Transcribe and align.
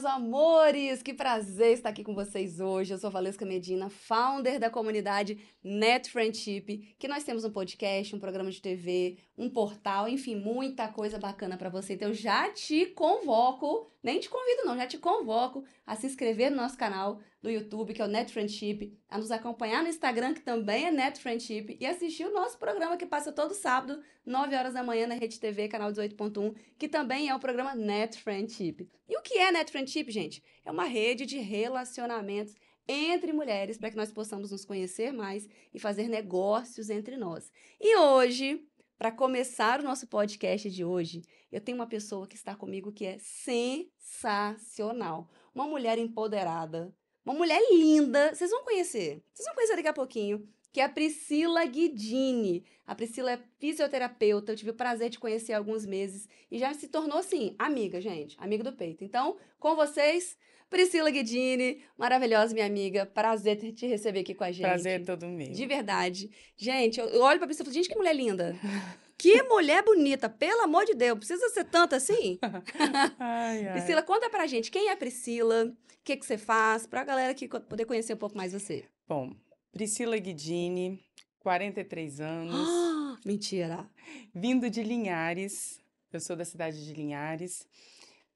meus 0.00 0.04
amores! 0.06 1.02
Que 1.02 1.12
prazer 1.12 1.74
estar 1.74 1.90
aqui 1.90 2.02
com 2.02 2.14
vocês 2.14 2.58
hoje. 2.58 2.94
Eu 2.94 2.96
sou 2.96 3.10
Valesca 3.10 3.44
Medina, 3.44 3.90
founder 3.90 4.58
da 4.58 4.70
comunidade 4.70 5.38
Net 5.62 6.10
Friendship, 6.10 6.94
que 6.98 7.06
nós 7.06 7.22
temos 7.22 7.44
um 7.44 7.50
podcast, 7.50 8.16
um 8.16 8.18
programa 8.18 8.50
de 8.50 8.62
TV, 8.62 9.18
um 9.36 9.50
portal, 9.50 10.08
enfim, 10.08 10.36
muita 10.36 10.88
coisa 10.88 11.18
bacana 11.18 11.58
para 11.58 11.68
você. 11.68 11.92
Então, 11.92 12.08
eu 12.08 12.14
já 12.14 12.50
te 12.50 12.86
convoco, 12.86 13.90
nem 14.02 14.18
te 14.18 14.30
convido 14.30 14.64
não, 14.64 14.74
já 14.74 14.86
te 14.86 14.96
convoco 14.96 15.64
a 15.86 15.94
se 15.94 16.06
inscrever 16.06 16.50
no 16.50 16.56
nosso 16.56 16.78
canal 16.78 17.20
do 17.42 17.50
YouTube, 17.50 17.94
que 17.94 18.02
é 18.02 18.04
o 18.04 18.08
Net 18.08 18.32
Friendship, 18.32 18.98
a 19.08 19.16
nos 19.16 19.30
acompanhar 19.30 19.82
no 19.82 19.88
Instagram, 19.88 20.34
que 20.34 20.42
também 20.42 20.86
é 20.86 20.90
Net 20.90 21.20
Friendship, 21.20 21.76
e 21.80 21.86
assistir 21.86 22.26
o 22.26 22.32
nosso 22.32 22.58
programa 22.58 22.96
que 22.96 23.06
passa 23.06 23.32
todo 23.32 23.54
sábado, 23.54 24.02
9 24.26 24.54
horas 24.54 24.74
da 24.74 24.82
manhã, 24.82 25.06
na 25.06 25.14
Rede 25.14 25.40
TV, 25.40 25.68
canal 25.68 25.90
18.1, 25.90 26.54
que 26.78 26.88
também 26.88 27.28
é 27.28 27.34
o 27.34 27.40
programa 27.40 27.74
Net 27.74 28.22
Friendship. 28.22 28.88
E 29.08 29.16
o 29.16 29.22
que 29.22 29.38
é 29.38 29.50
Net 29.50 29.72
Friendship, 29.72 30.10
gente? 30.10 30.42
É 30.64 30.70
uma 30.70 30.84
rede 30.84 31.24
de 31.24 31.38
relacionamentos 31.38 32.54
entre 32.86 33.32
mulheres 33.32 33.78
para 33.78 33.90
que 33.90 33.96
nós 33.96 34.12
possamos 34.12 34.50
nos 34.50 34.64
conhecer 34.64 35.12
mais 35.12 35.48
e 35.72 35.78
fazer 35.78 36.08
negócios 36.08 36.90
entre 36.90 37.16
nós. 37.16 37.50
E 37.80 37.96
hoje, 37.96 38.66
para 38.98 39.10
começar 39.10 39.80
o 39.80 39.84
nosso 39.84 40.06
podcast 40.08 40.68
de 40.68 40.84
hoje, 40.84 41.22
eu 41.50 41.60
tenho 41.60 41.78
uma 41.78 41.86
pessoa 41.86 42.26
que 42.26 42.36
está 42.36 42.54
comigo 42.54 42.92
que 42.92 43.06
é 43.06 43.16
sensacional. 43.18 45.30
Uma 45.54 45.66
mulher 45.66 45.98
empoderada, 45.98 46.94
uma 47.24 47.34
mulher 47.34 47.60
linda. 47.70 48.34
Vocês 48.34 48.50
vão 48.50 48.64
conhecer. 48.64 49.22
Vocês 49.32 49.46
vão 49.46 49.54
conhecer 49.54 49.76
daqui 49.76 49.88
a 49.88 49.92
pouquinho. 49.92 50.48
Que 50.72 50.80
é 50.80 50.84
a 50.84 50.88
Priscila 50.88 51.64
Guidini. 51.64 52.64
A 52.86 52.94
Priscila 52.94 53.32
é 53.32 53.40
fisioterapeuta. 53.58 54.52
Eu 54.52 54.56
tive 54.56 54.70
o 54.70 54.74
prazer 54.74 55.10
de 55.10 55.18
conhecer 55.18 55.52
há 55.52 55.58
alguns 55.58 55.84
meses. 55.84 56.28
E 56.50 56.58
já 56.58 56.72
se 56.72 56.88
tornou, 56.88 57.18
assim, 57.18 57.54
amiga, 57.58 58.00
gente. 58.00 58.36
Amiga 58.38 58.62
do 58.62 58.72
peito. 58.72 59.02
Então, 59.02 59.36
com 59.58 59.74
vocês, 59.74 60.36
Priscila 60.68 61.10
Guidini. 61.10 61.82
Maravilhosa, 61.98 62.54
minha 62.54 62.66
amiga. 62.66 63.04
Prazer 63.04 63.56
te 63.72 63.86
receber 63.86 64.20
aqui 64.20 64.34
com 64.34 64.44
a 64.44 64.52
gente. 64.52 64.62
Prazer 64.62 65.00
é 65.00 65.04
todo 65.04 65.26
meu. 65.26 65.50
De 65.50 65.66
verdade. 65.66 66.30
Gente, 66.56 67.00
eu 67.00 67.20
olho 67.20 67.38
pra 67.38 67.48
Priscila 67.48 67.64
e 67.64 67.72
falo, 67.72 67.74
gente, 67.74 67.88
que 67.88 67.98
mulher 67.98 68.14
linda. 68.14 68.56
Que 69.20 69.42
mulher 69.42 69.84
bonita, 69.84 70.30
pelo 70.30 70.62
amor 70.62 70.86
de 70.86 70.94
Deus, 70.94 71.18
precisa 71.18 71.50
ser 71.50 71.64
tanta 71.64 71.96
assim? 71.96 72.38
ai, 73.20 73.66
ai. 73.66 73.72
Priscila, 73.74 74.02
conta 74.02 74.30
pra 74.30 74.46
gente 74.46 74.70
quem 74.70 74.88
é 74.88 74.96
Priscila, 74.96 75.66
o 75.66 75.76
que, 76.02 76.16
que 76.16 76.24
você 76.24 76.38
faz, 76.38 76.86
pra 76.86 77.04
galera 77.04 77.34
que 77.34 77.46
poder 77.46 77.84
conhecer 77.84 78.14
um 78.14 78.16
pouco 78.16 78.34
mais 78.34 78.54
você. 78.54 78.86
Bom, 79.06 79.34
Priscila 79.72 80.16
Guidini, 80.16 80.98
43 81.40 82.20
anos. 82.22 82.54
Ah, 82.54 83.18
mentira. 83.22 83.86
Vindo 84.34 84.70
de 84.70 84.82
Linhares, 84.82 85.78
eu 86.10 86.18
sou 86.18 86.34
da 86.34 86.44
cidade 86.46 86.82
de 86.82 86.94
Linhares, 86.94 87.66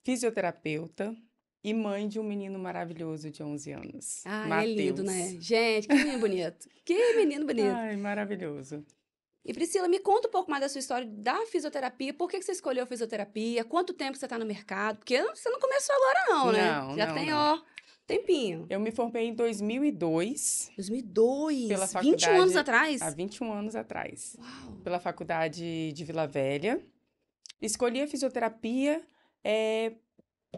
fisioterapeuta 0.02 1.16
e 1.62 1.72
mãe 1.72 2.06
de 2.06 2.20
um 2.20 2.24
menino 2.24 2.58
maravilhoso 2.58 3.30
de 3.30 3.42
11 3.42 3.72
anos. 3.72 4.22
Ah, 4.26 4.46
Mateus. 4.46 4.70
é 4.70 4.82
lindo, 4.82 5.02
né? 5.02 5.36
Gente, 5.40 5.88
que 5.88 5.94
menino 5.94 6.18
bonito. 6.18 6.68
Que 6.84 7.14
menino 7.14 7.46
bonito. 7.46 7.74
Ai, 7.74 7.96
maravilhoso. 7.96 8.84
E 9.44 9.52
Priscila, 9.52 9.86
me 9.88 9.98
conta 9.98 10.28
um 10.28 10.30
pouco 10.30 10.50
mais 10.50 10.62
da 10.62 10.68
sua 10.68 10.78
história 10.78 11.06
da 11.06 11.44
fisioterapia. 11.46 12.14
Por 12.14 12.30
que 12.30 12.40
você 12.40 12.52
escolheu 12.52 12.86
fisioterapia? 12.86 13.62
Quanto 13.64 13.92
tempo 13.92 14.16
você 14.16 14.24
está 14.24 14.38
no 14.38 14.46
mercado? 14.46 14.96
Porque 14.98 15.22
você 15.22 15.50
não 15.50 15.60
começou 15.60 15.94
agora, 15.94 16.24
não, 16.30 16.52
né? 16.52 16.72
Não, 16.72 16.96
Já 16.96 17.06
não, 17.06 17.14
tem, 17.14 17.26
não. 17.30 17.36
ó, 17.36 17.62
tempinho. 18.06 18.66
Eu 18.70 18.80
me 18.80 18.90
formei 18.90 19.26
em 19.26 19.34
2002, 19.34 20.70
2002. 20.76 21.68
Pela 21.68 21.86
21 21.86 22.00
anos 22.06 22.22
faculdade- 22.22 22.58
atrás. 22.58 23.02
há 23.02 23.10
21 23.10 23.52
anos 23.52 23.76
atrás, 23.76 24.36
Uau. 24.38 24.76
pela 24.82 24.98
faculdade 24.98 25.92
de 25.92 26.04
Vila 26.04 26.26
Velha. 26.26 26.80
Escolhi 27.60 28.00
a 28.02 28.06
fisioterapia 28.08 29.06
é, 29.42 29.92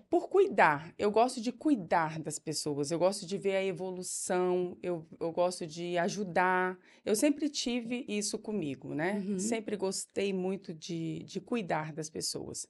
por 0.08 0.28
cuidar. 0.28 0.92
Eu 0.98 1.11
gosto 1.11 1.41
de 1.41 1.52
cuidar 1.52 2.18
das 2.18 2.39
pessoas, 2.39 2.90
eu 2.90 2.98
gosto 2.98 3.27
de 3.27 3.36
ver 3.39 3.57
a 3.57 3.64
evolução, 3.64 4.77
eu, 4.83 5.07
eu 5.18 5.33
gosto 5.33 5.67
de 5.67 5.96
ajudar. 5.98 6.79
Eu 7.05 7.14
sempre 7.14 7.48
tive 7.48 8.05
isso 8.08 8.39
comigo, 8.39 8.95
né? 8.95 9.23
Uhum. 9.27 9.39
Sempre 9.39 9.77
gostei 9.77 10.33
muito 10.33 10.73
de, 10.74 11.24
de 11.24 11.40
cuidar 11.40 11.92
das 11.92 12.11
pessoas. 12.11 12.67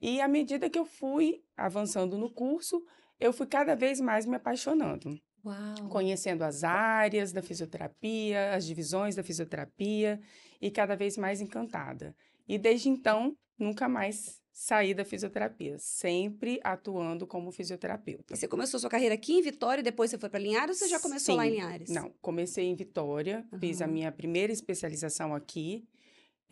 E 0.00 0.20
à 0.20 0.28
medida 0.28 0.68
que 0.68 0.78
eu 0.78 0.84
fui 0.84 1.42
avançando 1.56 2.18
no 2.18 2.30
curso, 2.30 2.84
eu 3.20 3.32
fui 3.32 3.46
cada 3.46 3.74
vez 3.74 4.00
mais 4.00 4.26
me 4.26 4.36
apaixonando 4.36 5.20
Uau. 5.44 5.88
conhecendo 5.88 6.42
as 6.42 6.62
áreas 6.62 7.32
da 7.32 7.42
fisioterapia, 7.42 8.54
as 8.54 8.64
divisões 8.64 9.16
da 9.16 9.22
fisioterapia 9.22 10.20
e 10.60 10.70
cada 10.70 10.94
vez 10.94 11.16
mais 11.16 11.40
encantada. 11.40 12.14
E 12.48 12.58
desde 12.58 12.88
então, 12.88 13.36
nunca 13.58 13.88
mais 13.88 14.41
saí 14.52 14.92
da 14.94 15.04
fisioterapia, 15.04 15.78
sempre 15.78 16.60
atuando 16.62 17.26
como 17.26 17.50
fisioterapeuta. 17.50 18.34
E 18.34 18.36
você 18.36 18.46
começou 18.46 18.78
sua 18.78 18.90
carreira 18.90 19.14
aqui 19.14 19.32
em 19.32 19.42
Vitória 19.42 19.80
e 19.80 19.84
depois 19.84 20.10
você 20.10 20.18
foi 20.18 20.28
para 20.28 20.38
Linhares 20.38 20.80
ou 20.80 20.86
você 20.86 20.92
já 20.92 21.00
começou 21.00 21.34
lá 21.36 21.46
em 21.46 21.50
Sim. 21.50 21.56
Linhares? 21.56 21.88
Não, 21.90 22.10
comecei 22.20 22.66
em 22.66 22.74
Vitória, 22.74 23.46
fiz 23.58 23.80
a 23.80 23.86
minha 23.86 24.12
primeira 24.12 24.52
especialização 24.52 25.34
aqui. 25.34 25.84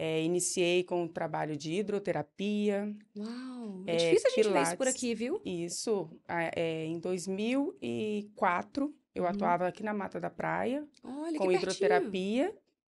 eh, 0.03 0.22
iniciei 0.22 0.83
com 0.83 1.05
o 1.05 1.09
trabalho 1.11 1.55
de 1.59 1.72
hidroterapia, 1.75 2.91
Uau. 3.15 3.84
É, 3.87 3.93
É, 3.97 3.97
difícil 4.09 4.31
a 4.31 4.34
gente 4.34 4.49
ver 4.50 4.62
isso 4.62 4.71
por 4.71 4.78
pilates. 4.78 4.94
aqui, 4.97 5.15
viu? 5.15 5.43
isso 5.44 6.11
eh, 6.27 6.87
em 6.87 6.99
2004. 6.99 8.94
Eu 9.15 9.25
Uhum. 9.25 9.28
atuava 9.28 9.67
aqui 9.67 9.82
na 9.82 9.93
Mata 9.93 10.19
da 10.21 10.31
Praia, 10.31 10.87
Olha 11.05 11.37
com 11.38 11.49
pertinho. 11.49 11.53
hidroterapia 11.56 12.55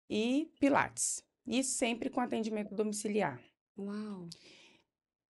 e 0.09 0.51
pilates. 0.61 1.23
E 1.47 1.63
sempre 1.63 2.09
com 2.09 2.21
atendimento 2.21 2.75
domiciliar. 2.75 3.39
Uau. 3.77 4.29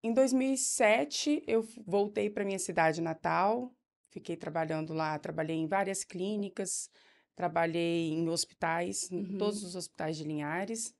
Em 0.05 0.13
2007, 0.13 1.41
eu 1.47 1.67
voltei 1.83 2.29
para 2.29 2.45
minha 2.45 2.59
cidade 2.59 3.01
natal, 3.01 3.73
fiquei 4.11 4.35
trabalhando 4.37 4.93
lá, 4.93 5.17
trabalhei 5.17 5.55
em 5.55 5.65
várias 5.65 6.03
clínicas, 6.03 6.91
trabalhei 7.35 8.11
em 8.11 8.29
hospitais, 8.29 9.09
em 9.11 9.17
Uhum. 9.17 9.37
todos 9.39 9.63
os 9.63 9.75
hospitais 9.75 10.15
de 10.15 10.23
Linhares, 10.23 10.93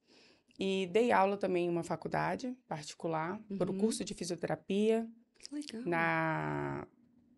e 0.58 0.88
dei 0.92 1.12
aula 1.12 1.38
também 1.38 1.68
em 1.68 1.70
uma 1.70 1.84
faculdade 1.84 2.58
particular, 2.68 3.40
para 3.60 3.70
o 3.70 3.74
Uhum. 3.74 3.80
curso 3.80 4.04
de 4.04 4.16
fisioterapia, 4.16 5.08
legal. 5.52 5.84
na, 5.86 6.88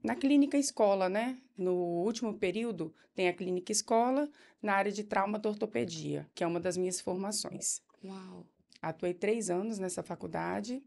na 0.02 0.16
clínica 0.16 0.58
escola, 0.58 1.10
né? 1.10 1.38
No 1.58 1.74
último 1.74 2.34
período, 2.34 2.96
tem 3.14 3.28
a 3.28 3.34
clínica 3.34 3.74
escola 3.74 4.30
na 4.62 4.74
área 4.74 4.92
de 4.94 5.04
trauma 5.04 5.38
da 5.38 5.50
ortopedia, 5.50 6.30
que 6.34 6.46
é 6.46 6.48
uma 6.48 6.62
das 6.62 6.78
minhas 6.78 7.02
formações. 7.02 7.82
Uau. 8.02 8.46
Atuei 8.82 9.14
três 9.14 9.50
anos 9.50 9.78
nessa 9.80 10.02
faculdade 10.02 10.82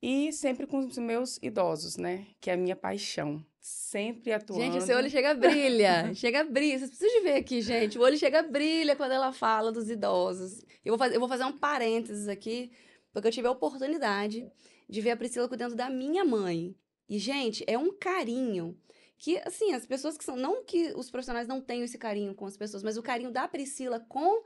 e 0.00 0.32
sempre 0.32 0.66
com 0.66 0.78
os 0.78 0.96
meus 0.98 1.38
idosos, 1.42 1.96
né? 1.96 2.26
Que 2.40 2.50
é 2.50 2.54
a 2.54 2.56
minha 2.56 2.76
paixão. 2.76 3.44
Sempre 3.60 4.32
atuando. 4.32 4.62
Gente, 4.62 4.78
o 4.78 4.80
seu 4.80 4.96
olho 4.96 5.10
chega 5.10 5.32
a 5.32 5.34
brilha. 5.34 6.14
chega 6.14 6.40
a 6.40 6.44
brilha. 6.44 6.78
Vocês 6.78 6.90
precisam 6.90 7.18
de 7.18 7.24
ver 7.24 7.34
aqui, 7.34 7.60
gente. 7.60 7.98
O 7.98 8.02
olho 8.02 8.16
chega 8.16 8.38
a 8.38 8.42
brilha 8.42 8.96
quando 8.96 9.12
ela 9.12 9.32
fala 9.32 9.72
dos 9.72 9.90
idosos. 9.90 10.64
Eu 10.84 10.92
vou 10.92 10.98
fazer, 10.98 11.16
eu 11.16 11.20
vou 11.20 11.28
fazer 11.28 11.44
um 11.44 11.52
parênteses 11.52 12.28
aqui, 12.28 12.70
porque 13.12 13.28
eu 13.28 13.32
tive 13.32 13.48
a 13.48 13.50
oportunidade 13.50 14.50
de 14.88 15.00
ver 15.00 15.10
a 15.10 15.16
Priscila 15.16 15.48
cuidando 15.48 15.74
da 15.74 15.90
minha 15.90 16.24
mãe. 16.24 16.74
E, 17.08 17.18
gente, 17.18 17.64
é 17.66 17.76
um 17.76 17.92
carinho 17.92 18.78
que, 19.18 19.36
assim, 19.38 19.74
as 19.74 19.84
pessoas 19.84 20.16
que 20.16 20.24
são. 20.24 20.36
Não 20.36 20.64
que 20.64 20.92
os 20.94 21.10
profissionais 21.10 21.48
não 21.48 21.60
tenham 21.60 21.84
esse 21.84 21.98
carinho 21.98 22.34
com 22.34 22.46
as 22.46 22.56
pessoas, 22.56 22.82
mas 22.82 22.96
o 22.96 23.02
carinho 23.02 23.32
da 23.32 23.48
Priscila 23.48 23.98
com 24.00 24.44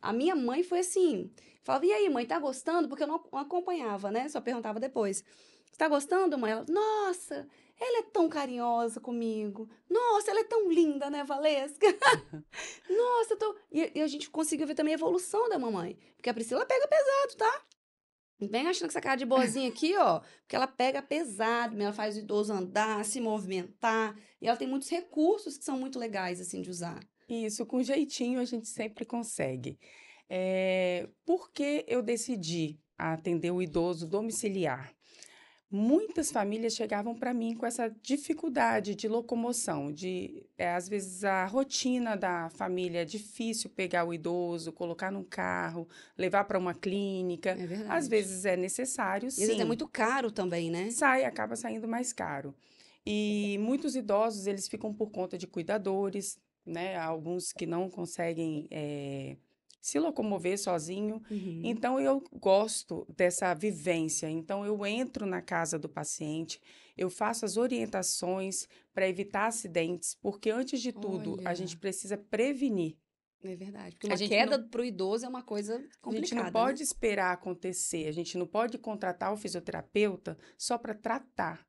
a 0.00 0.12
minha 0.12 0.34
mãe 0.34 0.62
foi 0.62 0.80
assim. 0.80 1.30
Falava, 1.62 1.84
e 1.84 1.92
aí, 1.92 2.08
mãe, 2.08 2.24
tá 2.24 2.38
gostando? 2.38 2.88
Porque 2.88 3.02
eu 3.02 3.06
não 3.06 3.22
acompanhava, 3.32 4.10
né? 4.10 4.28
Só 4.28 4.40
perguntava 4.40 4.80
depois. 4.80 5.22
Você 5.70 5.76
tá 5.76 5.88
gostando, 5.88 6.38
mãe? 6.38 6.52
Ela, 6.52 6.64
nossa, 6.68 7.46
ela 7.78 7.98
é 7.98 8.02
tão 8.02 8.28
carinhosa 8.28 9.00
comigo. 9.00 9.68
Nossa, 9.88 10.30
ela 10.30 10.40
é 10.40 10.44
tão 10.44 10.70
linda, 10.70 11.10
né, 11.10 11.22
Valesca? 11.24 11.86
Nossa, 12.88 13.34
eu 13.34 13.36
tô... 13.36 13.56
E, 13.70 13.92
e 13.94 14.00
a 14.00 14.06
gente 14.06 14.30
conseguiu 14.30 14.66
ver 14.66 14.74
também 14.74 14.94
a 14.94 14.96
evolução 14.96 15.48
da 15.48 15.58
mamãe. 15.58 15.98
Porque 16.16 16.30
a 16.30 16.34
Priscila 16.34 16.64
pega 16.64 16.88
pesado, 16.88 17.36
tá? 17.36 17.62
Vem 18.40 18.68
achando 18.68 18.88
que 18.88 18.92
essa 18.92 19.00
cara 19.00 19.16
de 19.16 19.26
boazinha 19.26 19.68
aqui, 19.68 19.96
ó. 19.96 20.20
Porque 20.40 20.54
ela 20.54 20.66
pega 20.66 21.02
pesado, 21.02 21.80
ela 21.80 21.92
faz 21.92 22.16
o 22.16 22.20
idoso 22.20 22.52
andar, 22.52 23.04
se 23.04 23.20
movimentar. 23.20 24.16
E 24.40 24.46
ela 24.46 24.56
tem 24.56 24.68
muitos 24.68 24.88
recursos 24.88 25.58
que 25.58 25.64
são 25.64 25.78
muito 25.78 25.98
legais, 25.98 26.40
assim, 26.40 26.62
de 26.62 26.70
usar. 26.70 27.00
Isso, 27.28 27.66
com 27.66 27.82
jeitinho 27.82 28.40
a 28.40 28.44
gente 28.44 28.66
sempre 28.68 29.04
consegue. 29.04 29.78
É, 30.28 31.08
por 31.24 31.50
que 31.50 31.84
eu 31.86 32.02
decidi 32.02 32.78
atender 32.96 33.50
o 33.50 33.62
idoso 33.62 34.06
domiciliar? 34.06 34.92
Muitas 35.70 36.32
famílias 36.32 36.72
chegavam 36.72 37.14
para 37.14 37.34
mim 37.34 37.54
com 37.54 37.66
essa 37.66 37.94
dificuldade 38.02 38.94
de 38.94 39.06
locomoção, 39.06 39.92
de 39.92 40.46
é, 40.56 40.70
às 40.70 40.88
vezes 40.88 41.24
a 41.24 41.44
rotina 41.44 42.16
da 42.16 42.48
família 42.48 43.02
é 43.02 43.04
difícil 43.04 43.68
pegar 43.68 44.06
o 44.06 44.14
idoso, 44.14 44.72
colocar 44.72 45.12
num 45.12 45.22
carro, 45.24 45.86
levar 46.16 46.44
para 46.44 46.58
uma 46.58 46.72
clínica. 46.72 47.50
É 47.50 47.66
verdade. 47.66 47.90
Às 47.90 48.08
vezes 48.08 48.46
é 48.46 48.56
necessário, 48.56 49.28
E 49.28 49.30
sim. 49.30 49.42
às 49.42 49.48
vezes 49.48 49.62
é 49.62 49.66
muito 49.66 49.86
caro 49.86 50.30
também, 50.30 50.70
né? 50.70 50.90
sai, 50.90 51.26
acaba 51.26 51.54
saindo 51.54 51.86
mais 51.86 52.14
caro. 52.14 52.54
E 53.04 53.58
muitos 53.60 53.94
idosos, 53.94 54.46
eles 54.46 54.68
ficam 54.68 54.92
por 54.92 55.10
conta 55.10 55.36
de 55.36 55.46
cuidadores, 55.46 56.38
né? 56.68 56.96
Alguns 56.96 57.52
que 57.52 57.66
não 57.66 57.88
conseguem 57.90 58.68
eh, 58.70 59.36
se 59.80 59.98
locomover 59.98 60.58
sozinho. 60.58 61.22
Uhum. 61.30 61.62
Então, 61.64 61.98
eu 62.00 62.22
gosto 62.32 63.06
dessa 63.16 63.54
vivência. 63.54 64.28
Então, 64.28 64.64
eu 64.64 64.84
entro 64.84 65.26
na 65.26 65.40
casa 65.40 65.78
do 65.78 65.88
paciente, 65.88 66.60
eu 66.96 67.08
faço 67.08 67.44
as 67.44 67.56
orientações 67.56 68.66
para 68.92 69.08
evitar 69.08 69.46
acidentes, 69.46 70.14
porque 70.20 70.50
antes 70.50 70.80
de 70.80 70.92
tudo, 70.92 71.40
a 71.44 71.54
gente 71.54 71.72
Olha. 71.74 71.80
precisa 71.80 72.16
prevenir. 72.18 72.96
É 73.42 73.54
verdade. 73.54 73.92
Porque 73.94 74.08
A 74.08 74.10
uma 74.10 74.16
gente 74.16 74.30
queda 74.30 74.58
pro 74.58 74.84
idoso 74.84 75.24
é 75.24 75.28
uma 75.28 75.44
coisa 75.44 75.76
A 75.76 75.78
complicada. 76.00 76.26
gente 76.26 76.34
não 76.34 76.44
né? 76.44 76.50
pode 76.50 76.82
esperar 76.82 77.32
acontecer, 77.32 78.08
a 78.08 78.12
gente 78.12 78.36
não 78.36 78.46
pode 78.46 78.78
contratar 78.78 79.32
o 79.32 79.36
fisioterapeuta 79.36 80.36
só 80.56 80.76
para 80.76 80.92
tratar. 80.92 81.64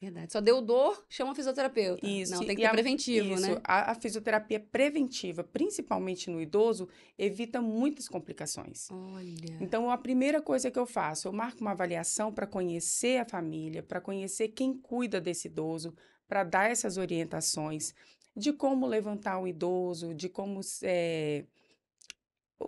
Verdade. 0.00 0.30
Só 0.30 0.40
deu 0.42 0.60
dor, 0.60 1.04
chama 1.08 1.32
o 1.32 1.34
fisioterapeuta. 1.34 2.06
Isso, 2.06 2.32
Não, 2.32 2.40
tem 2.40 2.48
que 2.48 2.54
e 2.54 2.64
ter 2.64 2.66
a- 2.66 2.70
preventivo, 2.70 3.34
Isso, 3.34 3.50
né? 3.50 3.60
a, 3.64 3.92
a 3.92 3.94
fisioterapia 3.94 4.60
preventiva, 4.60 5.42
principalmente 5.42 6.28
no 6.30 6.40
idoso, 6.40 6.86
evita 7.18 7.62
muitas 7.62 8.06
complicações. 8.08 8.90
Olha. 8.90 9.56
Então, 9.60 9.90
a 9.90 9.96
primeira 9.96 10.42
coisa 10.42 10.70
que 10.70 10.78
eu 10.78 10.84
faço, 10.86 11.28
eu 11.28 11.32
marco 11.32 11.62
uma 11.62 11.70
avaliação 11.70 12.30
para 12.32 12.46
conhecer 12.46 13.18
a 13.20 13.24
família, 13.24 13.82
para 13.82 14.00
conhecer 14.00 14.48
quem 14.48 14.76
cuida 14.76 15.18
desse 15.20 15.48
idoso, 15.48 15.94
para 16.28 16.44
dar 16.44 16.70
essas 16.70 16.98
orientações 16.98 17.94
de 18.36 18.52
como 18.52 18.86
levantar 18.86 19.38
o 19.40 19.46
idoso, 19.48 20.12
de 20.14 20.28
como 20.28 20.60
eh, 20.82 21.46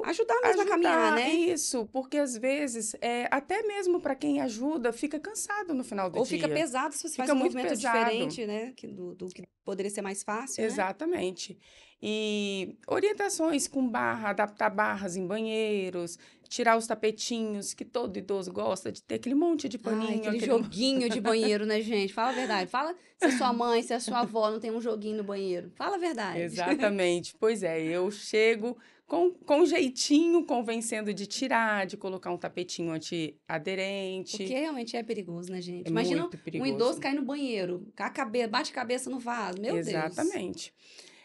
Ajudar 0.04 0.38
mesmo 0.42 0.62
a 0.62 0.66
caminhar, 0.66 1.12
ajudar, 1.12 1.14
né? 1.16 1.30
Isso, 1.32 1.88
porque 1.92 2.18
às 2.18 2.36
vezes, 2.36 2.94
é, 3.00 3.26
até 3.30 3.62
mesmo 3.62 4.00
para 4.00 4.14
quem 4.14 4.40
ajuda, 4.40 4.92
fica 4.92 5.18
cansado 5.18 5.72
no 5.74 5.82
final 5.82 6.10
do 6.10 6.18
Ou 6.18 6.24
dia. 6.24 6.36
fica 6.38 6.48
pesado 6.48 6.94
se 6.94 7.08
você 7.08 7.16
faz 7.16 7.28
Fica 7.28 7.32
um 7.34 7.38
muito 7.40 7.52
movimento 7.54 7.74
pesado. 7.76 7.98
diferente, 7.98 8.46
né? 8.46 8.72
Que 8.76 8.86
do, 8.86 9.14
do 9.14 9.28
que 9.28 9.42
poderia 9.64 9.90
ser 9.90 10.02
mais 10.02 10.22
fácil, 10.22 10.60
né? 10.62 10.66
Exatamente. 10.66 11.58
E 12.02 12.76
orientações 12.86 13.66
com 13.66 13.88
barra, 13.88 14.30
adaptar 14.30 14.70
barras 14.70 15.16
em 15.16 15.26
banheiros, 15.26 16.18
tirar 16.48 16.76
os 16.76 16.86
tapetinhos, 16.86 17.74
que 17.74 17.84
todo 17.84 18.16
idoso 18.18 18.52
gosta 18.52 18.92
de 18.92 19.02
ter 19.02 19.16
aquele 19.16 19.34
monte 19.34 19.68
de 19.68 19.78
paninho. 19.78 20.02
Ai, 20.10 20.14
aquele 20.18 20.36
aquele- 20.36 20.46
joguinho 20.46 21.08
de 21.10 21.20
banheiro, 21.20 21.66
né, 21.66 21.80
gente? 21.80 22.12
Fala 22.12 22.28
a 22.30 22.34
verdade. 22.34 22.70
Fala 22.70 22.94
se 23.16 23.24
a 23.24 23.36
sua 23.36 23.52
mãe, 23.52 23.82
se 23.82 23.92
a 23.94 24.00
sua 24.00 24.20
avó 24.20 24.50
não 24.50 24.60
tem 24.60 24.70
um 24.70 24.80
joguinho 24.80 25.16
no 25.16 25.24
banheiro. 25.24 25.72
Fala 25.74 25.96
a 25.96 25.98
verdade. 25.98 26.40
Exatamente. 26.40 27.34
Pois 27.40 27.62
é, 27.62 27.82
eu 27.82 28.10
chego 28.10 28.76
com, 29.08 29.30
com 29.30 29.64
jeitinho, 29.64 30.44
convencendo 30.44 31.14
de 31.14 31.26
tirar, 31.26 31.86
de 31.86 31.96
colocar 31.96 32.30
um 32.30 32.36
tapetinho 32.36 32.92
antiaderente. 32.92 34.36
Porque 34.36 34.54
realmente 34.54 34.96
é 34.96 35.02
perigoso, 35.02 35.50
né, 35.50 35.62
gente? 35.62 35.86
É 35.86 35.90
Imagina 35.90 36.28
um 36.54 36.66
idoso 36.66 37.00
cair 37.00 37.14
no 37.14 37.22
banheiro, 37.22 37.90
com 37.96 38.02
a 38.02 38.10
cabeça, 38.10 38.48
bate 38.48 38.70
a 38.70 38.74
cabeça 38.74 39.08
no 39.08 39.18
vaso. 39.18 39.58
Meu 39.60 39.72
Deus. 39.72 39.88
Exatamente. 39.88 40.74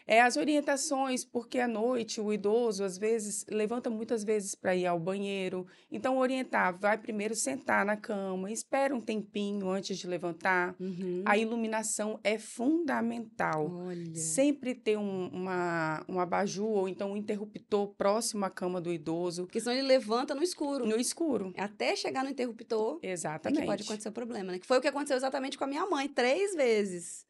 É 0.06 0.20
as 0.20 0.36
orientações, 0.36 1.24
porque 1.24 1.58
à 1.58 1.66
noite 1.66 2.20
o 2.20 2.30
idoso 2.32 2.84
às 2.84 2.98
vezes 2.98 3.46
levanta 3.48 3.88
muitas 3.88 4.22
vezes 4.22 4.54
para 4.54 4.76
ir 4.76 4.86
ao 4.86 5.00
banheiro. 5.00 5.66
Então 5.90 6.18
orientar, 6.18 6.78
vai 6.78 6.98
primeiro 6.98 7.34
sentar 7.34 7.86
na 7.86 7.96
cama, 7.96 8.50
espera 8.50 8.94
um 8.94 9.00
tempinho 9.00 9.70
antes 9.70 9.96
de 9.96 10.06
levantar. 10.06 10.74
Uhum. 10.78 11.22
A 11.24 11.38
iluminação 11.38 12.20
é 12.22 12.36
fundamental. 12.38 13.70
Olha. 13.72 14.14
Sempre 14.14 14.74
ter 14.74 14.98
um, 14.98 15.28
uma, 15.28 16.04
um 16.06 16.20
abajur 16.20 16.68
ou 16.68 16.88
então 16.88 17.12
um 17.12 17.16
interruptor 17.16 17.88
próximo 17.96 18.44
à 18.44 18.50
cama 18.50 18.80
do 18.80 18.92
idoso, 18.92 19.44
Porque 19.44 19.60
senão 19.60 19.74
ele 19.74 19.86
levanta 19.86 20.34
no 20.34 20.42
escuro. 20.42 20.86
no 20.86 20.96
escuro. 21.00 21.54
Até 21.56 21.96
chegar 21.96 22.24
no 22.24 22.30
interruptor, 22.30 22.98
é 23.02 23.10
Exatamente. 23.10 23.60
que 23.60 23.66
pode 23.66 23.82
acontecer 23.82 24.08
o 24.08 24.12
problema, 24.12 24.52
né? 24.52 24.58
Que 24.58 24.66
foi 24.66 24.78
o 24.78 24.80
que 24.82 24.88
aconteceu 24.88 25.16
exatamente 25.16 25.56
com 25.56 25.64
a 25.64 25.66
minha 25.66 25.86
mãe, 25.86 26.08
três 26.08 26.54
vezes. 26.54 27.24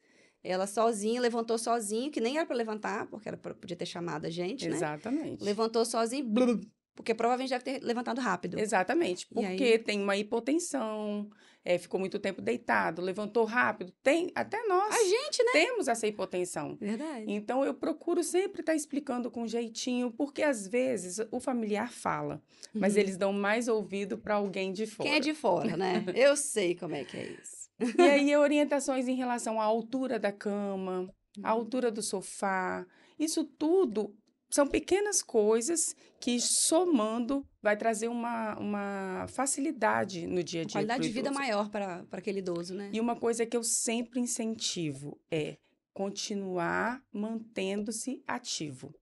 Ela 0.47 0.67
sozinha, 0.67 1.19
levantou 1.19 1.57
sozinho, 1.57 2.11
que 2.11 2.21
nem 2.21 2.37
era 2.37 2.45
para 2.45 2.55
levantar, 2.55 3.07
porque 3.07 3.27
era 3.27 3.35
pra, 3.37 3.53
podia 3.53 3.75
ter 3.75 3.85
chamado 3.85 4.25
a 4.25 4.29
gente, 4.29 4.67
né? 4.69 4.75
Exatamente. 4.75 5.43
Levantou 5.43 5.83
sozinho, 5.83 6.23
blum, 6.25 6.61
porque 6.95 7.13
provavelmente 7.15 7.49
deve 7.49 7.63
ter 7.63 7.83
levantado 7.83 8.21
rápido. 8.21 8.59
Exatamente, 8.59 9.27
E 9.35 9.39
aí? 9.39 9.45
porque 9.57 9.79
tem 9.79 10.01
uma 10.01 10.15
hipotensão, 10.15 11.29
é, 11.63 11.77
ficou 11.77 11.99
muito 11.99 12.19
tempo 12.19 12.41
deitado, 12.41 13.01
levantou 13.01 13.43
rápido. 13.43 13.91
Tem, 14.03 14.31
até 14.35 14.63
nós 14.67 14.93
A 14.93 15.03
gente, 15.03 15.43
né? 15.43 15.51
temos 15.51 15.87
essa 15.87 16.05
hipotensão. 16.07 16.77
Verdade. 16.79 17.25
Então, 17.27 17.65
eu 17.65 17.73
procuro 17.73 18.23
sempre 18.23 18.61
estar 18.61 18.75
explicando 18.75 19.31
com 19.31 19.47
jeitinho, 19.47 20.11
porque 20.11 20.43
às 20.43 20.67
vezes 20.67 21.19
o 21.31 21.39
familiar 21.39 21.91
fala, 21.91 22.41
mas 22.73 22.93
Uhum. 22.93 22.99
eles 23.01 23.17
dão 23.17 23.33
mais 23.33 23.67
ouvido 23.67 24.17
para 24.17 24.35
alguém 24.35 24.71
de 24.71 24.85
fora. 24.85 25.09
Quem 25.09 25.17
é 25.17 25.19
de 25.19 25.33
fora, 25.33 25.75
né? 25.75 26.03
Eu 26.15 26.37
sei 26.37 26.75
como 26.75 26.95
é 26.95 27.03
que 27.03 27.17
é 27.17 27.25
isso. 27.41 27.64
E 27.79 28.01
aí, 28.01 28.35
orientações 28.35 29.07
em 29.07 29.15
relação 29.15 29.59
à 29.59 29.63
altura 29.63 30.19
da 30.19 30.31
cama, 30.31 31.09
Uhum. 31.37 31.45
à 31.45 31.49
altura 31.49 31.91
do 31.91 32.01
sofá, 32.01 32.85
isso 33.19 33.43
tudo 33.43 34.15
são 34.49 34.65
pequenas 34.65 35.21
coisas 35.21 35.93
que, 36.19 36.39
somando, 36.39 37.45
vai 37.61 37.75
trazer 37.75 38.07
uma, 38.07 38.57
uma 38.57 39.25
facilidade 39.27 40.27
no 40.27 40.41
dia 40.41 40.61
a 40.61 40.63
dia. 40.63 40.71
qualidade 40.71 41.03
de 41.03 41.09
vida 41.13 41.31
maior 41.31 41.69
para 41.69 42.05
aquele 42.11 42.39
idoso, 42.39 42.73
né? 42.73 42.89
E 42.93 43.01
uma 43.01 43.17
coisa 43.17 43.45
que 43.45 43.57
eu 43.57 43.63
sempre 43.63 44.19
incentivo 44.21 45.19
é 45.29 45.57
continuar 45.93 47.01
mantendo-se 47.11 48.23
ativo. 48.25 48.93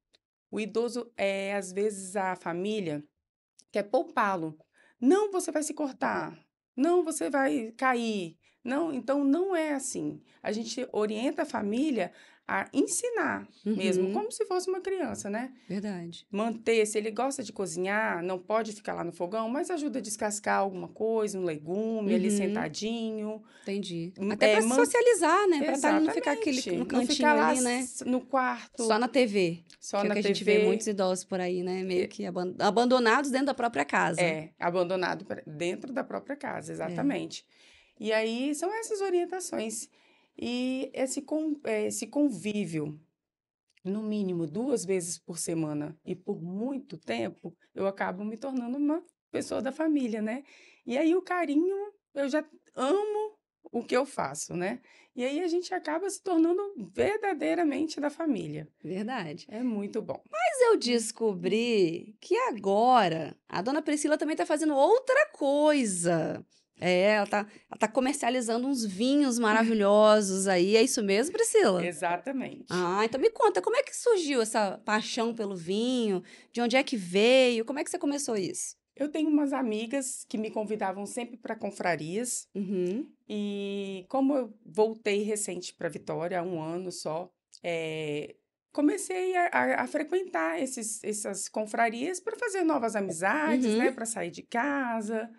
O 0.50 0.60
idoso, 0.60 1.12
é, 1.16 1.54
às 1.56 1.72
vezes, 1.72 2.16
a 2.16 2.36
família 2.36 3.04
quer 3.72 3.84
poupá-lo. 3.84 4.58
Não, 5.00 5.32
você 5.32 5.52
vai 5.52 5.62
se 5.64 5.74
cortar. 5.74 6.36
Não, 6.76 7.04
você 7.04 7.30
vai 7.30 7.72
cair. 7.78 8.38
Não, 8.64 8.94
então 8.94 9.24
não 9.24 9.56
é 9.56 9.74
assim. 9.74 10.22
A 10.42 10.52
gente 10.52 10.88
orienta 10.92 11.42
a 11.42 11.46
família 11.46 12.12
a 12.46 12.68
ensinar 12.74 13.48
mesmo, 13.66 14.08
Uhum. 14.08 14.14
como 14.14 14.30
se 14.32 14.46
fosse 14.46 14.70
uma 14.70 14.82
criança, 14.82 15.30
né? 15.30 15.54
Verdade. 15.68 16.28
Manter, 16.30 16.86
se 16.86 16.98
ele 16.98 17.10
gosta 17.10 17.42
de 17.42 17.54
cozinhar, 17.54 18.22
não 18.22 18.38
pode 18.38 18.74
ficar 18.74 18.94
lá 18.94 19.02
no 19.04 19.14
fogão, 19.14 19.48
mas 19.48 19.70
ajuda 19.72 20.00
a 20.00 20.02
descascar 20.02 20.60
alguma 20.60 20.90
coisa, 20.90 21.40
um 21.40 21.46
legume 21.46 22.14
ali 22.14 22.30
Uhum. 22.30 22.38
sentadinho. 22.38 23.42
Entendi. 23.62 24.12
Hum, 24.20 24.30
Até 24.30 24.52
é, 24.52 24.58
para 24.58 24.66
man- 24.66 24.76
socializar, 24.76 25.48
né? 25.48 25.64
Para 25.64 25.80
tá, 25.80 26.00
não 26.02 26.14
ficar 26.14 26.32
aquele 26.34 26.58
no 26.78 26.86
cantinho 26.86 27.16
ficar 27.16 27.34
lá 27.34 27.48
ali, 27.50 27.62
né? 27.62 27.86
no 28.06 28.20
quarto, 28.20 28.84
Só 28.84 29.00
na 29.00 29.08
TV. 29.08 29.64
só 29.80 30.02
que 30.02 30.06
é 30.06 30.10
na 30.10 30.14
o 30.14 30.16
que 30.16 30.20
a 30.20 30.28
gente 30.28 30.44
TV. 30.44 30.58
vê 30.60 30.66
muitos 30.66 30.88
idosos 30.88 31.24
por 31.24 31.40
aí, 31.40 31.64
né? 31.64 31.82
Meio 31.82 32.10
que 32.10 32.26
aban- 32.26 32.54
abandonados 32.60 33.32
dentro 33.32 33.48
da 33.48 33.54
própria 33.54 33.86
casa. 33.86 34.20
É, 34.22 34.50
abandonado 34.60 35.26
dentro 35.48 35.94
da 35.94 36.04
própria 36.04 36.36
casa, 36.36 36.74
exatamente. 36.74 37.46
E 38.00 38.12
aí 38.12 38.54
são 38.56 38.74
essas 38.74 39.02
orientações. 39.02 39.90
E 40.38 40.90
esse, 40.94 41.24
eh, 41.66 41.86
esse 41.88 42.08
convívio, 42.08 43.00
no 43.84 44.02
mínimo 44.02 44.48
duas 44.48 44.86
vezes 44.86 45.18
por 45.20 45.38
semana 45.38 45.98
e 46.06 46.16
por 46.16 46.42
muito 46.42 46.98
tempo, 46.98 47.56
eu 47.76 47.86
acabo 47.86 48.24
me 48.24 48.38
tornando 48.38 48.78
uma 48.78 49.04
pessoa 49.32 49.62
da 49.62 49.72
família, 49.72 50.22
né? 50.22 50.44
E 50.86 50.98
aí 50.98 51.16
o 51.16 51.22
carinho, 51.22 51.94
eu 52.14 52.30
já 52.30 52.44
amo 52.76 53.38
o 53.72 53.84
que 53.84 53.96
eu 53.96 54.06
faço, 54.06 54.56
né? 54.56 54.80
E 55.16 55.24
aí 55.24 55.42
a 55.42 55.48
gente 55.48 55.74
acaba 55.74 56.10
se 56.10 56.22
tornando 56.22 56.62
verdadeiramente 56.92 58.00
da 58.00 58.10
família. 58.10 58.68
Verdade. 58.84 59.46
É 59.50 59.62
muito 59.62 60.02
bom. 60.02 60.22
Mas 60.32 60.62
eu 60.62 60.78
descobri 60.78 62.16
que 62.20 62.36
agora 62.36 63.36
a 63.48 63.62
dona 63.62 63.82
Priscila 63.82 64.18
também 64.18 64.36
tá 64.36 64.46
fazendo 64.46 64.76
outra 64.76 65.28
coisa. 65.32 66.44
É, 66.84 67.14
ela 67.16 67.26
tá, 67.28 67.48
ela 67.70 67.78
tá 67.80 67.88
comercializando 67.88 68.68
uns 68.68 68.84
vinhos 68.86 69.40
maravilhosos 69.40 70.48
aí. 70.48 70.76
É 70.76 70.82
isso 70.82 71.02
mesmo, 71.04 71.34
Priscila? 71.34 71.86
Exatamente. 71.86 72.66
Ah, 72.70 73.02
então 73.06 73.20
me 73.20 73.30
conta, 73.30 73.62
como 73.62 73.76
é 73.78 73.84
que 73.84 73.96
surgiu 73.96 74.42
essa 74.42 74.78
paixão 74.86 75.34
pelo 75.34 75.56
vinho? 75.56 76.22
De 76.52 76.62
onde 76.62 76.76
é 76.76 76.84
que 76.84 76.98
veio? 76.98 77.64
Como 77.66 77.80
é 77.80 77.84
que 77.84 77.90
você 77.90 77.98
começou 77.98 78.36
isso? 78.36 78.76
Eu 78.96 79.10
tenho 79.10 79.28
umas 79.30 79.54
amigas 79.54 80.24
que 80.30 80.38
me 80.38 80.52
convidavam 80.52 81.06
sempre 81.06 81.36
para 81.38 81.56
confrarias. 81.56 82.48
Uhum. 82.54 83.08
E 83.28 84.06
como 84.10 84.36
eu 84.38 84.54
voltei 84.66 85.24
recente 85.24 85.74
para 85.74 85.90
Vitória, 85.90 86.40
há 86.40 86.44
um 86.44 86.62
ano 86.62 86.92
só, 86.92 87.32
eh, 87.64 88.36
comecei 88.72 89.36
a, 89.36 89.48
a- 89.52 89.82
a 89.84 89.88
frequentar 89.88 90.62
esses, 90.62 91.04
essas 91.04 91.48
confrarias 91.50 92.20
para 92.20 92.36
fazer 92.38 92.64
novas 92.64 92.96
amizades, 92.96 93.66
Uhum. 93.66 93.78
né? 93.80 93.92
Para 93.92 94.06
sair 94.06 94.30
de 94.30 94.44
casa. 94.44 95.30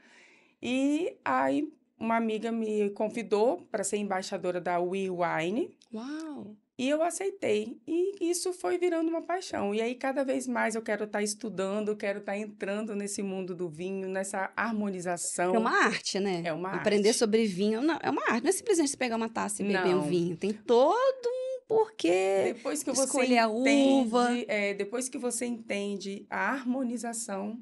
E 0.65 1.15
aí 1.25 1.69
uma 2.01 2.17
amiga 2.17 2.51
me 2.51 2.91
convidou 2.91 3.59
para 3.71 3.85
ser 3.85 3.99
embaixadora 3.99 4.61
da 4.61 4.81
We 4.81 5.09
Wine. 5.11 5.77
Uau! 5.93 6.57
E 6.77 6.89
eu 6.89 7.03
aceitei. 7.05 7.79
E 7.87 8.29
isso 8.29 8.53
foi 8.53 8.79
virando 8.79 9.09
uma 9.09 9.23
paixão. 9.23 9.73
E 9.73 9.81
aí, 9.81 9.95
cada 9.95 10.25
vez 10.25 10.49
mais 10.49 10.75
eu 10.75 10.83
quero 10.83 11.05
estar 11.05 11.23
estudando, 11.23 11.95
quero 11.95 12.19
estar 12.19 12.37
entrando 12.37 12.97
nesse 12.97 13.23
mundo 13.23 13.55
do 13.55 13.69
vinho, 13.69 14.09
nessa 14.09 14.51
harmonização. 14.57 15.55
É 15.55 15.59
uma 15.59 15.85
arte, 15.85 16.19
né? 16.19 16.43
É 16.45 16.53
uma 16.53 16.73
Aprender 16.73 17.11
arte. 17.11 17.19
sobre 17.19 17.47
vinho 17.47 17.81
não, 17.81 17.97
é 18.03 18.11
uma 18.11 18.23
arte. 18.29 18.43
Não 18.43 18.49
é 18.49 18.53
simplesmente 18.53 18.91
você 18.91 18.97
pegar 18.97 19.15
uma 19.15 19.29
taça 19.29 19.63
e 19.63 19.67
beber 19.67 19.95
um 19.95 19.99
Não. 19.99 20.03
vinho. 20.03 20.37
Tem 20.37 20.53
todo 20.53 21.29
um 21.29 21.61
porquê. 21.69 22.53
Depois 22.55 22.83
que 22.83 22.91
você 22.91 23.05
escolher 23.05 23.39
a 23.39 23.47
entende, 23.49 24.07
uva. 24.09 24.29
é, 24.49 24.75
depois 24.75 25.09
que 25.09 25.17
você 25.17 25.47
entende 25.47 26.27
a 26.29 26.51
harmonização, 26.51 27.57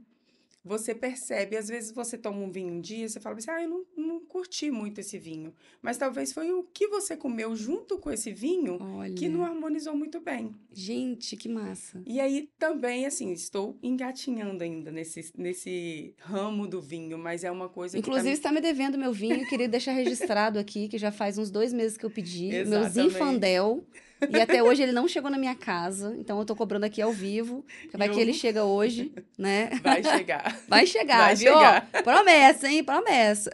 você 0.65 0.95
percebe, 0.95 1.57
às 1.57 1.69
vezes 1.69 1.91
você 1.93 2.17
toma 2.17 2.39
um 2.39 2.51
vinho 2.51 2.75
um 2.75 2.81
dia, 2.81 3.09
você 3.09 3.19
fala 3.19 3.37
assim, 3.37 3.51
ah, 3.51 3.63
eu 3.63 3.69
não, 3.69 3.85
não 3.97 4.21
curti 4.21 4.71
muito 4.71 5.01
esse 5.01 5.19
vinho. 5.19 5.53
Mas 5.81 5.99
talvez 5.99 6.33
foi 6.33 6.53
o 6.53 6.63
que 6.63 6.87
você 6.87 7.17
comeu 7.17 7.57
junto 7.57 7.99
com 7.99 8.11
esse 8.11 8.33
vinho 8.33 8.79
Olha. 8.81 9.13
que 9.13 9.29
não 9.29 9.45
harmonizou 9.45 9.97
muito 9.97 10.21
bem. 10.21 10.55
Gente, 10.73 11.37
que 11.37 11.49
massa. 11.49 12.01
E 12.07 12.21
aí 12.21 12.49
também, 12.59 13.07
assim, 13.07 13.33
estou 13.33 13.77
engatinhando 13.83 14.63
ainda 14.63 14.93
nesse, 14.93 15.33
nesse 15.37 16.15
ramo 16.19 16.69
do 16.69 16.81
vinho, 16.81 17.19
mas 17.19 17.43
é 17.43 17.51
uma 17.51 17.69
coisa 17.69 17.99
Inclusive, 17.99 18.29
que. 18.29 18.35
está 18.35 18.53
me 18.53 18.61
devendo 18.61 18.97
meu 18.97 19.13
vinho, 19.13 19.47
queria 19.49 19.69
deixar 19.69 19.93
registrado 19.93 20.59
aqui, 20.59 20.89
que 20.89 20.99
já 20.99 21.11
faz 21.11 21.39
uns 21.39 21.51
dois 21.51 21.73
meses 21.73 21.97
que 21.97 22.07
eu 22.07 22.11
pedi. 22.11 22.51
Meu. 22.65 22.89
Zinfandel. 22.89 23.85
E 24.31 24.41
até 24.41 24.63
hoje 24.63 24.83
ele 24.83 24.93
não 24.93 25.07
chegou 25.09 25.31
na 25.31 25.39
minha 25.39 25.55
casa, 25.55 26.15
então 26.19 26.39
eu 26.39 26.45
tô 26.45 26.55
cobrando 26.57 26.85
aqui 26.87 27.01
ao 27.03 27.13
vivo. 27.13 27.65
Vai 27.95 28.09
que 28.09 28.17
Eu- 28.17 28.21
ele 28.21 28.33
chega 28.35 28.65
hoje, 28.65 29.13
né? 29.39 29.71
Vai 29.83 30.03
chegar. 30.03 30.59
Vai 30.69 30.87
chegar, 30.87 31.19
Vai 31.19 31.35
viu? 31.37 31.53
chegar. 31.53 31.91
Promessa, 32.03 32.69
hein? 32.69 32.85
Promessa. 32.85 33.51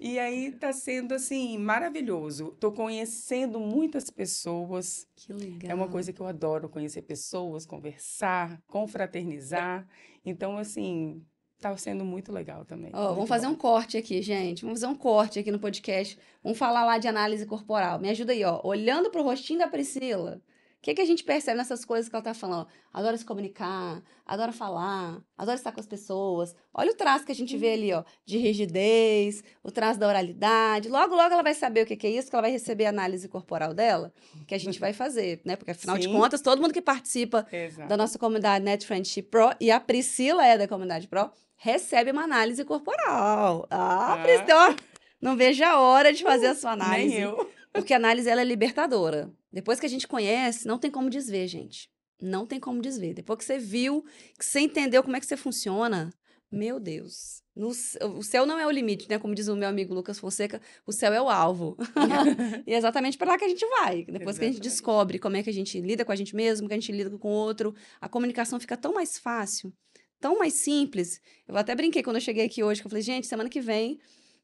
E 0.00 0.16
aí 0.16 0.52
tá 0.52 0.72
sendo, 0.72 1.12
assim, 1.12 1.58
maravilhoso. 1.58 2.56
Tô 2.60 2.70
conhecendo 2.70 3.58
muitas 3.58 4.08
pessoas. 4.10 5.06
Que 5.16 5.32
legal. 5.32 5.70
É 5.70 5.74
uma 5.74 5.88
coisa 5.88 6.12
que 6.12 6.20
eu 6.20 6.26
adoro, 6.28 6.68
conhecer 6.68 7.02
pessoas, 7.02 7.66
conversar, 7.66 8.60
confraternizar. 8.68 9.86
Então, 10.24 10.56
assim, 10.56 11.20
tá 11.60 11.76
sendo 11.76 12.04
muito 12.04 12.32
legal 12.32 12.64
também. 12.64 12.90
Vamos 12.92 13.16
muito 13.16 13.28
fazer 13.28 13.46
bom. 13.46 13.52
um 13.52 13.56
corte 13.56 13.96
aqui, 13.96 14.22
gente. 14.22 14.62
Vamos 14.62 14.80
fazer 14.80 14.92
um 14.92 14.96
corte 14.96 15.38
aqui 15.38 15.50
no 15.50 15.58
podcast. 15.58 16.18
Vamos 16.42 16.58
falar 16.58 16.84
lá 16.84 16.98
de 16.98 17.08
análise 17.08 17.44
corporal. 17.46 17.98
Me 17.98 18.08
ajuda 18.10 18.32
aí, 18.32 18.44
ó. 18.44 18.60
Olhando 18.64 19.10
pro 19.10 19.22
rostinho 19.22 19.58
da 19.58 19.68
Priscila, 19.68 20.40
o 20.78 20.80
que, 20.80 20.94
que 20.94 21.02
a 21.02 21.04
gente 21.04 21.24
percebe 21.24 21.58
nessas 21.58 21.84
coisas 21.84 22.08
que 22.08 22.14
ela 22.14 22.22
tá 22.22 22.32
falando? 22.32 22.62
Ó, 22.62 22.98
adora 23.00 23.16
se 23.16 23.24
comunicar, 23.24 24.00
adora 24.24 24.52
falar, 24.52 25.20
adora 25.36 25.56
estar 25.56 25.72
com 25.72 25.80
as 25.80 25.88
pessoas. 25.88 26.54
Olha 26.72 26.92
o 26.92 26.94
traço 26.94 27.26
que 27.26 27.32
a 27.32 27.34
gente 27.34 27.56
vê 27.56 27.72
ali, 27.72 27.92
ó, 27.92 28.04
de 28.24 28.38
rigidez, 28.38 29.42
o 29.60 29.72
traço 29.72 29.98
da 29.98 30.06
oralidade. 30.06 30.88
Logo, 30.88 31.16
logo 31.16 31.32
ela 31.32 31.42
vai 31.42 31.54
saber 31.54 31.82
o 31.82 31.86
que, 31.86 31.96
que 31.96 32.06
é 32.06 32.10
isso, 32.10 32.30
que 32.30 32.36
ela 32.36 32.42
vai 32.42 32.52
receber 32.52 32.86
a 32.86 32.90
análise 32.90 33.28
corporal 33.28 33.74
dela, 33.74 34.12
que 34.46 34.54
a 34.54 34.58
gente 34.58 34.78
vai 34.78 34.92
fazer, 34.92 35.40
né? 35.44 35.56
Porque 35.56 35.72
afinal 35.72 35.98
de 35.98 36.04
Sim. 36.04 36.12
contas, 36.12 36.40
todo 36.40 36.62
mundo 36.62 36.72
que 36.72 36.80
participa 36.80 37.44
Exato. 37.50 37.88
da 37.88 37.96
nossa 37.96 38.16
comunidade 38.16 38.64
Net 38.64 38.86
Friendship 38.86 39.22
Pro, 39.22 39.50
e 39.60 39.72
a 39.72 39.80
Priscila 39.80 40.46
é 40.46 40.56
da 40.56 40.68
comunidade 40.68 41.08
Pro, 41.08 41.28
recebe 41.58 42.10
uma 42.10 42.22
análise 42.24 42.64
corporal. 42.64 43.66
Ah, 43.70 44.14
Ah. 44.14 44.22
Priscila, 44.22 44.76
não 45.20 45.36
vejo 45.36 45.62
a 45.64 45.78
hora 45.78 46.12
de 46.12 46.22
fazer 46.22 46.46
a 46.46 46.54
sua 46.54 46.72
análise. 46.72 47.08
Nem 47.08 47.18
eu. 47.18 47.50
Porque 47.72 47.92
a 47.92 47.96
análise 47.96 48.28
ela 48.28 48.40
é 48.40 48.44
libertadora. 48.44 49.30
Depois 49.52 49.78
que 49.78 49.86
a 49.86 49.88
gente 49.88 50.06
conhece, 50.08 50.66
não 50.66 50.78
tem 50.78 50.90
como 50.90 51.10
desver, 51.10 51.46
gente. 51.48 51.90
Não 52.20 52.46
tem 52.46 52.58
como 52.58 52.80
desver. 52.80 53.14
Depois 53.14 53.38
que 53.38 53.44
você 53.44 53.58
viu, 53.58 54.04
que 54.38 54.44
você 54.44 54.60
entendeu 54.60 55.02
como 55.02 55.16
é 55.16 55.20
que 55.20 55.26
você 55.26 55.36
funciona, 55.36 56.10
meu 56.50 56.80
Deus. 56.80 57.42
No 57.54 57.68
o 57.68 58.22
céu 58.22 58.46
não 58.46 58.58
é 58.58 58.66
o 58.66 58.70
limite, 58.70 59.08
né? 59.08 59.18
Como 59.18 59.34
diz 59.34 59.48
o 59.48 59.56
meu 59.56 59.68
amigo 59.68 59.92
Lucas 59.94 60.18
Fonseca, 60.18 60.60
o 60.86 60.92
céu 60.92 61.12
é 61.12 61.20
o 61.20 61.28
alvo. 61.28 61.76
e 62.66 62.72
é 62.72 62.76
exatamente 62.76 63.18
para 63.18 63.32
lá 63.32 63.38
que 63.38 63.44
a 63.44 63.48
gente 63.48 63.66
vai. 63.66 64.04
Depois 64.04 64.38
que 64.38 64.44
a 64.44 64.48
gente 64.48 64.56
Exatamente. 64.56 64.60
descobre 64.62 65.18
como 65.18 65.36
é 65.36 65.42
que 65.42 65.50
a 65.50 65.52
gente 65.52 65.80
lida 65.80 66.04
com 66.04 66.12
a 66.12 66.16
gente 66.16 66.34
mesmo, 66.36 66.68
que 66.68 66.74
a 66.74 66.76
gente 66.76 66.92
lida 66.92 67.10
com 67.18 67.28
o 67.28 67.32
outro, 67.32 67.74
a 68.00 68.08
comunicação 68.08 68.58
fica 68.60 68.76
tão 68.76 68.94
mais 68.94 69.18
fácil, 69.18 69.72
tão 70.20 70.38
mais 70.38 70.54
simples. 70.54 71.20
Eu 71.46 71.56
até 71.56 71.74
brinquei 71.74 72.02
quando 72.02 72.16
eu 72.16 72.22
cheguei 72.22 72.44
aqui 72.46 72.62
hoje, 72.62 72.80
que 72.80 72.86
eu 72.86 72.90
falei, 72.90 73.02
gente, 73.02 73.26
semana 73.26 73.48
que 73.48 73.60
vem 73.60 73.98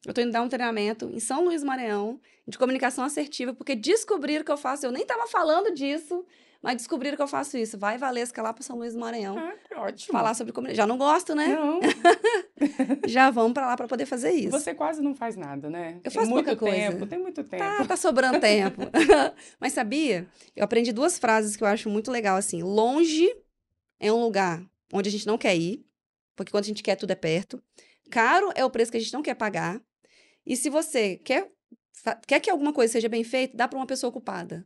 eu 0.07 0.12
tô 0.12 0.21
indo 0.21 0.33
dar 0.33 0.43
um 0.43 0.49
treinamento 0.49 1.11
em 1.12 1.19
São 1.19 1.45
Luís 1.45 1.64
Maranhão 1.64 2.21
de 2.47 2.59
comunicação 2.59 3.04
assertiva, 3.04 3.54
porque 3.54 3.75
descobriram 3.75 4.45
que 4.45 4.52
eu 4.52 4.57
faço, 4.57 4.85
eu 4.85 4.93
nem 4.93 5.07
tava 5.07 5.26
falando 5.26 5.73
disso, 5.73 6.26
mas 6.62 6.76
descobriram 6.76 7.16
que 7.16 7.23
eu 7.23 7.26
faço 7.26 7.57
isso. 7.57 7.78
Vai 7.78 7.97
Valesca 7.97 8.43
lá 8.43 8.52
para 8.52 8.62
São 8.62 8.76
Luís 8.76 8.95
Maranhão. 8.95 9.38
Ah, 9.38 9.54
que 9.66 9.75
ótimo. 9.75 10.12
Falar 10.12 10.35
sobre 10.35 10.52
comunicação. 10.52 10.85
Já 10.85 10.87
não 10.87 10.99
gosto, 10.99 11.35
né? 11.35 11.49
Não, 11.49 11.81
Já 13.09 13.31
vamos 13.31 13.54
para 13.54 13.66
lá 13.66 13.76
para 13.76 13.88
poder 13.88 14.04
fazer 14.04 14.33
isso. 14.33 14.50
você 14.50 14.75
quase 14.75 15.02
não 15.02 15.14
faz 15.14 15.37
nada, 15.37 15.71
né? 15.71 15.95
Eu 15.97 16.11
Tem 16.11 16.12
faço 16.12 16.31
muito 16.31 16.47
pouca 16.47 16.59
coisa. 16.59 16.76
tempo, 16.76 17.07
tem 17.07 17.19
muito 17.19 17.43
tempo. 17.43 17.62
Tá, 17.62 17.85
tá 17.87 17.97
sobrando 17.97 18.40
tempo. 18.40 18.83
Mas 19.59 19.73
sabia? 19.73 20.26
Eu 20.54 20.64
aprendi 20.64 20.93
duas 20.93 21.19
frases 21.19 21.57
que 21.57 21.62
eu 21.62 21.69
acho 21.69 21.88
muito 21.88 22.11
legal, 22.11 22.37
assim. 22.37 22.62
Longe 22.62 23.35
é 23.99 24.12
um 24.12 24.21
lugar 24.23 24.62
onde 24.95 25.09
a 25.09 25.13
gente 25.13 25.27
não 25.27 25.37
quer 25.37 25.55
ir, 25.57 25.85
porque 26.37 26.51
quando 26.51 26.65
a 26.65 26.67
gente 26.69 26.83
quer, 26.83 26.97
tudo 26.97 27.11
é 27.11 27.15
perto. 27.17 27.63
Caro 28.11 28.51
é 28.55 28.65
o 28.65 28.71
preço 28.71 28.91
que 28.91 28.97
a 28.97 29.01
gente 29.01 29.13
não 29.13 29.23
quer 29.23 29.35
pagar. 29.35 29.81
E 30.47 30.57
se 30.57 30.71
você 30.71 31.17
quer, 31.17 31.51
quer 32.27 32.41
que 32.41 32.51
alguma 32.51 32.73
coisa 32.73 32.93
seja 32.93 33.09
bem 33.09 33.25
feita, 33.25 33.57
dá 33.57 33.67
para 33.69 33.79
uma 33.79 33.87
pessoa 33.87 34.09
ocupada. 34.11 34.65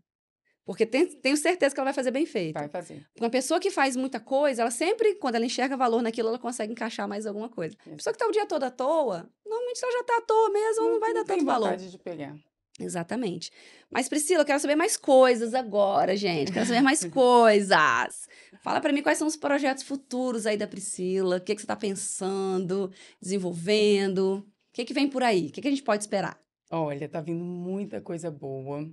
Porque 0.65 0.85
tem- 0.85 1.07
tenho 1.07 1.37
certeza 1.37 1.75
que 1.75 1.81
ela 1.81 1.87
vai 1.87 1.95
fazer 1.95 2.11
bem 2.11 2.27
feito. 2.27 2.53
Vai 2.53 2.69
fazer. 2.69 3.07
Uma 3.19 3.31
pessoa 3.31 3.59
que 3.59 3.71
faz 3.71 3.97
muita 3.97 4.21
coisa, 4.21 4.61
ela 4.61 4.71
sempre, 4.71 5.15
quando 5.15 5.37
ela 5.37 5.47
enxerga 5.47 5.79
valor 5.79 6.03
naquilo, 6.03 6.29
ela 6.29 6.39
consegue 6.39 6.73
encaixar 6.73 7.09
mais 7.09 7.27
alguma 7.27 7.49
coisa. 7.49 7.75
A 7.87 7.97
pessoa 7.97 8.13
que 8.13 8.19
tá 8.19 8.27
o 8.27 8.31
dia 8.31 8.45
todo 8.45 8.65
à 8.65 8.71
toa, 8.71 9.31
normalmente 9.47 9.83
ela 9.83 9.93
já 9.93 10.05
tá 10.05 10.19
à 10.19 10.21
toa 10.21 10.51
mesmo, 10.51 10.85
não, 10.91 11.01
vai 11.01 11.15
dar 11.15 11.25
tem 11.25 11.37
tanto 11.39 11.47
valor. 11.47 11.71
vontade 11.71 11.91
de 11.91 11.99
pegar. 11.99 12.37
Exatamente. 12.79 13.51
Mas, 13.91 14.09
Priscila, 14.09 14.43
eu 14.43 14.47
quero 14.47 14.61
saber 14.61 14.77
mais 14.77 14.97
coisas 14.97 15.53
agora, 15.55 16.17
gente. 16.17 16.53
Quero 16.53 16.67
saber 16.67 16.81
mais 16.81 17.05
coisas. 17.11 18.29
Fala 18.63 18.81
pra 18.81 18.93
mim 18.93 19.03
quais 19.03 19.19
são 19.19 19.27
os 19.27 19.37
projetos 19.37 19.83
futuros 19.83 20.47
aí 20.47 20.57
da 20.57 20.67
Priscila. 20.67 21.37
O 21.37 21.41
que, 21.41 21.55
que 21.55 21.61
você 21.61 21.67
tá 21.67 21.77
pensando, 21.77 22.91
desenvolvendo? 23.21 24.39
O 24.39 24.73
que, 24.73 24.85
que 24.85 24.95
vem 24.95 25.09
por 25.09 25.23
aí? 25.23 25.49
O 25.49 25.53
que, 25.53 25.61
que 25.61 25.69
a 25.69 25.71
gente 25.71 25.83
pode 25.83 26.05
esperar? 26.05 26.39
Olha, 26.71 27.09
tá 27.09 27.21
vindo 27.21 27.45
muita 27.45 28.01
coisa 28.01 28.31
boa. 28.31 28.89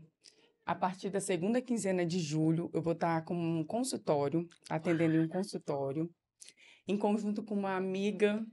A 0.65 0.74
partir 0.74 1.10
da 1.10 1.20
segunda 1.20 1.62
quinzena 1.62 2.04
de 2.04 2.20
julho, 2.20 2.72
eu 2.74 2.82
vou 2.82 2.94
estar 2.94 3.24
com 3.24 3.36
um 3.36 3.63
consultório, 3.63 4.48
atendendo 4.68 5.15
em 5.15 5.20
um 5.20 5.27
consultório, 5.27 6.10
em 6.88 6.98
conjunto 6.98 7.44
com 7.44 7.54
uma 7.54 7.75
amiga 7.75 8.44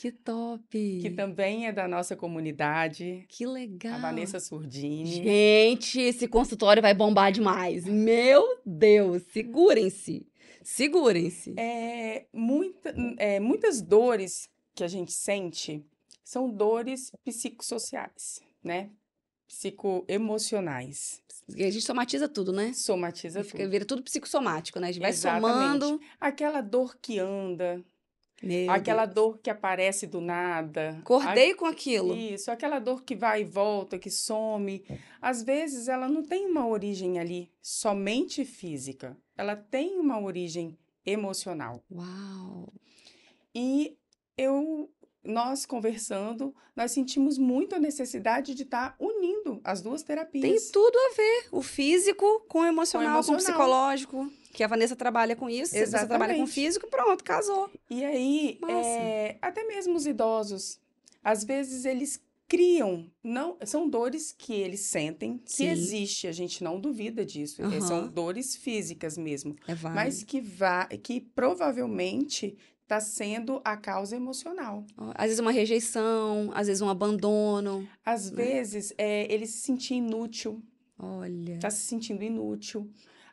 Que 0.00 0.10
top! 0.10 0.98
que 1.02 1.10
também 1.10 1.66
é 1.66 1.72
da 1.72 1.86
nossa 1.86 2.16
comunidade, 2.16 3.26
Que 3.28 3.44
legal! 3.44 3.96
a 3.96 3.98
Vanessa 3.98 4.40
Surdini. 4.40 5.04
Gente, 5.22 6.00
esse 6.00 6.26
consultório 6.26 6.80
vai 6.80 6.94
bombar 6.94 7.30
demais. 7.30 7.84
Meu 7.84 8.42
Deus, 8.64 9.22
segurem-se. 9.30 10.26
Segurem-se. 10.62 11.52
É, 11.58 12.24
muita, 12.32 12.94
é, 13.18 13.38
muitas 13.40 13.82
dores 13.82 14.48
que 14.74 14.82
a 14.82 14.88
gente 14.88 15.12
sente 15.12 15.84
são 16.24 16.48
dores 16.48 17.12
psicossociais, 17.22 18.40
né? 18.64 18.88
Psicoemocionais. 19.46 21.20
A 21.52 21.70
gente 21.70 21.82
somatiza 21.82 22.26
tudo, 22.26 22.54
né? 22.54 22.72
Somatiza 22.72 23.44
Fica, 23.44 23.58
tudo. 23.58 23.70
vira 23.70 23.84
tudo 23.84 24.02
psicossomático, 24.02 24.80
né? 24.80 24.88
A 24.88 24.92
gente 24.92 25.02
vai 25.02 25.10
Exatamente. 25.10 25.52
somando. 25.52 26.00
Aquela 26.18 26.62
dor 26.62 26.96
que 27.02 27.18
anda, 27.18 27.84
Meu 28.42 28.70
aquela 28.70 29.04
Deus. 29.04 29.14
dor 29.14 29.38
que 29.38 29.50
aparece 29.50 30.06
do 30.06 30.20
nada. 30.20 30.96
Acordei 31.00 31.54
com 31.54 31.66
aquilo. 31.66 32.16
Isso, 32.16 32.50
aquela 32.50 32.78
dor 32.78 33.02
que 33.02 33.14
vai 33.14 33.42
e 33.42 33.44
volta, 33.44 33.98
que 33.98 34.10
some. 34.10 34.82
Às 35.20 35.42
vezes 35.42 35.88
ela 35.88 36.08
não 36.08 36.22
tem 36.22 36.46
uma 36.46 36.66
origem 36.66 37.18
ali 37.18 37.50
somente 37.60 38.44
física. 38.44 39.16
Ela 39.36 39.56
tem 39.56 39.98
uma 39.98 40.18
origem 40.20 40.78
emocional. 41.04 41.82
Uau! 41.92 42.72
E 43.54 43.96
eu, 44.38 44.90
nós 45.22 45.66
conversando, 45.66 46.54
nós 46.74 46.92
sentimos 46.92 47.36
muito 47.36 47.74
a 47.74 47.78
necessidade 47.78 48.54
de 48.54 48.62
estar 48.62 48.96
unindo 48.98 49.60
as 49.62 49.82
duas 49.82 50.02
terapias. 50.02 50.42
Tem 50.42 50.72
tudo 50.72 50.96
a 50.96 51.14
ver. 51.14 51.48
O 51.52 51.62
físico 51.62 52.44
com 52.48 52.60
o 52.60 52.64
emocional, 52.64 53.22
com 53.22 53.32
o 53.32 53.34
emocional. 53.34 53.38
psicológico. 53.38 54.30
Que 54.52 54.64
a 54.64 54.66
Vanessa 54.66 54.96
trabalha 54.96 55.36
com 55.36 55.48
isso. 55.48 55.72
Você 55.72 55.86
trabalha 55.88 56.08
com 56.34 56.42
Exatamente. 56.42 56.50
físico, 56.52 56.88
pronto, 56.88 57.22
casou. 57.24 57.70
E 57.88 58.04
aí, 58.04 58.58
é, 58.68 59.36
até 59.40 59.64
mesmo 59.64 59.94
os 59.96 60.06
idosos, 60.06 60.78
às 61.22 61.44
vezes 61.44 61.84
eles 61.84 62.20
criam, 62.48 63.06
não, 63.22 63.56
são 63.64 63.88
dores 63.88 64.34
que 64.36 64.52
eles 64.52 64.80
sentem, 64.80 65.38
que 65.38 65.52
Sim. 65.52 65.68
existe, 65.68 66.26
a 66.26 66.32
gente 66.32 66.64
não 66.64 66.80
duvida 66.80 67.24
disso, 67.24 67.62
é, 67.62 67.80
são 67.80 68.08
dores 68.08 68.56
físicas 68.56 69.16
mesmo, 69.16 69.54
É 69.68 69.74
mas 69.94 70.24
que 70.24 70.40
vá, 70.40 70.86
que 70.86 71.20
provavelmente 71.20 72.56
está 72.82 72.98
sendo 73.00 73.60
a 73.64 73.76
causa 73.76 74.16
emocional. 74.16 74.84
Às 75.14 75.26
vezes 75.26 75.38
uma 75.38 75.52
rejeição, 75.52 76.50
às 76.52 76.66
vezes 76.66 76.82
um 76.82 76.88
abandono. 76.88 77.88
Às 78.04 78.32
Né? 78.32 78.44
vezes 78.44 78.92
é, 78.98 79.32
ele 79.32 79.46
se 79.46 79.58
sentir 79.58 79.94
inútil, 79.94 80.60
Olha. 80.98 81.54
está 81.54 81.70
se 81.70 81.82
sentindo 81.82 82.24
inútil. 82.24 82.90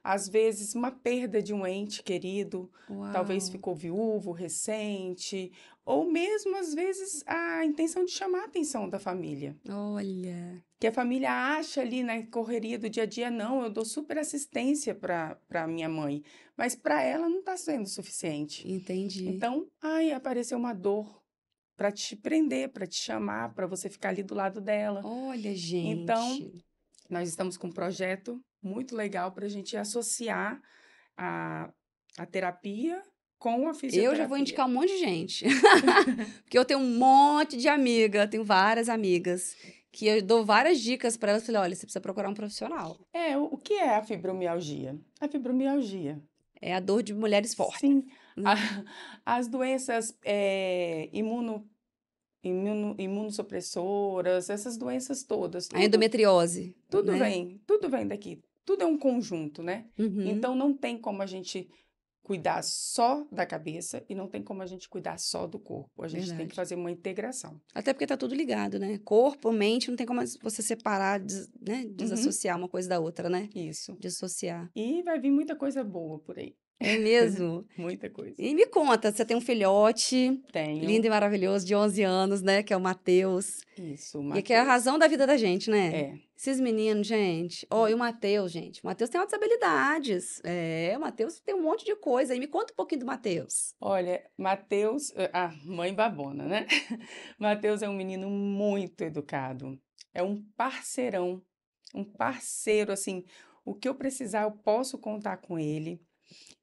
Às 0.07 0.29
vezes 0.29 0.73
uma 0.73 0.89
perda 0.89 1.43
de 1.43 1.53
um 1.53 1.67
ente 1.67 2.01
querido, 2.01 2.71
talvez 3.11 3.43
Uau. 3.43 3.51
ficou 3.51 3.75
viúvo 3.75 4.31
recente, 4.31 5.51
ou 5.83 6.09
mesmo 6.09 6.55
às 6.55 6.73
vezes 6.73 7.25
a 7.27 7.65
intenção 7.65 8.05
de 8.05 8.11
chamar 8.11 8.43
a 8.43 8.45
atenção 8.45 8.87
da 8.87 8.99
família. 8.99 9.53
Olha. 9.67 10.63
Que 10.79 10.87
a 10.87 10.93
família 10.93 11.29
acha 11.29 11.81
ali 11.81 12.03
na 12.03 12.25
correria 12.27 12.79
do 12.79 12.89
dia 12.89 13.03
a 13.03 13.05
dia, 13.05 13.29
não, 13.29 13.61
eu 13.61 13.69
dou 13.69 13.83
super 13.83 14.17
assistência 14.17 14.95
para 14.95 15.35
para 15.45 15.67
minha 15.67 15.89
mãe, 15.89 16.23
mas 16.55 16.73
para 16.73 17.03
ela 17.03 17.27
não 17.27 17.39
está 17.39 17.57
sendo 17.57 17.89
suficiente. 17.89 18.65
Entendi. 18.65 19.27
Então, 19.27 19.67
ai, 19.81 20.13
apareceu 20.13 20.57
uma 20.57 20.71
dor 20.71 21.21
para 21.75 21.91
te 21.91 22.15
prender, 22.15 22.69
para 22.69 22.87
te 22.87 22.95
chamar, 22.95 23.53
para 23.53 23.67
você 23.67 23.89
ficar 23.89 24.09
ali 24.09 24.23
do 24.23 24.33
lado 24.33 24.61
dela. 24.61 25.01
Olha, 25.03 25.53
gente. 25.53 25.99
Então, 26.01 26.51
Nós 27.09 27.27
estamos 27.29 27.57
com 27.57 27.67
um 27.67 27.71
projeto 27.71 28.41
muito 28.61 28.95
legal 28.95 29.31
para 29.31 29.45
a 29.45 29.49
gente 29.49 29.75
associar 29.77 30.61
a, 31.17 31.71
a 32.17 32.25
terapia 32.25 33.01
com 33.39 33.67
a 33.67 33.73
fisioterapia. 33.73 34.09
Eu 34.09 34.15
já 34.15 34.27
vou 34.27 34.37
indicar 34.37 34.67
um 34.67 34.73
monte 34.73 34.89
de 34.89 34.99
gente. 34.99 35.45
Porque 36.43 36.57
eu 36.57 36.65
tenho 36.65 36.79
um 36.79 36.97
monte 36.97 37.57
de 37.57 37.67
amiga, 37.67 38.27
tenho 38.27 38.43
várias 38.43 38.89
amigas 38.89 39.55
que 39.91 40.05
eu 40.05 40.21
dou 40.21 40.45
várias 40.45 40.79
dicas 40.79 41.17
para 41.17 41.31
elas. 41.31 41.45
Falei, 41.45 41.61
olha, 41.61 41.75
você 41.75 41.85
precisa 41.85 42.01
procurar 42.01 42.29
um 42.29 42.33
profissional. 42.33 42.99
É, 43.13 43.37
o, 43.37 43.57
que 43.57 43.73
é 43.73 43.95
a 43.95 44.03
fibromialgia? 44.03 44.95
A 45.19 45.27
fibromialgia. 45.27 46.21
É 46.61 46.73
a 46.73 46.79
dor 46.79 47.03
de 47.03 47.13
mulheres 47.13 47.53
fortes. 47.53 47.79
Sim. 47.79 48.05
A, 48.43 48.53
as 49.25 49.47
doenças 49.47 50.15
é, 50.23 51.09
imuno, 51.11 51.67
imuno, 52.43 52.95
imunossupressoras, 52.97 54.49
essas 54.49 54.77
doenças 54.77 55.23
todas. 55.23 55.69
a 55.73 55.83
endometriose. 55.83 56.75
Tudo 56.89 57.11
né? 57.11 57.19
vem, 57.19 57.61
tudo 57.65 57.89
vem 57.89 58.07
daqui. 58.07 58.41
Tudo 58.67 58.83
é 58.83 58.85
um 58.85 58.97
conjunto, 58.97 59.63
né? 59.63 59.85
Uhum. 59.97 60.27
Então 60.27 60.53
não 60.53 60.73
tem 60.75 60.99
como 60.99 61.21
a 61.21 61.25
gente 61.25 61.69
cuidar 62.21 62.61
só 62.61 63.25
da 63.31 63.45
cabeça 63.45 64.03
e 64.09 64.13
não 64.13 64.27
tem 64.27 64.43
como 64.43 64.61
a 64.61 64.65
gente 64.65 64.89
cuidar 64.89 65.17
só 65.17 65.47
do 65.47 65.57
corpo. 65.57 66.03
A 66.03 66.09
gente 66.09 66.23
tem 66.23 66.29
Verdade. 66.31 66.49
que 66.49 66.55
fazer 66.57 66.75
uma 66.75 66.91
integração. 66.91 67.61
Até 67.73 67.93
porque 67.93 68.05
tá 68.05 68.17
tudo 68.17 68.35
ligado, 68.35 68.77
né? 68.77 68.97
Corpo, 69.05 69.49
mente, 69.53 69.87
não 69.89 69.95
tem 69.95 70.05
como 70.05 70.19
você 70.43 70.61
separar, 70.61 71.21
des- 71.21 71.49
né? 71.65 71.83
Uhum. 71.85 71.93
desassociar 71.95 72.57
uma 72.57 72.67
coisa 72.67 72.89
da 72.89 72.99
outra, 72.99 73.29
né? 73.29 73.47
Isso. 73.55 73.95
Dissociar. 73.97 74.69
E 74.75 75.01
vai 75.03 75.17
vir 75.17 75.31
muita 75.31 75.55
coisa 75.55 75.81
boa 75.85 76.19
por 76.19 76.37
aí. 76.37 76.53
É 76.79 76.97
mesmo? 76.99 77.65
Muita 77.77 78.09
coisa. 78.09 78.35
E 78.37 78.53
me 78.53 78.65
conta, 78.67 79.11
você 79.11 79.25
tem 79.25 79.35
um 79.35 79.41
filhote 79.41 80.41
Tenho. 80.51 80.83
lindo 80.83 81.07
e 81.07 81.09
maravilhoso 81.09 81.65
de 81.65 81.75
11 81.75 82.03
anos, 82.03 82.41
né? 82.41 82.63
Que 82.63 82.73
é 82.73 82.77
o 82.77 82.81
Matheus. 82.81 83.61
Isso, 83.77 84.21
E 84.35 84.41
que 84.41 84.53
é 84.53 84.59
a 84.59 84.63
razão 84.63 84.97
da 84.97 85.07
vida 85.07 85.25
da 85.25 85.37
gente, 85.37 85.69
né? 85.69 85.95
É. 85.95 86.27
Esses 86.35 86.59
meninos, 86.59 87.07
gente. 87.07 87.65
Ó, 87.69 87.87
e 87.87 87.93
o 87.93 87.97
Matheus, 87.97 88.51
gente. 88.51 88.81
O 88.83 88.85
Matheus 88.85 89.09
tem 89.09 89.19
altas 89.19 89.33
habilidades. 89.33 90.39
É, 90.43 90.93
o 90.95 91.01
Matheus 91.01 91.39
tem 91.39 91.55
um 91.55 91.63
monte 91.63 91.83
de 91.83 91.95
coisa. 91.95 92.35
E 92.35 92.39
me 92.39 92.47
conta 92.47 92.73
um 92.73 92.75
pouquinho 92.75 93.01
do 93.01 93.07
Matheus. 93.07 93.73
Olha, 93.81 94.23
Matheus, 94.37 95.11
a 95.33 95.51
mãe 95.65 95.93
babona, 95.93 96.45
né? 96.45 96.67
Matheus 97.39 97.81
é 97.81 97.89
um 97.89 97.95
menino 97.95 98.29
muito 98.29 99.01
educado. 99.01 99.79
É 100.13 100.21
um 100.21 100.43
parceirão, 100.55 101.41
um 101.93 102.03
parceiro, 102.03 102.91
assim, 102.91 103.23
o 103.65 103.75
que 103.75 103.87
eu 103.87 103.95
precisar, 103.95 104.43
eu 104.43 104.51
posso 104.51 104.97
contar 104.97 105.37
com 105.37 105.59
ele. 105.59 106.01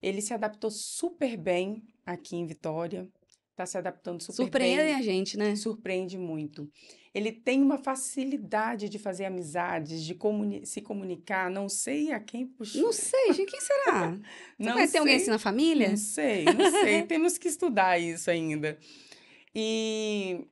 Ele 0.02 0.20
se 0.20 0.32
adaptou 0.34 0.70
super 0.70 1.36
bem 1.36 1.82
aqui 2.04 2.36
em 2.36 2.46
Vitória. 2.46 3.08
Tá 3.56 3.64
se 3.64 3.78
adaptando 3.78 4.20
super 4.20 4.34
Surpreendem 4.34 4.86
bem. 4.86 4.94
a 4.96 5.00
gente, 5.02 5.36
né? 5.38 5.54
Surpreende 5.54 6.18
muito. 6.18 6.68
Ele 7.14 7.30
tem 7.30 7.62
uma 7.62 7.78
facilidade 7.78 8.88
de 8.88 8.98
fazer 8.98 9.26
amizades, 9.26 10.02
de 10.02 10.12
comuni- 10.12 10.66
se 10.66 10.80
comunicar. 10.82 11.48
Não 11.48 11.68
sei 11.68 12.10
a 12.10 12.18
quem 12.18 12.48
puxou. 12.48 12.82
Não 12.82 12.92
sei, 12.92 13.32
gente. 13.32 13.48
Quem 13.52 13.60
será? 13.60 14.10
Você 14.58 14.64
Não 14.64 14.72
conhece 14.72 14.98
alguém 14.98 15.14
sei. 15.14 15.22
assim 15.22 15.30
na 15.30 15.38
família? 15.38 15.88
Não 15.90 15.96
sei, 15.96 16.44
não 16.46 16.70
sei. 16.82 17.02
Temos 17.04 17.38
que 17.38 17.46
estudar 17.46 17.96
isso 17.96 18.28
ainda. 18.28 18.76
E 19.54 20.44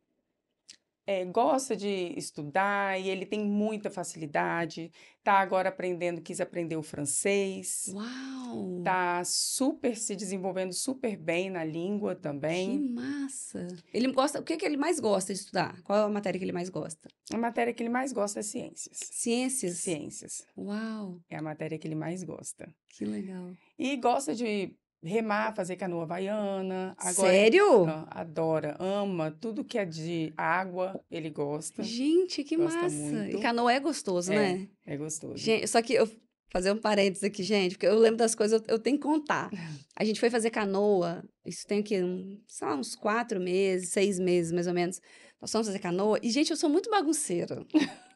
é, 1.20 1.24
gosta 1.24 1.76
de 1.76 2.14
estudar 2.16 2.98
e 3.00 3.08
ele 3.08 3.26
tem 3.26 3.44
muita 3.44 3.90
facilidade. 3.90 4.90
Tá 5.22 5.34
agora 5.34 5.68
aprendendo, 5.68 6.20
quis 6.20 6.40
aprender 6.40 6.76
o 6.76 6.82
francês. 6.82 7.86
Uau! 7.92 8.82
Tá 8.82 9.22
super 9.24 9.96
se 9.96 10.16
desenvolvendo 10.16 10.72
super 10.72 11.16
bem 11.16 11.48
na 11.50 11.64
língua 11.64 12.14
Que 12.16 12.22
também. 12.22 12.88
massa! 12.90 13.66
Ele 13.94 14.10
gosta. 14.12 14.40
O 14.40 14.42
que, 14.42 14.56
que 14.56 14.64
ele 14.64 14.76
mais 14.76 14.98
gosta 14.98 15.32
de 15.32 15.38
estudar? 15.40 15.80
Qual 15.82 15.98
é 15.98 16.02
a 16.02 16.08
matéria 16.08 16.38
que 16.38 16.44
ele 16.44 16.52
mais 16.52 16.68
gosta? 16.68 17.08
A 17.32 17.38
matéria 17.38 17.72
que 17.72 17.82
ele 17.82 17.90
mais 17.90 18.12
gosta 18.12 18.40
é 18.40 18.42
ciências. 18.42 18.98
Ciências. 19.10 19.76
Ciências 19.78 20.44
Uau! 20.56 21.20
é 21.30 21.36
a 21.36 21.42
matéria 21.42 21.78
que 21.78 21.86
ele 21.86 21.94
mais 21.94 22.24
gosta. 22.24 22.68
Que 22.88 23.04
legal. 23.04 23.52
E 23.78 23.96
gosta 23.96 24.34
de 24.34 24.74
remar, 25.02 25.54
fazer 25.54 25.76
canoa 25.76 26.02
havaiana. 26.04 26.94
Agora, 26.98 27.28
Sério? 27.28 27.86
Adora, 28.08 28.76
ama 28.78 29.30
tudo 29.40 29.64
que 29.64 29.76
é 29.78 29.84
de 29.84 30.32
água, 30.36 31.00
ele 31.10 31.30
gosta. 31.30 31.82
Gente, 31.82 32.44
que 32.44 32.56
Gosta 32.56 32.82
massa! 32.82 32.94
muito. 32.96 33.36
E 33.36 33.40
canoa 33.40 33.72
é 33.72 33.80
gostoso, 33.80 34.32
É. 34.32 34.36
né? 34.36 34.68
É 34.86 34.96
gostoso. 34.96 35.36
Gente, 35.36 35.66
só 35.66 35.82
que 35.82 35.94
eu 35.94 36.08
fazer 36.50 36.70
um 36.70 36.76
parênteses 36.76 37.24
aqui, 37.24 37.42
gente, 37.42 37.72
porque 37.72 37.86
eu 37.86 37.98
lembro 37.98 38.18
das 38.18 38.34
coisas, 38.34 38.60
eu, 38.68 38.74
eu 38.74 38.78
tenho 38.78 38.96
que 38.98 39.02
contar. 39.02 39.50
A 39.96 40.04
gente 40.04 40.20
foi 40.20 40.28
fazer 40.30 40.50
canoa, 40.50 41.24
isso 41.46 41.66
tem 41.66 41.80
o 41.80 41.82
quê? 41.82 42.02
Um, 42.02 42.38
sei 42.46 42.68
lá, 42.68 42.74
uns 42.76 42.94
quatro 42.94 43.40
meses, 43.40 43.88
seis 43.88 44.18
meses, 44.18 44.52
mais 44.52 44.66
ou 44.66 44.74
menos. 44.74 45.00
Nós 45.40 45.50
fomos 45.50 45.66
fazer 45.66 45.80
canoa. 45.80 46.20
E, 46.22 46.30
gente, 46.30 46.50
eu 46.50 46.56
sou 46.56 46.70
muito 46.70 46.88
bagunceira, 46.88 47.66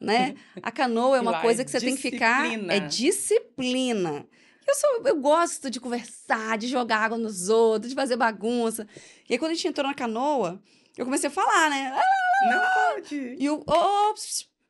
né? 0.01 0.37
A 0.63 0.71
canoa 0.71 1.17
é 1.17 1.21
uma 1.21 1.33
lá 1.33 1.39
é 1.41 1.43
coisa 1.43 1.65
que 1.65 1.71
você 1.71 1.81
tem 1.81 1.97
que 1.97 2.03
ficar... 2.03 2.47
É 2.71 2.79
disciplina. 2.79 4.25
Eu, 4.67 4.75
sou, 4.75 5.03
eu 5.07 5.17
gosto 5.21 5.71
de 5.71 5.79
conversar, 5.81 6.59
de 6.59 6.67
jogar 6.67 6.99
água 6.99 7.17
nos 7.19 7.49
outros, 7.49 7.91
de 7.91 7.95
fazer 7.95 8.17
bagunça. 8.17 8.87
E 9.29 9.33
aí, 9.35 9.39
quando 9.39 9.53
a 9.53 9.55
gente 9.55 9.69
entrou 9.69 9.87
na 9.87 9.95
canoa, 9.95 10.61
eu 10.97 11.05
comecei 11.05 11.29
a 11.29 11.33
falar, 11.33 11.71
né? 11.71 11.93
Ah, 11.95 12.51
Não 12.51 12.95
pode. 12.95 13.37
E 13.39 13.49
o... 13.51 13.63
Oh, 13.67 14.15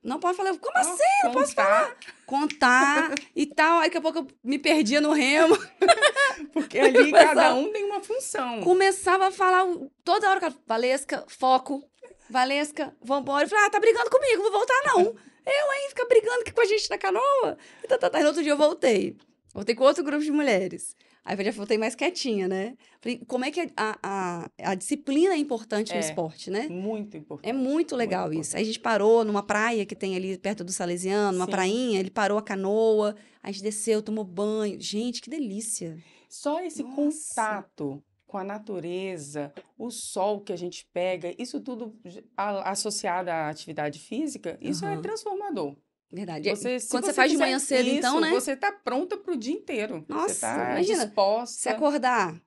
não 0.03 0.21
pode 0.21 0.37
falar. 0.37 0.57
Como 0.57 0.79
assim? 0.79 1.03
não 1.25 1.33
posso 1.33 1.53
falar. 1.55 1.97
contar 2.27 3.13
e 3.35 3.45
tal. 3.47 3.79
Aí 3.81 3.87
daqui 3.89 3.97
a 3.99 4.01
pouco 4.01 4.19
eu 4.21 4.27
me 4.45 4.59
perdia 4.59 5.01
no 5.01 5.13
remo. 5.13 5.57
Porque 6.53 6.79
ali 6.79 7.11
Começava- 7.11 7.35
cada 7.35 7.55
um 7.55 7.73
tem 7.73 7.85
uma 7.85 8.01
função. 8.01 8.61
Começava 8.61 9.27
a 9.29 9.31
falar 9.33 9.67
toda 10.05 10.31
hora. 10.31 10.41
cara, 10.41 10.55
Valesca, 10.67 11.25
foco. 11.27 11.83
Valesca, 12.31 12.95
vambora. 13.03 13.45
Eu 13.45 13.49
falei, 13.49 13.65
ah, 13.65 13.71
tá 13.71 13.81
brigando 13.81 14.11
comigo, 14.11 14.43
vou 14.43 14.53
voltar 14.53 14.81
não. 14.87 15.01
eu, 15.01 15.73
hein, 15.73 15.87
fica 15.89 16.05
brigando 16.07 16.41
aqui 16.43 16.53
com 16.53 16.61
a 16.61 16.65
gente 16.67 16.89
na 16.91 16.99
canoa. 16.99 17.59
E, 17.83 17.89
tá, 17.89 17.99
tá, 17.99 18.09
tá. 18.11 18.19
E 18.21 18.23
no 18.23 18.29
outro 18.29 18.43
dia 18.45 18.53
eu 18.53 18.57
voltei. 18.57 19.17
Voltei 19.57 19.75
com 19.75 19.85
outro 19.85 20.05
grupo 20.05 20.23
de 20.23 20.31
mulheres. 20.31 20.95
Aí 21.25 21.35
eu 21.35 21.45
já 21.47 21.51
voltei 21.51 21.79
mais 21.79 21.95
quietinha, 21.95 22.47
né? 22.47 22.77
Falei, 23.01 23.23
como 23.27 23.43
é 23.43 23.51
que 23.51 23.73
a, 23.75 23.99
a, 24.03 24.51
a 24.59 24.75
disciplina 24.75 25.33
é 25.33 25.39
importante 25.39 25.95
no 25.95 25.97
É. 25.97 26.01
esporte, 26.01 26.51
né? 26.51 26.69
Muito 26.69 27.17
importante. 27.17 27.49
É 27.49 27.55
muito 27.55 27.97
legal 27.97 28.27
Muito 28.27 28.43
isso. 28.43 28.55
Aí 28.55 28.63
a 28.63 28.67
gente 28.67 28.79
parou 28.79 29.25
numa 29.25 29.43
praia 29.43 29.87
que 29.87 29.97
tem 29.97 30.15
ali 30.15 30.37
perto 30.37 30.63
do 30.63 30.71
Salesiano, 30.71 31.39
uma 31.39 31.47
Sim. 31.47 31.51
prainha, 31.53 31.99
ele 31.99 32.11
parou 32.11 32.37
a 32.37 32.43
canoa, 32.43 33.17
a 33.43 33.51
gente 33.51 33.63
desceu, 33.63 34.03
tomou 34.03 34.25
banho. 34.25 34.79
Gente, 34.79 35.23
que 35.23 35.31
delícia. 35.31 35.97
Só 36.29 36.63
esse 36.63 36.83
Nossa. 36.83 36.95
contato 36.95 38.05
com 38.27 38.37
a 38.37 38.45
natureza, 38.45 39.55
o 39.79 39.91
sol 39.91 40.43
que 40.43 40.53
a 40.53 40.57
gente 40.57 40.87
pega, 40.93 41.35
isso 41.39 41.61
tudo 41.63 41.99
associado 42.37 43.31
à 43.31 43.49
atividade 43.49 44.01
física, 44.01 44.59
isso 44.61 44.85
é 44.85 44.93
Aham. 44.93 45.01
transformador. 45.01 45.75
Verdade. 46.13 46.49
Você, 46.51 46.79
Quando 46.89 47.05
você, 47.05 47.11
você 47.11 47.13
faz 47.15 47.31
de 47.33 47.37
manhã 47.39 47.59
cedo, 47.59 47.89
então, 47.89 48.13
isso, 48.15 48.21
né? 48.21 48.31
Você 48.31 48.57
tá 48.57 48.71
pronta 48.73 49.17
pro 49.17 49.37
dia 49.37 49.53
inteiro. 49.53 50.05
Nossa, 50.09 50.35
você 50.35 50.41
tá 50.41 50.71
imagina, 50.73 51.05
disposta. 51.07 51.57
Se 51.61 51.69
acordar, 51.69 52.41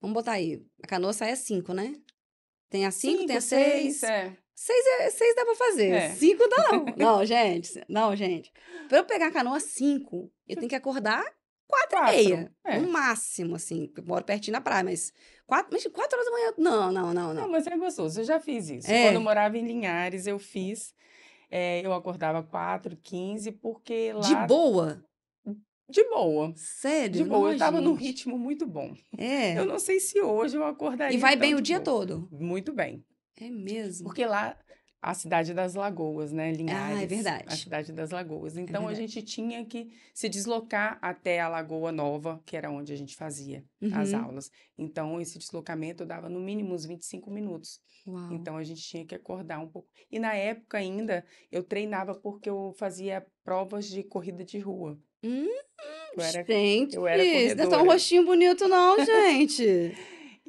vamos 0.00 0.14
botar 0.14 0.32
aí, 0.32 0.62
a 0.82 0.86
canoa 0.86 1.12
sai 1.12 1.32
às 1.32 1.40
5, 1.40 1.72
né? 1.74 1.94
Tem 2.70 2.86
às 2.86 2.94
5, 2.94 3.26
tem 3.26 3.36
às 3.36 3.44
6. 3.44 4.02
É. 4.02 4.36
6 4.54 4.86
é, 5.00 5.10
seis 5.10 5.34
dá 5.34 5.44
pra 5.44 5.54
fazer, 5.56 5.88
É. 5.90 6.10
5 6.10 6.48
dá 6.48 6.56
não. 6.72 6.84
Não, 6.96 7.24
gente, 7.24 7.82
não, 7.88 8.14
gente. 8.14 8.52
Pra 8.88 8.98
eu 8.98 9.04
pegar 9.04 9.26
a 9.26 9.30
canoa 9.32 9.56
às 9.56 9.64
5, 9.64 10.30
eu 10.46 10.56
tenho 10.56 10.68
que 10.68 10.74
acordar 10.74 11.22
4 11.66 11.96
e 11.96 11.98
Quatro, 11.98 12.16
meia. 12.16 12.52
é. 12.64 12.78
No 12.78 12.88
máximo, 12.90 13.56
assim, 13.56 13.90
eu 13.96 14.04
moro 14.04 14.24
pertinho 14.24 14.52
na 14.52 14.60
praia, 14.60 14.84
mas 14.84 15.12
4, 15.46 15.68
mas 15.72 15.84
4 15.86 16.16
horas 16.16 16.24
da 16.26 16.32
manhã, 16.32 16.54
não, 16.58 16.92
não, 16.92 17.14
não, 17.14 17.34
Não, 17.34 17.34
não. 17.42 17.48
mas 17.50 17.66
é 17.66 17.76
gostoso. 17.76 18.20
Eu 18.20 18.24
já 18.24 18.38
fiz 18.40 18.68
isso. 18.70 18.90
É. 18.90 19.04
Quando 19.08 19.16
eu 19.16 19.20
morava 19.20 19.56
em 19.58 19.66
Linhares, 19.66 20.26
eu 20.26 20.38
fiz. 20.38 20.94
É, 21.54 21.84
eu 21.84 21.92
acordava 21.92 22.42
4, 22.42 22.96
15, 22.96 23.52
porque 23.52 24.10
lá. 24.14 24.22
De 24.22 24.34
boa? 24.46 25.04
De 25.86 26.02
boa. 26.08 26.50
Sério? 26.56 27.16
De 27.18 27.24
boa. 27.24 27.48
Não, 27.48 27.52
eu 27.52 27.58
tava 27.58 27.78
num 27.78 27.92
gente. 27.92 28.04
ritmo 28.06 28.38
muito 28.38 28.66
bom. 28.66 28.94
É. 29.18 29.58
Eu 29.58 29.66
não 29.66 29.78
sei 29.78 30.00
se 30.00 30.18
hoje 30.22 30.56
eu 30.56 30.64
acordaria. 30.64 31.14
E 31.14 31.20
vai 31.20 31.36
bem 31.36 31.54
o 31.54 31.60
dia 31.60 31.78
boa. 31.78 31.84
todo. 31.84 32.28
Muito 32.32 32.72
bem. 32.72 33.04
É 33.38 33.50
mesmo. 33.50 34.06
Porque 34.06 34.24
lá, 34.24 34.56
a 35.02 35.14
cidade 35.14 35.52
das 35.52 35.74
Lagoas, 35.74 36.30
né? 36.30 36.52
Linhares. 36.52 36.96
Ah, 36.98 37.02
é 37.02 37.06
verdade. 37.06 37.44
A 37.48 37.56
cidade 37.56 37.92
das 37.92 38.10
Lagoas. 38.10 38.56
Então, 38.56 38.84
a 38.84 38.86
verdade. 38.92 39.08
gente 39.12 39.22
tinha 39.26 39.64
que 39.66 39.90
se 40.14 40.28
deslocar 40.28 40.96
até 41.02 41.40
a 41.40 41.48
Lagoa 41.48 41.90
Nova, 41.90 42.40
que 42.46 42.56
era 42.56 42.70
onde 42.70 42.92
a 42.92 42.96
gente 42.96 43.16
fazia 43.16 43.64
as 43.92 44.12
Uhum. 44.12 44.24
aulas. 44.24 44.50
Então, 44.78 45.20
esse 45.20 45.38
deslocamento 45.40 46.06
dava 46.06 46.28
no 46.28 46.38
mínimo 46.38 46.72
uns 46.72 46.84
25 46.86 47.30
minutos. 47.32 47.80
Uau. 48.06 48.32
Então, 48.32 48.56
a 48.56 48.62
gente 48.62 48.80
tinha 48.80 49.04
que 49.04 49.14
acordar 49.14 49.58
um 49.58 49.66
pouco. 49.68 49.88
E 50.10 50.20
na 50.20 50.34
época 50.34 50.78
ainda, 50.78 51.24
eu 51.50 51.64
treinava 51.64 52.14
porque 52.14 52.48
eu 52.48 52.72
fazia 52.78 53.26
provas 53.44 53.86
de 53.90 54.04
corrida 54.04 54.44
de 54.44 54.60
rua. 54.60 54.96
Hum, 55.24 55.46
Eu 56.16 56.22
era 56.22 56.44
gente, 56.44 56.94
eu 56.96 57.06
era 57.08 57.24
isso 57.24 57.34
não 57.34 57.40
é 57.52 57.56
tão 57.56 57.70
corredora. 57.70 57.92
rostinho 57.92 58.24
bonito 58.24 58.68
não, 58.68 58.96
gente. 59.04 59.96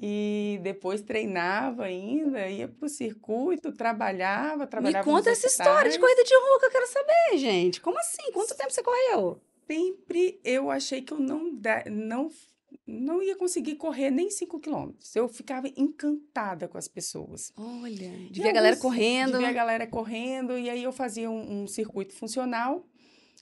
E 0.06 0.60
depois 0.62 1.02
treinava 1.02 1.86
ainda, 1.86 2.46
ia 2.50 2.68
pro 2.68 2.90
circuito, 2.90 3.72
trabalhava, 3.72 4.66
Me 4.66 4.70
trabalhava 4.70 5.06
conta 5.06 5.30
nos 5.30 5.40
essa 5.40 5.48
história 5.48 5.90
de 5.90 5.98
corrida 5.98 6.26
de 6.26 6.36
rua 6.36 6.60
que 6.60 6.66
eu 6.66 6.72
quero 6.72 6.88
saber, 6.88 7.38
gente. 7.38 7.80
Como 7.80 7.98
assim? 7.98 8.30
Quanto 8.34 8.54
tempo 8.54 8.70
você 8.70 8.84
correu? 8.84 9.40
Sempre 9.66 10.42
eu 10.44 10.70
achei 10.70 11.02
que 11.02 11.14
eu 11.14 11.20
não, 11.20 11.58
não, 11.90 12.30
não 12.86 13.24
ia 13.24 13.38
conseguir 13.38 13.76
correr 13.76 14.12
nem 14.12 14.30
5 14.30 14.60
quilômetros. 14.60 15.16
Eu 15.16 15.30
ficava 15.30 15.70
encantada 15.70 16.68
com 16.68 16.78
as 16.78 16.90
pessoas. 16.90 17.54
Olha, 17.56 18.12
de 18.30 18.42
ver 18.42 18.50
a 18.50 18.54
galera 18.54 18.76
correndo. 18.76 19.32
De 19.32 19.38
ver 19.38 19.46
a 19.46 19.54
galera 19.54 19.88
correndo, 19.88 20.58
e 20.58 20.70
aí 20.70 20.84
eu 20.84 20.92
fazia 20.92 21.30
um, 21.30 21.64
um 21.64 21.66
circuito 21.66 22.14
funcional. 22.14 22.86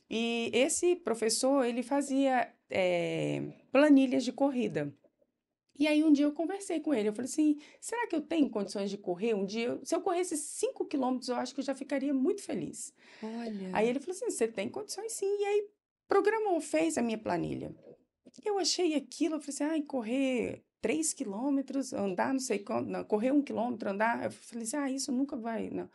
E 0.07 0.51
esse 0.53 0.95
professor, 0.95 1.65
ele 1.65 1.81
fazia 1.81 2.53
eh, 2.69 3.51
planilhas 3.71 4.23
de 4.23 4.31
corrida. 4.31 4.93
E 5.77 5.87
aí 5.87 6.03
um 6.03 6.11
dia 6.11 6.25
eu 6.25 6.31
conversei 6.31 6.79
com 6.79 6.93
ele, 6.93 7.09
eu 7.09 7.13
falei 7.13 7.29
assim, 7.29 7.57
será 7.79 8.05
que 8.07 8.15
eu 8.15 8.21
tenho 8.21 8.49
condições 8.49 8.89
de 8.89 8.97
correr 8.97 9.33
um 9.33 9.45
dia? 9.45 9.79
Se 9.83 9.95
eu 9.95 10.01
corresse 10.01 10.37
5 10.37 10.85
quilômetros, 10.85 11.29
eu 11.29 11.35
acho 11.35 11.53
que 11.53 11.59
eu 11.59 11.65
já 11.65 11.73
ficaria 11.73 12.13
muito 12.13 12.43
feliz. 12.43 12.93
Olha. 13.23 13.69
Aí 13.73 13.89
ele 13.89 13.99
falou 13.99 14.15
assim, 14.15 14.29
você 14.29 14.47
tem 14.47 14.69
condições 14.69 15.11
sim. 15.13 15.25
E 15.25 15.45
aí 15.45 15.67
programou, 16.07 16.59
fez 16.61 16.97
a 16.97 17.01
minha 17.01 17.17
planilha. 17.17 17.75
Eu 18.45 18.59
achei 18.59 18.95
aquilo, 18.95 19.35
eu 19.35 19.39
falei 19.39 19.53
assim, 19.53 19.63
ai, 19.63 19.81
correr 19.81 20.63
3 20.81 21.13
quilômetros, 21.13 21.93
andar 21.93 22.33
não 22.33 22.39
sei 22.39 22.59
quanto, 22.59 22.89
não, 22.89 23.03
correr 23.03 23.31
um 23.31 23.41
quilômetro, 23.41 23.89
andar. 23.89 24.25
Eu 24.25 24.31
falei 24.31 24.63
assim, 24.63 24.77
ah, 24.77 24.89
isso 24.89 25.11
nunca 25.11 25.35
vai, 25.35 25.69
não. 25.69 25.89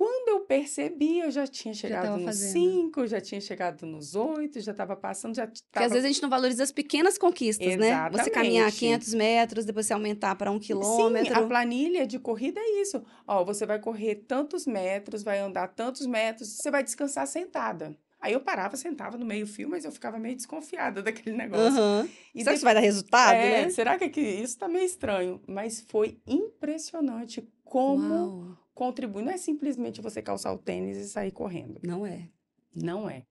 Quando 0.00 0.28
eu 0.30 0.40
percebi, 0.46 1.18
eu 1.18 1.30
já 1.30 1.46
tinha 1.46 1.74
chegado 1.74 2.04
tava 2.04 2.16
nos 2.16 2.24
fazendo. 2.24 2.52
5, 2.52 3.06
já 3.06 3.20
tinha 3.20 3.38
chegado 3.38 3.84
nos 3.84 4.14
8, 4.14 4.58
já 4.58 4.72
estava 4.72 4.96
passando, 4.96 5.34
já 5.36 5.46
Porque 5.46 5.58
estava 5.60 5.84
às 5.84 5.92
vezes 5.92 6.06
a 6.06 6.08
gente 6.08 6.22
não 6.22 6.30
valoriza 6.30 6.62
as 6.62 6.72
pequenas 6.72 7.18
conquistas, 7.18 7.76
né? 7.76 8.08
Você 8.10 8.30
caminhar 8.30 8.68
Exatamente. 8.68 8.78
500 8.78 9.12
metros, 9.12 9.64
depois 9.66 9.84
você 9.84 9.92
aumentar 9.92 10.34
para 10.36 10.50
um 10.50 10.58
quilômetro. 10.58 11.34
Sim, 11.34 11.38
a 11.38 11.46
planilha 11.46 12.06
de 12.06 12.18
corrida 12.18 12.58
é 12.58 12.80
isso. 12.80 13.04
Ó, 13.26 13.44
você 13.44 13.66
vai 13.66 13.78
correr 13.78 14.24
tantos 14.26 14.66
metros, 14.66 15.22
vai 15.22 15.38
andar 15.38 15.68
tantos 15.68 16.06
metros, 16.06 16.48
você 16.48 16.70
vai 16.70 16.82
descansar 16.82 17.26
sentada. 17.26 17.94
Aí 18.18 18.32
eu 18.32 18.40
parava, 18.40 18.78
sentava 18.78 19.18
no 19.18 19.26
meio 19.26 19.46
fio, 19.46 19.68
mas 19.68 19.84
eu 19.84 19.92
ficava 19.92 20.18
meio 20.18 20.34
desconfiada 20.34 21.02
daquele 21.04 21.36
negócio. 21.36 21.78
Aham. 21.78 22.08
E 22.34 22.38
Será 22.38 22.52
que 22.52 22.56
isso 22.56 22.64
vai 22.64 22.72
dar 22.74 22.80
resultado, 22.80 23.36
é, 23.36 23.64
né? 23.64 23.68
será 23.68 23.98
que 23.98 24.04
aqui- 24.04 24.22
isso 24.22 24.56
tá 24.58 24.66
meio 24.66 24.86
estranho? 24.86 25.42
Mas 25.46 25.82
foi 25.82 26.18
impressionante 26.26 27.46
como 27.64 28.14
Uau. 28.14 28.56
Contribui. 28.80 29.22
Não 29.22 29.30
é 29.30 29.36
simplesmente 29.36 30.00
você 30.00 30.22
calçar 30.22 30.50
o 30.54 30.58
tênis 30.58 30.96
e 30.96 31.06
sair 31.06 31.30
correndo. 31.30 31.78
Não 31.84 32.06
é. 32.06 32.30
Não 32.74 33.10
é. 33.10 33.26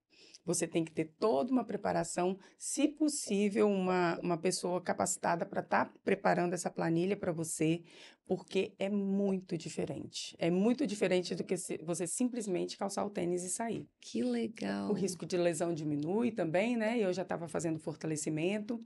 Você 0.45 0.67
tem 0.67 0.85
que 0.85 0.91
ter 0.91 1.05
toda 1.19 1.51
uma 1.51 1.63
preparação, 1.63 2.38
se 2.55 2.88
possível, 2.88 3.67
uma, 3.67 4.19
uma 4.21 4.38
pessoa 4.38 4.79
capacitada 4.79 5.47
para 5.47 5.62
estar 5.62 5.91
preparando 6.03 6.53
essa 6.53 6.69
planilha 6.69 7.17
para 7.17 7.31
você, 7.31 7.81
porque 8.27 8.73
é 8.77 8.89
muito 8.89 9.57
diferente. 9.57 10.35
É 10.38 10.51
muito 10.51 10.85
diferente 10.85 11.33
do 11.33 11.43
que 11.43 11.55
você 11.83 12.05
simplesmente 12.05 12.77
calçar 12.77 13.03
o 13.03 13.09
tênis 13.09 13.43
e 13.43 13.49
sair. 13.49 13.88
Que 13.99 14.21
legal. 14.21 14.91
O 14.91 14.93
risco 14.93 15.25
de 15.25 15.35
lesão 15.35 15.73
diminui 15.73 16.31
também, 16.31 16.77
né? 16.77 16.99
Eu 16.99 17.12
já 17.12 17.23
estava 17.23 17.47
fazendo 17.47 17.79
fortalecimento. 17.79 18.79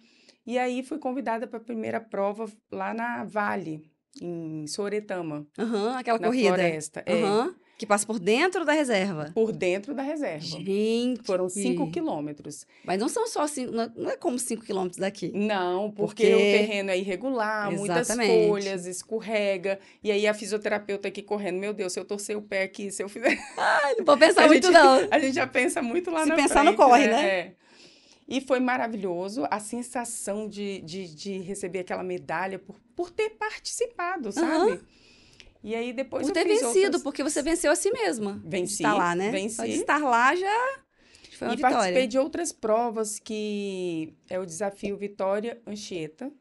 E 0.45 0.57
aí 0.57 0.81
fui 0.81 0.97
convidada 0.97 1.45
para 1.45 1.57
a 1.57 1.63
primeira 1.63 1.99
prova 1.99 2.45
lá 2.71 2.93
na 2.93 3.23
Vale, 3.25 3.92
em 4.21 4.65
Soretama, 4.67 5.45
Aham, 5.57 5.97
aquela 5.97 6.19
na 6.19 6.27
corrida. 6.27 6.47
floresta. 6.49 7.03
É, 7.05 7.21
Aham. 7.21 7.55
Que 7.75 7.87
passa 7.87 8.05
por 8.05 8.19
dentro 8.19 8.63
da 8.63 8.71
reserva. 8.71 9.31
por 9.33 9.51
dentro 9.51 9.95
da 9.95 10.03
reserva. 10.03 10.39
Gente. 10.39 11.25
Foram 11.25 11.49
cinco 11.49 11.89
quilômetros. 11.91 12.65
Mas 12.85 12.99
não 12.99 13.09
são 13.09 13.27
só 13.27 13.47
cinco, 13.47 13.71
não 13.73 13.91
não 13.97 14.09
é 14.11 14.15
como 14.15 14.37
5 14.37 14.63
quilômetros 14.63 14.99
daqui. 14.99 15.31
Não, 15.33 15.89
porque, 15.91 16.27
Porque- 16.29 16.35
o 16.35 16.37
terreno 16.37 16.91
é 16.91 16.97
irregular, 16.99 17.71
muitas 17.71 18.09
Exatamente. 18.09 18.47
folhas, 18.47 18.85
escorrega. 18.85 19.79
E 20.03 20.11
aí 20.11 20.27
a 20.27 20.33
fisioterapeuta 20.35 21.07
aqui 21.07 21.23
correndo, 21.23 21.57
meu 21.57 21.73
Deus, 21.73 21.91
se 21.91 21.99
eu 21.99 22.05
torcer 22.05 22.37
o 22.37 22.41
pé 22.43 22.61
aqui, 22.63 22.91
se 22.91 23.01
eu 23.03 23.09
fizer. 23.09 23.35
Ai, 23.57 23.95
não 23.97 24.05
vou 24.05 24.17
pensar 24.17 24.43
A 24.43 24.47
muito, 24.47 24.67
gente- 24.67 24.73
não. 24.73 25.07
A 25.09 25.19
gente 25.19 25.33
já 25.35 25.47
pensa 25.47 25.81
muito 25.81 26.11
lá 26.11 26.23
Se 26.23 26.29
na 26.29 26.35
pensar, 26.35 26.63
não 26.63 26.73
frente, 26.73 26.77
corre, 26.77 27.07
né? 27.07 27.27
É. 27.27 27.53
E 28.33 28.41
foi 28.41 28.59
maravilhoso 28.59 29.45
a 29.51 29.59
sensação 29.59 30.49
de, 30.49 30.81
de, 30.81 31.13
de 31.13 31.37
receber 31.37 31.81
aquela 31.81 32.01
medalha 32.01 32.57
por, 32.57 32.79
por 32.95 33.11
ter 33.11 33.29
participado, 33.29 34.31
sabe? 34.31 34.81
E 35.63 35.75
aí 35.75 35.93
depois 35.93 36.25
Por 36.25 36.33
ter 36.33 36.43
vencido, 36.43 36.85
outras... 36.85 37.03
porque 37.03 37.21
você 37.21 37.43
venceu 37.43 37.71
a 37.71 37.75
si 37.75 37.91
mesma. 37.91 38.41
Venci, 38.43 38.73
estar 38.73 38.95
lá, 38.95 39.15
né? 39.15 39.29
venci. 39.29 39.55
Só 39.55 39.65
de 39.65 39.73
estar 39.73 39.99
lá 39.99 40.35
já 40.35 40.79
foi 41.37 41.47
uma 41.47 41.53
e 41.53 41.59
participei 41.59 41.89
vitória. 41.89 42.07
de 42.07 42.17
outras 42.17 42.51
provas 42.51 43.19
que 43.19 44.15
é 44.27 44.39
o 44.39 44.45
desafio 44.47 44.97
Vitória 44.97 45.61
Anchieta. 45.67 46.31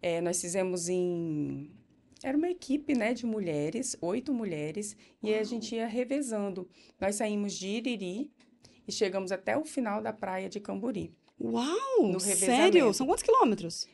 É, 0.00 0.20
nós 0.20 0.40
fizemos 0.40 0.88
em 0.88 1.68
era 2.22 2.36
uma 2.36 2.48
equipe 2.48 2.94
né, 2.94 3.12
de 3.12 3.26
mulheres, 3.26 3.96
oito 4.00 4.32
mulheres, 4.32 4.96
e 5.20 5.34
a 5.34 5.42
gente 5.42 5.74
ia 5.74 5.86
revezando. 5.86 6.68
Nós 7.00 7.16
saímos 7.16 7.54
de 7.54 7.66
Iriri 7.66 8.30
e 8.88 8.92
chegamos 8.92 9.30
até 9.30 9.56
o 9.56 9.64
final 9.64 10.00
da 10.02 10.12
praia 10.12 10.48
de 10.48 10.58
Camburi. 10.58 11.14
Uau! 11.40 12.18
Sério? 12.18 12.92
São 12.94 13.06
quantos 13.06 13.22
quilômetros? 13.22 13.86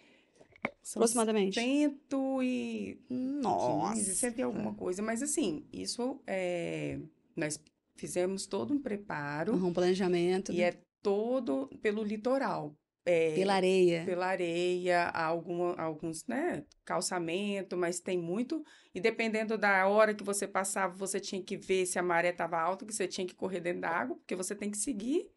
São 0.82 1.00
Aproximadamente. 1.00 1.54
cento 1.60 2.42
e 2.42 2.98
Nossa. 3.10 3.94
15, 3.94 4.14
cento 4.14 4.38
e 4.38 4.42
alguma 4.42 4.72
coisa. 4.74 5.02
Mas 5.02 5.22
assim, 5.22 5.64
isso 5.72 6.20
é, 6.26 6.98
nós 7.36 7.60
fizemos 7.96 8.46
todo 8.46 8.72
um 8.72 8.78
preparo 8.78 9.54
Um 9.54 9.72
planejamento. 9.72 10.52
e 10.52 10.62
é 10.62 10.78
todo 11.02 11.68
pelo 11.82 12.02
litoral. 12.02 12.74
É, 13.06 13.34
Pela 13.34 13.54
areia. 13.54 14.02
pela 14.06 14.26
areia, 14.26 15.02
há 15.08 15.26
alguma, 15.26 15.74
alguns, 15.74 16.26
né, 16.26 16.64
calçamento, 16.86 17.76
mas 17.76 18.00
tem 18.00 18.16
muito. 18.16 18.64
E 18.94 19.00
dependendo 19.00 19.58
da 19.58 19.86
hora 19.86 20.14
que 20.14 20.24
você 20.24 20.48
passava, 20.48 20.94
você 20.96 21.20
tinha 21.20 21.42
que 21.42 21.56
ver 21.56 21.84
se 21.84 21.98
a 21.98 22.02
maré 22.02 22.30
estava 22.30 22.58
alta, 22.58 22.86
que 22.86 22.94
você 22.94 23.06
tinha 23.06 23.26
que 23.26 23.34
correr 23.34 23.60
dentro 23.60 23.82
da 23.82 23.90
água, 23.90 24.16
porque 24.16 24.34
você 24.34 24.54
tem 24.54 24.70
que 24.70 24.78
seguir 24.78 25.28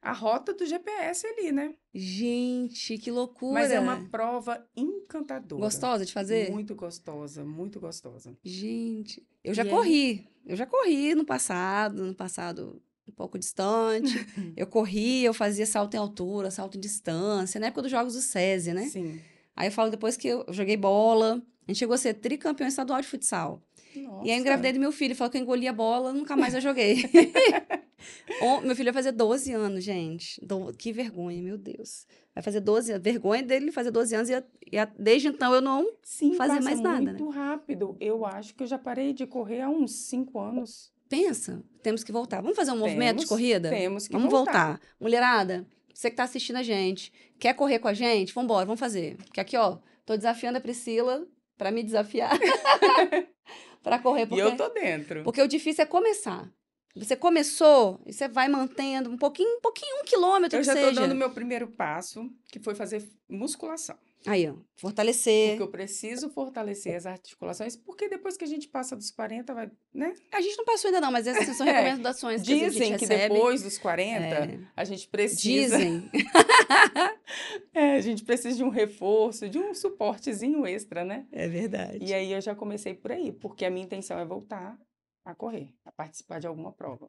a 0.00 0.12
rota 0.12 0.54
do 0.54 0.64
GPS 0.64 1.26
ali, 1.26 1.50
né? 1.50 1.74
Gente, 1.92 2.96
que 2.96 3.10
loucura. 3.10 3.54
Mas 3.54 3.72
é 3.72 3.80
uma 3.80 4.08
prova 4.08 4.64
encantadora. 4.76 5.62
Gostosa 5.62 6.06
de 6.06 6.12
fazer? 6.12 6.50
Muito 6.52 6.76
gostosa, 6.76 7.44
muito 7.44 7.80
gostosa. 7.80 8.36
Gente, 8.44 9.26
eu 9.42 9.52
já 9.52 9.64
E 9.64 9.68
corri. 9.68 10.28
Eu 10.46 10.54
já 10.54 10.64
corri 10.64 11.12
no 11.16 11.24
passado, 11.24 12.04
no 12.04 12.14
passado 12.14 12.80
um 13.08 13.12
pouco 13.12 13.38
distante. 13.38 14.14
eu 14.56 14.66
corri, 14.66 15.24
eu 15.24 15.32
fazia 15.34 15.66
salto 15.66 15.94
em 15.94 15.98
altura, 15.98 16.50
salto 16.50 16.76
em 16.76 16.80
distância, 16.80 17.60
na 17.60 17.66
época 17.68 17.82
dos 17.82 17.90
jogos 17.90 18.14
do 18.14 18.20
SESI, 18.20 18.72
né? 18.72 18.86
Sim. 18.86 19.20
Aí 19.54 19.68
eu 19.68 19.72
falo 19.72 19.90
depois 19.90 20.16
que 20.16 20.28
eu 20.28 20.44
joguei 20.50 20.76
bola. 20.76 21.42
A 21.66 21.70
gente 21.72 21.78
chegou 21.78 21.94
a 21.94 21.98
ser 21.98 22.14
tricampeão 22.14 22.68
estadual 22.68 23.00
de 23.00 23.06
futsal. 23.08 23.60
E 23.94 23.98
aí 24.00 24.04
eu 24.04 24.10
Nossa. 24.12 24.34
engravidei 24.34 24.72
do 24.72 24.78
meu 24.78 24.92
filho, 24.92 25.16
falou 25.16 25.30
que 25.30 25.38
eu 25.38 25.42
engoli 25.42 25.66
a 25.66 25.72
bola, 25.72 26.12
nunca 26.12 26.36
mais 26.36 26.54
eu 26.54 26.60
joguei. 26.60 26.96
O- 28.40 28.60
meu 28.60 28.76
filho 28.76 28.92
vai 28.92 29.02
fazer 29.02 29.12
12 29.12 29.52
anos, 29.52 29.82
gente. 29.82 30.38
Do- 30.44 30.72
Que 30.72 30.92
vergonha, 30.92 31.42
meu 31.42 31.56
Deus. 31.56 32.06
Vai 32.34 32.42
fazer 32.42 32.60
12 32.60 32.92
anos. 32.92 33.02
Vergonha 33.02 33.42
dele 33.42 33.72
fazer 33.72 33.90
12 33.90 34.14
anos 34.14 34.28
e, 34.28 34.34
e 34.34 34.86
desde 34.98 35.28
então 35.28 35.52
eu 35.54 35.60
não. 35.60 35.86
Sim, 36.02 36.34
fazer 36.34 36.60
mais 36.60 36.78
nada, 36.80 37.00
né? 37.00 37.10
muito 37.12 37.28
rápido. 37.30 37.96
Eu 37.98 38.24
acho 38.26 38.54
que 38.54 38.62
eu 38.62 38.66
já 38.66 38.78
parei 38.78 39.12
de 39.12 39.26
correr 39.26 39.62
há 39.62 39.68
uns 39.68 39.92
cinco 39.92 40.38
anos. 40.38 40.92
Pensa, 41.08 41.62
temos 41.82 42.02
que 42.02 42.10
voltar. 42.12 42.40
Vamos 42.40 42.56
fazer 42.56 42.72
um 42.72 42.78
movimento 42.78 43.18
de 43.18 43.26
Temos, 43.26 43.28
corrida? 43.28 43.70
Temos 43.70 44.06
que 44.06 44.12
Vamos 44.12 44.30
voltar. 44.30 44.66
voltar. 44.72 44.80
Mulherada, 45.00 45.66
você 45.94 46.10
que 46.10 46.16
tá 46.16 46.24
assistindo 46.24 46.56
a 46.56 46.62
gente, 46.62 47.12
quer 47.38 47.54
correr 47.54 47.78
com 47.78 47.88
a 47.88 47.94
gente? 47.94 48.32
Vambora, 48.34 48.66
vamos 48.66 48.80
fazer. 48.80 49.16
Porque 49.18 49.40
aqui, 49.40 49.56
ó, 49.56 49.78
tô 50.04 50.16
desafiando 50.16 50.58
a 50.58 50.60
Priscila 50.60 51.26
pra 51.56 51.70
me 51.70 51.82
desafiar. 51.82 52.36
pra 53.82 53.98
correr. 53.98 54.22
E 54.22 54.26
Porque, 54.26 54.42
eu 54.42 54.56
tô 54.56 54.68
dentro. 54.70 55.22
porque 55.22 55.40
o 55.42 55.46
difícil 55.48 55.82
é 55.82 55.86
começar. 55.86 56.50
Você 56.96 57.14
começou 57.14 58.00
e 58.06 58.12
você 58.12 58.26
vai 58.26 58.48
mantendo 58.48 59.10
um 59.10 59.18
pouquinho, 59.18 59.58
um 59.58 59.60
pouquinho, 59.60 60.00
um 60.00 60.04
quilômetro 60.04 60.58
Eu 60.58 60.64
já 60.64 60.72
seja. 60.72 60.88
tô 60.94 61.00
dando 61.02 61.14
meu 61.14 61.30
primeiro 61.30 61.68
passo, 61.68 62.24
que 62.50 62.58
foi 62.58 62.74
fazer 62.74 63.06
musculação. 63.28 63.96
Aí, 64.26 64.48
ó, 64.48 64.54
fortalecer. 64.76 65.50
Porque 65.50 65.62
eu 65.62 65.68
preciso 65.70 66.28
fortalecer 66.30 66.96
as 66.96 67.06
articulações, 67.06 67.76
porque 67.76 68.08
depois 68.08 68.36
que 68.36 68.44
a 68.44 68.46
gente 68.46 68.68
passa 68.68 68.96
dos 68.96 69.10
40, 69.10 69.54
vai, 69.54 69.70
né? 69.94 70.14
A 70.32 70.40
gente 70.40 70.56
não 70.56 70.64
passou 70.64 70.88
ainda 70.88 71.00
não, 71.00 71.10
mas 71.12 71.26
essas 71.26 71.56
são 71.56 71.66
É, 71.68 71.72
recomendações 71.80 72.42
que 72.42 72.52
a 72.52 72.56
gente 72.56 72.72
Dizem 72.72 72.96
que 72.96 73.06
depois 73.06 73.62
dos 73.62 73.78
40, 73.78 74.24
É. 74.24 74.58
a 74.76 74.84
gente 74.84 75.08
precisa. 75.08 75.78
Dizem. 75.78 76.10
É, 77.74 77.96
a 77.96 78.00
gente 78.00 78.24
precisa 78.24 78.56
de 78.56 78.64
um 78.64 78.68
reforço, 78.68 79.48
de 79.48 79.58
um 79.58 79.74
suportezinho 79.74 80.66
extra, 80.66 81.04
né? 81.04 81.26
É 81.30 81.46
verdade. 81.48 81.98
E 82.00 82.14
aí 82.14 82.32
eu 82.32 82.40
já 82.40 82.54
comecei 82.54 82.94
por 82.94 83.12
aí, 83.12 83.32
porque 83.32 83.64
a 83.64 83.70
minha 83.70 83.84
intenção 83.84 84.18
é 84.18 84.24
voltar 84.24 84.78
a 85.24 85.34
correr, 85.34 85.68
a 85.84 85.92
participar 85.92 86.38
de 86.40 86.46
alguma 86.46 86.72
prova. 86.72 87.06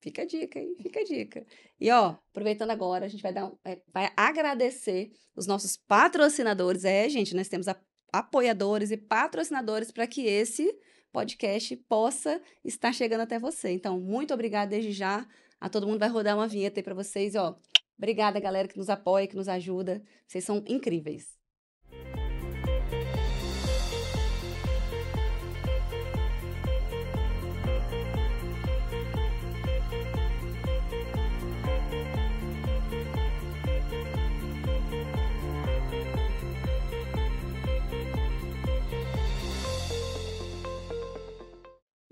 Fica 0.00 0.22
a 0.22 0.24
dica, 0.24 0.58
hein? 0.58 0.76
Fica 0.80 1.00
a 1.00 1.04
dica. 1.04 1.46
E 1.80 1.90
ó, 1.90 2.16
aproveitando 2.30 2.70
agora, 2.70 3.06
a 3.06 3.08
gente 3.08 3.22
vai 3.22 3.32
dar 3.32 3.52
é, 3.64 3.80
vai 3.92 4.12
agradecer 4.16 5.10
os 5.34 5.46
nossos 5.46 5.76
patrocinadores. 5.76 6.84
É, 6.84 7.08
gente, 7.08 7.34
nós 7.34 7.48
temos 7.48 7.66
apoiadores 8.12 8.90
e 8.90 8.96
patrocinadores 8.96 9.90
para 9.90 10.06
que 10.06 10.22
esse 10.22 10.72
podcast 11.12 11.76
possa 11.88 12.40
estar 12.64 12.92
chegando 12.92 13.22
até 13.22 13.38
você. 13.38 13.70
Então, 13.70 13.98
muito 14.00 14.32
obrigada 14.32 14.70
desde 14.70 14.92
já. 14.92 15.26
A 15.60 15.68
todo 15.68 15.86
mundo 15.86 15.98
vai 15.98 16.08
rodar 16.08 16.36
uma 16.36 16.46
vinheta 16.46 16.78
aí 16.78 16.84
para 16.84 16.94
vocês, 16.94 17.34
ó. 17.34 17.58
Obrigada, 17.96 18.38
galera 18.38 18.68
que 18.68 18.78
nos 18.78 18.88
apoia, 18.88 19.26
que 19.26 19.34
nos 19.34 19.48
ajuda. 19.48 20.00
Vocês 20.26 20.44
são 20.44 20.62
incríveis. 20.68 21.37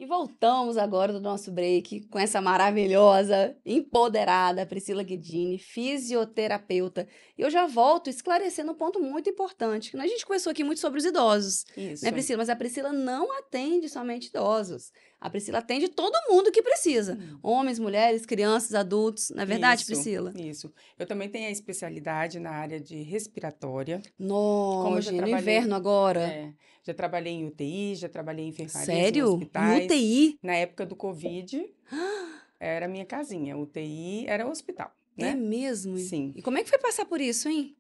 E 0.07 0.09
voltamos 0.09 0.79
agora 0.79 1.13
do 1.13 1.21
nosso 1.21 1.51
break 1.51 2.03
com 2.03 2.17
essa 2.17 2.41
maravilhosa, 2.41 3.57
empoderada 3.67 4.65
Priscila 4.65 5.03
Guedini, 5.03 5.59
fisioterapeuta. 5.59 7.09
E 7.37 7.43
eu 7.43 7.51
já 7.51 7.67
volto 7.67 8.09
esclarecendo 8.09 8.71
um 8.71 8.75
ponto 8.77 9.01
muito 9.01 9.29
importante. 9.29 9.97
A 9.97 10.07
gente 10.07 10.25
conversou 10.25 10.53
aqui 10.53 10.63
muito 10.63 10.79
sobre 10.81 11.01
os 11.01 11.05
idosos, 11.05 11.65
Isso. 11.77 12.05
né, 12.05 12.13
Priscila? 12.13 12.39
Mas 12.39 12.49
a 12.49 12.55
Priscila 12.55 12.93
não 12.93 13.37
atende 13.37 13.89
somente 13.89 14.29
idosos. 14.29 14.93
A 15.21 15.29
Priscila 15.29 15.59
atende 15.59 15.89
todo 15.89 16.15
mundo 16.29 16.53
que 16.53 16.63
precisa. 16.63 17.19
Hum. 17.21 17.39
Homens, 17.43 17.81
mulheres, 17.81 18.25
crianças, 18.25 18.75
adultos. 18.75 19.31
Não 19.31 19.43
é 19.43 19.47
verdade, 19.47 19.81
Isso, 19.81 19.91
Priscila? 19.91 20.33
Isso. 20.37 20.73
Eu 20.97 21.05
também 21.05 21.29
tenho 21.29 21.49
a 21.49 21.51
especialidade 21.51 22.39
na 22.39 22.51
área 22.51 22.79
de 22.79 23.03
respiratória. 23.03 24.01
Nossa, 24.17 25.11
no 25.11 25.27
inverno 25.27 25.75
agora. 25.75 26.21
É, 26.21 26.53
já 26.87 26.95
trabalhei 26.95 27.33
em 27.33 27.45
UTI, 27.47 27.97
já 27.97 28.09
trabalhei 28.09 28.45
em 28.45 28.49
enfermaria, 28.51 28.85
Sério? 28.87 29.25
em 29.27 29.29
hospitais. 29.35 29.85
UTI? 29.87 30.39
Na 30.41 30.55
época 30.55 30.87
do 30.87 30.95
Covid, 30.95 31.75
era 32.61 32.87
a 32.87 32.89
minha 32.89 33.05
casinha. 33.05 33.57
UTI 33.59 34.25
era 34.29 34.47
o 34.47 34.51
hospital, 34.51 34.93
É 35.19 35.23
né? 35.25 35.35
mesmo? 35.35 35.97
Sim. 35.97 36.33
E 36.37 36.41
como 36.43 36.59
é 36.59 36.63
que 36.63 36.71
foi 36.71 36.79
passar 36.79 37.05
por 37.05 37.21
isso, 37.21 37.49
hein? 37.49 37.77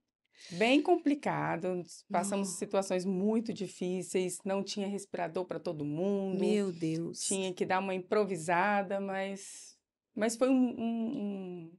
Bem 0.51 0.83
complicado. 0.83 1.83
Passamos 2.11 2.49
Nossa. 2.49 2.59
situações 2.59 3.05
muito 3.05 3.53
difíceis. 3.53 4.39
Não 4.45 4.63
tinha 4.63 4.89
respirador 4.89 5.45
para 5.45 5.61
todo 5.61 5.85
mundo. 5.85 6.41
Meu 6.41 6.73
Deus. 6.73 7.21
Tinha 7.21 7.53
que 7.55 7.65
dar 7.65 7.79
uma 7.79 7.95
improvisada, 7.95 9.01
mas, 9.01 9.77
mas 10.15 10.37
foi 10.37 10.49
um, 10.49 10.53
um, 10.53 11.19
um- 11.19 11.73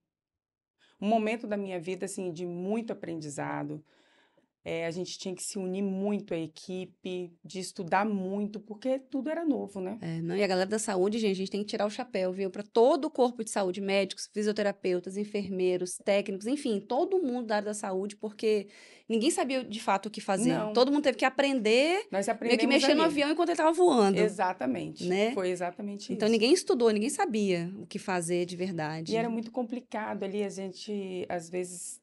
um 1.02 1.08
momento 1.08 1.46
da 1.46 1.56
minha 1.58 1.80
vida 1.80 2.06
assim 2.06 2.32
de 2.32 2.46
muito 2.46 2.92
aprendizado. 2.94 3.84
É, 4.70 4.86
a 4.86 4.92
gente 4.92 5.18
tinha 5.18 5.34
que 5.34 5.42
se 5.42 5.58
unir 5.58 5.82
muito 5.82 6.34
à 6.34 6.38
equipe, 6.38 7.32
de 7.42 7.60
estudar 7.60 8.06
muito, 8.06 8.60
porque 8.60 9.00
tudo 9.00 9.30
era 9.30 9.46
novo, 9.46 9.80
né? 9.80 9.98
É, 10.02 10.22
não, 10.22 10.36
e 10.36 10.44
a 10.44 10.48
galera 10.48 10.70
da 10.70 10.78
saúde, 10.78 11.20
gente, 11.20 11.32
a 11.32 11.36
gente 11.36 11.50
tem 11.52 11.62
que 11.62 11.68
tirar 11.68 11.86
o 11.86 11.90
chapéu, 11.90 12.34
viu? 12.34 12.50
Para 12.52 12.64
todo 12.64 13.06
o 13.06 13.10
corpo 13.10 13.46
de 13.46 13.50
saúde, 13.50 13.80
médicos, 13.80 14.30
fisioterapeutas, 14.34 15.16
enfermeiros, 15.16 15.96
técnicos, 16.04 16.48
enfim, 16.48 16.82
todo 16.82 17.18
mundo 17.22 17.48
da 17.48 17.56
área 17.56 17.68
da 17.68 17.74
saúde, 17.74 18.18
porque 18.18 18.68
ninguém 19.08 19.32
sabia 19.32 19.64
de 19.64 19.80
fato 19.80 20.08
o 20.08 20.12
que 20.12 20.20
fazer. 20.20 20.52
Não. 20.52 20.74
Todo 20.74 20.92
mundo 20.92 21.04
teve 21.04 21.18
que 21.18 21.24
aprender, 21.24 22.06
Nós 22.12 22.28
meio 22.42 22.58
que 22.58 22.68
mexer 22.68 22.94
no 22.94 23.04
ali. 23.04 23.12
avião 23.12 23.32
enquanto 23.32 23.48
ele 23.48 23.54
estava 23.54 23.72
voando. 23.72 24.20
Exatamente. 24.20 25.06
né? 25.06 25.32
Foi 25.34 25.48
exatamente 25.50 26.12
Então 26.12 26.28
isso. 26.28 26.34
ninguém 26.34 26.52
estudou, 26.52 26.90
ninguém 26.90 27.10
sabia 27.10 27.72
o 27.80 27.86
que 27.88 27.98
fazer 27.98 28.46
de 28.46 28.58
verdade. 28.58 29.14
E 29.14 29.16
era 29.16 29.30
muito 29.30 29.50
complicado 29.50 30.24
ali, 30.24 30.44
a 30.44 30.50
gente 30.50 31.26
às 31.30 31.50
vezes 31.50 32.02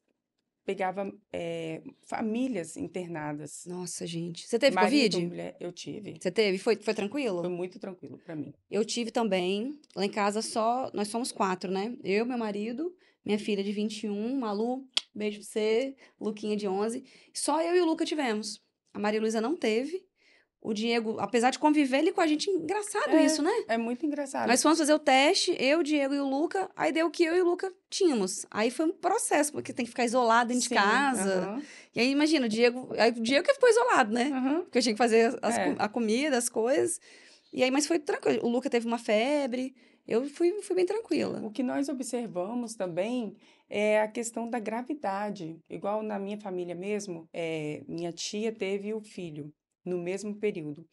pegava 0.65 1.13
é, 1.31 1.81
famílias 2.01 2.75
internadas. 2.75 3.65
Nossa, 3.67 4.05
gente. 4.07 4.47
Você 4.47 4.57
teve 4.57 4.75
Marido, 4.75 5.13
Covid? 5.13 5.27
mulher, 5.27 5.55
eu 5.59 5.71
tive. 5.71 6.17
Você 6.19 6.31
teve? 6.31 6.57
Foi, 6.57 6.75
foi 6.75 6.93
tranquilo? 6.93 7.41
Foi 7.41 7.49
muito 7.49 7.79
tranquilo 7.79 8.17
para 8.17 8.35
mim. 8.35 8.53
Eu 8.69 8.83
tive 8.83 9.11
também. 9.11 9.79
Lá 9.95 10.05
em 10.05 10.09
casa 10.09 10.41
só. 10.41 10.89
Nós 10.93 11.07
somos 11.07 11.31
quatro, 11.31 11.71
né? 11.71 11.95
Eu, 12.03 12.25
meu 12.25 12.37
marido, 12.37 12.93
minha 13.23 13.37
filha 13.37 13.63
de 13.63 13.71
21, 13.71 14.35
Malu, 14.37 14.83
beijo 15.13 15.39
pra 15.39 15.47
você, 15.47 15.95
Luquinha 16.19 16.57
de 16.57 16.67
11. 16.67 17.03
Só 17.33 17.61
eu 17.61 17.75
e 17.75 17.81
o 17.81 17.85
Luca 17.85 18.05
tivemos. 18.05 18.61
A 18.93 18.99
Maria 18.99 19.21
Luísa 19.21 19.39
não 19.39 19.55
teve. 19.55 20.03
O 20.65 20.73
Diego, 20.73 21.17
apesar 21.19 21.51
de 21.51 21.59
conviver 21.59 21.99
ele 21.99 22.11
com 22.11 22.21
a 22.21 22.25
gente, 22.27 22.49
engraçado 22.49 23.09
É, 23.11 23.23
isso, 23.23 23.41
né? 23.43 23.51
É 23.67 23.77
muito 23.77 24.03
engraçado. 24.05 24.47
Nós 24.47 24.63
fomos 24.63 24.79
fazer 24.79 24.93
o 24.93 24.99
teste, 24.99 25.55
eu, 25.59 25.79
o 25.79 25.83
Diego 25.83 26.13
e 26.15 26.19
o 26.19 26.27
Luca, 26.27 26.69
aí 26.75 26.91
deu 26.91 27.05
o 27.05 27.11
que 27.11 27.23
eu 27.23 27.35
e 27.37 27.41
o 27.41 27.45
Luca 27.45 27.71
tínhamos. 27.89 28.45
Aí 28.49 28.71
foi 28.71 28.87
um 28.87 28.91
processo, 28.91 29.51
porque 29.51 29.71
tem 29.71 29.85
que 29.85 29.91
ficar 29.91 30.05
isolado 30.05 30.47
dentro 30.47 30.63
de 30.63 30.69
Sim, 30.69 30.75
casa. 30.75 31.43
aham, 31.49 31.61
E 31.95 31.99
aí, 31.99 32.09
imagina, 32.09 32.47
o 32.47 32.49
Diego. 32.49 32.89
Aí 32.97 33.11
o 33.11 33.21
Diego 33.21 33.45
que 33.45 33.53
ficou 33.53 33.69
isolado, 33.69 34.11
né? 34.11 34.31
aham. 34.33 34.61
Porque 34.63 34.79
eu 34.79 34.81
tinha 34.81 34.93
que 34.93 34.97
fazer 34.97 35.37
as 35.41 35.57
É. 35.57 35.75
a 35.77 35.87
comida, 35.87 36.35
as 36.37 36.49
coisas. 36.49 36.99
E 37.53 37.63
aí, 37.63 37.69
mas 37.69 37.85
foi 37.85 37.99
tranquilo. 37.99 38.39
O 38.43 38.49
Luca 38.49 38.69
teve 38.69 38.87
uma 38.87 38.97
febre. 38.97 39.73
Eu 40.07 40.25
fui, 40.29 40.51
fui 40.61 40.75
bem 40.75 40.85
tranquila. 40.85 41.41
O 41.43 41.51
que 41.51 41.63
nós 41.63 41.89
observamos 41.89 42.75
também 42.75 43.35
é 43.69 44.01
a 44.01 44.07
questão 44.07 44.49
da 44.49 44.59
gravidade. 44.59 45.57
Igual 45.69 46.03
na 46.03 46.17
minha 46.19 46.37
família 46.39 46.75
mesmo, 46.75 47.27
é, 47.33 47.81
minha 47.87 48.11
tia 48.11 48.51
teve 48.51 48.93
o 48.93 49.01
filho 49.01 49.51
no 49.85 49.97
mesmo 49.97 50.35
período. 50.35 50.85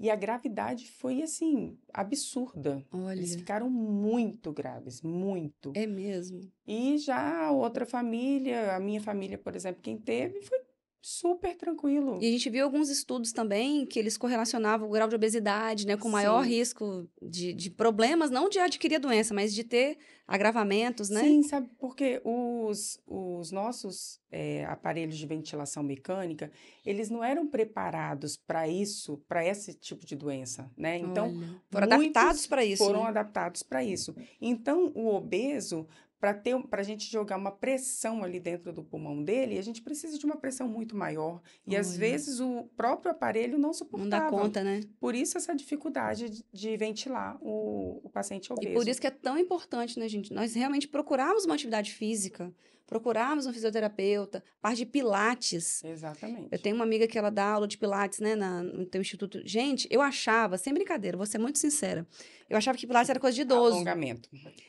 E 0.00 0.10
a 0.10 0.14
gravidade 0.14 0.88
foi 0.88 1.22
assim, 1.22 1.76
absurda. 1.92 2.86
Eles 3.12 3.30
Olha, 3.32 3.38
ficaram 3.38 3.68
muito 3.68 4.52
graves, 4.52 5.02
muito. 5.02 5.72
é 5.74 5.86
mesmo. 5.88 6.40
E 6.64 6.96
já 6.98 7.46
a 7.46 7.50
outra 7.50 7.84
família, 7.84 8.76
a 8.76 8.80
minha 8.80 9.00
família, 9.00 9.36
por 9.36 9.56
exemplo, 9.56 9.82
quem 9.82 9.98
teve, 9.98 10.40
foi 10.42 10.60
super 11.00 11.56
tranquilo. 11.56 12.18
E 12.20 12.28
a 12.28 12.30
gente 12.30 12.50
viu 12.50 12.64
alguns 12.64 12.88
estudos 12.88 13.32
também 13.32 13.86
que 13.86 13.98
eles 13.98 14.16
correlacionavam 14.16 14.88
o 14.88 14.90
grau 14.90 15.08
de 15.08 15.14
obesidade, 15.14 15.86
né, 15.86 15.96
com 15.96 16.08
maior 16.08 16.42
Sim. 16.42 16.50
risco 16.50 17.08
de, 17.22 17.52
de 17.52 17.70
problemas, 17.70 18.30
não 18.30 18.48
de 18.48 18.58
adquirir 18.58 18.96
a 18.96 19.00
doença, 19.00 19.32
mas 19.32 19.54
de 19.54 19.64
ter 19.64 19.98
agravamentos, 20.26 21.08
né? 21.08 21.22
Sim, 21.22 21.42
sabe, 21.42 21.70
porque 21.78 22.20
os, 22.22 23.00
os 23.06 23.50
nossos 23.50 24.20
eh, 24.30 24.62
aparelhos 24.66 25.16
de 25.16 25.26
ventilação 25.26 25.82
mecânica, 25.82 26.52
eles 26.84 27.08
não 27.08 27.24
eram 27.24 27.46
preparados 27.46 28.36
para 28.36 28.68
isso, 28.68 29.16
para 29.26 29.42
esse 29.42 29.72
tipo 29.72 30.04
de 30.04 30.14
doença, 30.14 30.70
né? 30.76 30.98
Então, 30.98 31.28
Olha, 31.28 31.62
foram 31.70 31.86
adaptados 31.86 32.46
para 32.46 32.62
isso. 32.62 32.84
foram 32.84 33.04
né? 33.04 33.08
adaptados 33.08 33.62
para 33.62 33.82
isso. 33.82 34.14
Então, 34.38 34.92
o 34.94 35.14
obeso, 35.14 35.88
para 36.20 36.34
ter, 36.34 36.60
para 36.64 36.80
a 36.80 36.84
gente 36.84 37.10
jogar 37.10 37.36
uma 37.36 37.50
pressão 37.52 38.24
ali 38.24 38.40
dentro 38.40 38.72
do 38.72 38.82
pulmão 38.82 39.22
dele, 39.22 39.58
a 39.58 39.62
gente 39.62 39.80
precisa 39.82 40.18
de 40.18 40.26
uma 40.26 40.36
pressão 40.36 40.68
muito 40.68 40.96
maior. 40.96 41.40
E 41.66 41.76
às 41.76 41.90
Olha. 41.90 41.98
vezes 41.98 42.40
o 42.40 42.64
próprio 42.76 43.12
aparelho 43.12 43.58
não 43.58 43.68
Não 43.68 43.72
suportava. 43.72 44.08
dá 44.10 44.28
conta, 44.30 44.64
né? 44.64 44.80
Por 44.98 45.14
isso 45.14 45.36
essa 45.38 45.54
dificuldade 45.54 46.28
de, 46.28 46.44
de 46.52 46.76
ventilar 46.76 47.38
o, 47.40 48.00
o 48.02 48.10
paciente 48.10 48.52
obeso. 48.52 48.70
E 48.70 48.74
por 48.74 48.88
isso 48.88 49.00
que 49.00 49.06
é 49.06 49.10
tão 49.10 49.38
importante, 49.38 49.98
né, 49.98 50.08
gente? 50.08 50.32
Nós 50.32 50.54
realmente 50.54 50.88
procurarmos 50.88 51.44
uma 51.44 51.54
atividade 51.54 51.92
física, 51.92 52.52
procurarmos 52.88 53.46
um 53.46 53.52
fisioterapeuta, 53.52 54.42
parte 54.60 54.78
de 54.78 54.86
pilates. 54.86 55.84
Exatamente. 55.84 56.48
Eu 56.50 56.58
tenho 56.58 56.74
uma 56.74 56.84
amiga 56.84 57.06
que 57.06 57.16
ela 57.18 57.30
dá 57.30 57.44
aula 57.44 57.68
de 57.68 57.76
pilates, 57.78 58.18
né, 58.18 58.34
na, 58.34 58.62
no 58.62 58.84
teu 58.86 59.00
instituto. 59.00 59.40
Gente, 59.44 59.86
eu 59.90 60.00
achava, 60.00 60.56
sem 60.58 60.72
brincadeira, 60.74 61.16
vou 61.16 61.26
ser 61.26 61.38
muito 61.38 61.58
sincera, 61.58 62.04
eu 62.48 62.56
achava 62.56 62.76
que 62.78 62.86
pilates 62.86 63.10
era 63.10 63.20
coisa 63.20 63.34
de 63.34 63.42
idoso. 63.42 63.76
Alongamento. 63.76 64.28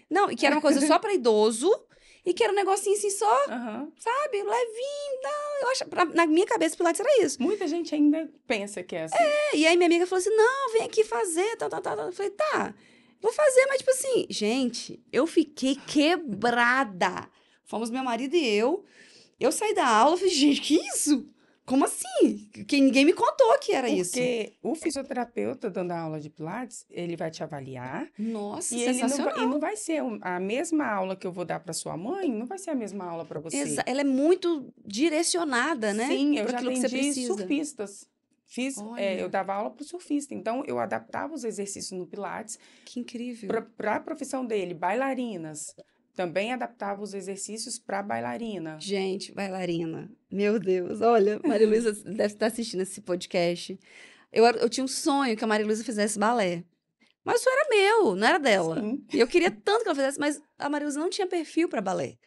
Não, 0.09 0.29
e 0.29 0.35
que 0.35 0.45
era 0.45 0.53
uma 0.53 0.61
coisa 0.61 0.85
só 0.85 0.99
para 0.99 1.13
idoso 1.13 1.71
e 2.25 2.33
que 2.33 2.43
era 2.43 2.51
um 2.51 2.55
negocinho 2.55 2.97
assim 2.97 3.09
só, 3.09 3.45
Aham. 3.49 3.89
sabe, 3.97 4.37
levinho, 4.43 5.21
não. 5.23 5.61
Eu 5.61 5.69
acho, 5.71 5.85
pra- 5.87 6.03
na 6.05 6.27
minha 6.27 6.45
cabeça, 6.45 6.75
pilates 6.75 6.99
era 6.99 7.23
isso. 7.25 7.41
Muita 7.41 7.65
gente 7.67 7.95
ainda 7.95 8.29
pensa 8.45 8.83
que 8.83 8.95
é 8.97 9.03
assim. 9.05 9.15
É, 9.17 9.55
e 9.55 9.65
aí 9.65 9.77
minha 9.77 9.87
amiga 9.87 10.05
falou 10.05 10.19
assim: 10.19 10.35
não, 10.35 10.73
vem 10.73 10.83
aqui 10.83 11.05
fazer, 11.05 11.55
tal, 11.55 11.69
tal, 11.69 11.81
tal. 11.81 11.95
tal. 11.95 12.05
Eu 12.07 12.11
falei, 12.11 12.31
tá, 12.31 12.75
vou 13.21 13.31
fazer, 13.31 13.65
mas 13.67 13.77
tipo 13.77 13.91
assim, 13.91 14.25
gente, 14.29 15.01
eu 15.11 15.25
fiquei 15.25 15.75
quebrada. 15.87 17.29
Fomos 17.69 17.91
meu 17.91 18.03
marido 18.03 18.35
e 18.35 18.43
eu. 18.47 18.83
Eu 19.39 19.51
saí 19.51 19.75
da 19.75 19.87
aula 19.87 20.15
e 20.15 20.19
falei, 20.19 20.33
gente, 20.33 20.59
que 20.59 20.75
isso? 20.87 21.29
Como 21.65 21.85
assim? 21.85 22.49
Que 22.67 22.81
ninguém 22.81 23.05
me 23.05 23.13
contou 23.13 23.55
que 23.59 23.73
era 23.73 23.87
isso. 23.87 24.13
Porque 24.13 24.53
o 24.63 24.73
fisioterapeuta 24.73 25.69
dando 25.69 25.91
a 25.91 25.99
aula 26.01 26.19
de 26.19 26.27
Pilates, 26.27 26.83
ele 26.89 27.15
vai 27.15 27.29
te 27.29 27.43
avaliar 27.43 28.09
Nossa, 28.17 28.75
e 28.75 28.81
ele 28.81 28.99
não, 29.01 29.07
sensacional. 29.09 29.35
vai, 29.35 29.43
e 29.43 29.47
não 29.47 29.59
vai 29.59 29.75
ser 29.75 30.01
a 30.21 30.39
mesma 30.39 30.87
aula 30.87 31.15
que 31.15 31.27
eu 31.27 31.31
vou 31.31 31.45
dar 31.45 31.59
para 31.59 31.71
sua 31.71 31.95
mãe, 31.95 32.27
não 32.31 32.47
vai 32.47 32.57
ser 32.57 32.71
a 32.71 32.75
mesma 32.75 33.05
aula 33.05 33.23
para 33.23 33.39
você. 33.39 33.57
Exa- 33.57 33.83
Ela 33.85 34.01
é 34.01 34.03
muito 34.03 34.73
direcionada, 34.83 35.93
né? 35.93 36.07
Sim, 36.07 36.37
eu 36.39 36.43
Pra 36.45 36.51
já 36.53 36.57
aquilo 36.57 36.71
que 36.73 36.79
você 36.79 36.85
atendi 36.87 37.03
precisa. 37.05 37.33
surfistas. 37.37 38.09
Fiz, 38.51 38.75
é, 38.97 39.21
eu 39.21 39.29
dava 39.29 39.53
aula 39.53 39.69
para 39.69 39.83
o 39.83 39.85
surfista, 39.85 40.33
então 40.33 40.63
eu 40.65 40.79
adaptava 40.79 41.35
os 41.35 41.43
exercícios 41.43 41.91
no 41.97 42.07
Pilates 42.07 42.57
Que 42.83 42.99
incrível. 42.99 43.47
para 43.77 43.97
a 43.97 43.99
profissão 43.99 44.43
dele, 44.43 44.73
bailarinas. 44.73 45.75
Também 46.19 46.51
adaptava 46.51 47.01
os 47.01 47.13
exercícios 47.13 47.79
para 47.79 48.03
bailarina. 48.03 48.77
Gente, 48.77 49.31
bailarina. 49.31 50.11
Meu 50.29 50.59
Deus, 50.59 50.99
olha, 50.99 51.39
Maria 51.47 51.63
Luísa 51.65 51.93
deve 51.93 52.33
estar 52.33 52.47
assistindo 52.47 52.81
esse 52.81 52.99
podcast. 52.99 53.79
Eu, 54.29 54.43
eu 54.45 54.67
tinha 54.67 54.83
um 54.83 54.87
sonho 54.87 55.37
que 55.37 55.43
a 55.45 55.47
Maria 55.47 55.65
Luísa 55.65 55.81
fizesse 55.81 56.19
balé. 56.19 56.65
Mas 57.23 57.39
isso 57.39 57.49
era 57.49 57.69
meu, 57.69 58.15
não 58.17 58.27
era 58.27 58.37
dela. 58.37 58.81
Sim. 58.81 59.01
E 59.13 59.17
eu 59.21 59.27
queria 59.27 59.49
tanto 59.49 59.83
que 59.83 59.87
ela 59.87 59.95
fizesse, 59.95 60.19
mas 60.19 60.41
a 60.57 60.67
Maria 60.67 60.87
Luísa 60.87 60.99
não 60.99 61.09
tinha 61.09 61.25
perfil 61.25 61.69
para 61.69 61.79
balé. 61.79 62.17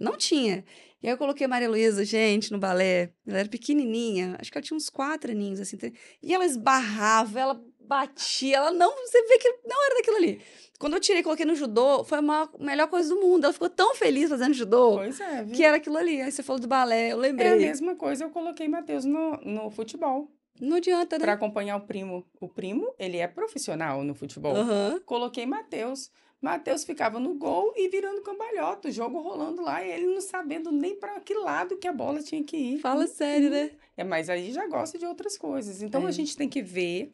Não 0.00 0.16
tinha. 0.16 0.64
E 1.02 1.06
aí 1.06 1.12
eu 1.12 1.18
coloquei 1.18 1.44
a 1.44 1.48
Maria 1.48 1.68
Luísa, 1.68 2.02
gente, 2.02 2.50
no 2.50 2.58
balé. 2.58 3.12
Ela 3.26 3.40
era 3.40 3.48
pequenininha, 3.50 4.38
acho 4.40 4.50
que 4.50 4.56
ela 4.56 4.64
tinha 4.64 4.74
uns 4.74 4.88
quatro 4.88 5.30
aninhos, 5.30 5.60
assim. 5.60 5.76
E 6.22 6.32
ela 6.32 6.46
esbarrava, 6.46 7.38
ela 7.38 7.62
batia, 7.86 8.56
ela 8.56 8.70
não... 8.72 8.90
Você 9.06 9.22
vê 9.22 9.38
que 9.38 9.48
não 9.66 9.84
era 9.86 9.94
daquilo 9.96 10.16
ali. 10.16 10.40
Quando 10.78 10.94
eu 10.94 11.00
tirei 11.00 11.20
e 11.20 11.24
coloquei 11.24 11.46
no 11.46 11.54
judô, 11.54 12.02
foi 12.04 12.18
a 12.18 12.48
melhor 12.58 12.88
coisa 12.88 13.08
do 13.08 13.20
mundo. 13.20 13.44
Ela 13.44 13.52
ficou 13.52 13.70
tão 13.70 13.94
feliz 13.94 14.28
fazendo 14.28 14.52
judô, 14.54 14.96
Pois 14.96 15.20
é, 15.20 15.42
viu? 15.44 15.54
que 15.54 15.62
era 15.64 15.76
aquilo 15.76 15.96
ali. 15.96 16.20
Aí 16.20 16.30
você 16.32 16.42
falou 16.42 16.60
do 16.60 16.66
balé, 16.68 17.06
eu 17.06 17.10
É 17.10 17.12
a 17.12 17.16
lembrei. 17.16 17.56
mesma 17.56 17.94
coisa, 17.94 18.24
eu 18.24 18.30
coloquei 18.30 18.66
Matheus 18.68 19.04
no, 19.04 19.36
no 19.38 19.70
futebol. 19.70 20.28
Não 20.60 20.76
adianta, 20.76 21.16
né? 21.18 21.24
para 21.24 21.32
acompanhar 21.32 21.76
o 21.76 21.80
primo. 21.80 22.24
O 22.40 22.48
primo, 22.48 22.92
ele 22.98 23.16
é 23.18 23.26
profissional 23.26 24.02
no 24.04 24.14
futebol. 24.14 24.54
Aham. 24.54 25.00
Coloquei 25.06 25.46
Matheus. 25.46 26.10
Matheus 26.40 26.84
ficava 26.84 27.18
no 27.18 27.34
gol 27.34 27.72
e 27.74 27.88
virando 27.88 28.20
cambalhota, 28.20 28.88
o 28.88 28.90
jogo 28.92 29.18
rolando 29.18 29.62
lá, 29.62 29.82
e 29.82 29.90
ele 29.90 30.06
não 30.08 30.20
sabendo 30.20 30.70
nem 30.70 30.94
para 30.94 31.18
que 31.20 31.32
lado 31.32 31.78
que 31.78 31.88
a 31.88 31.92
bola 31.92 32.20
tinha 32.22 32.44
que 32.44 32.54
ir. 32.56 32.78
Fala 32.80 33.06
sério, 33.06 33.48
né? 33.48 33.70
É, 33.96 34.04
mas 34.04 34.28
aí 34.28 34.52
já 34.52 34.66
gosta 34.66 34.98
de 34.98 35.06
outras 35.06 35.38
coisas. 35.38 35.80
Então 35.80 36.04
É. 36.04 36.08
a 36.08 36.10
gente 36.10 36.36
tem 36.36 36.46
que 36.48 36.60
ver 36.60 37.10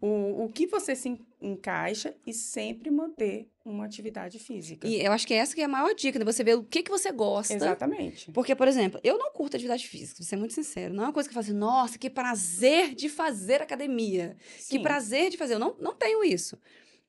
o, 0.00 0.44
o 0.44 0.48
que 0.52 0.66
você 0.66 0.94
se 0.94 1.18
encaixa 1.40 2.14
e 2.26 2.32
sempre 2.32 2.90
manter 2.90 3.48
uma 3.64 3.84
atividade 3.86 4.38
física. 4.38 4.86
E 4.86 5.02
eu 5.02 5.12
acho 5.12 5.26
que 5.26 5.32
essa 5.32 5.54
que 5.54 5.60
é 5.62 5.64
a 5.64 5.68
maior 5.68 5.94
dica, 5.94 6.18
né? 6.18 6.24
Você 6.24 6.44
vê 6.44 6.54
o 6.54 6.62
que, 6.62 6.82
que 6.82 6.90
você 6.90 7.10
gosta. 7.10 7.54
Exatamente. 7.54 8.30
Porque, 8.32 8.54
por 8.54 8.68
exemplo, 8.68 9.00
eu 9.02 9.16
não 9.16 9.32
curto 9.32 9.56
atividade 9.56 9.86
física, 9.88 10.18
vou 10.18 10.26
ser 10.26 10.36
muito 10.36 10.52
sincero. 10.52 10.92
Não 10.92 11.04
é 11.04 11.06
uma 11.06 11.12
coisa 11.12 11.28
que 11.28 11.32
eu 11.32 11.34
falo 11.42 11.44
assim, 11.46 11.58
nossa, 11.58 11.98
que 11.98 12.10
prazer 12.10 12.94
de 12.94 13.08
fazer 13.08 13.62
academia. 13.62 14.36
Sim. 14.58 14.76
Que 14.76 14.82
prazer 14.82 15.30
de 15.30 15.38
fazer. 15.38 15.54
Eu 15.54 15.58
não, 15.58 15.74
não 15.80 15.94
tenho 15.94 16.22
isso. 16.22 16.58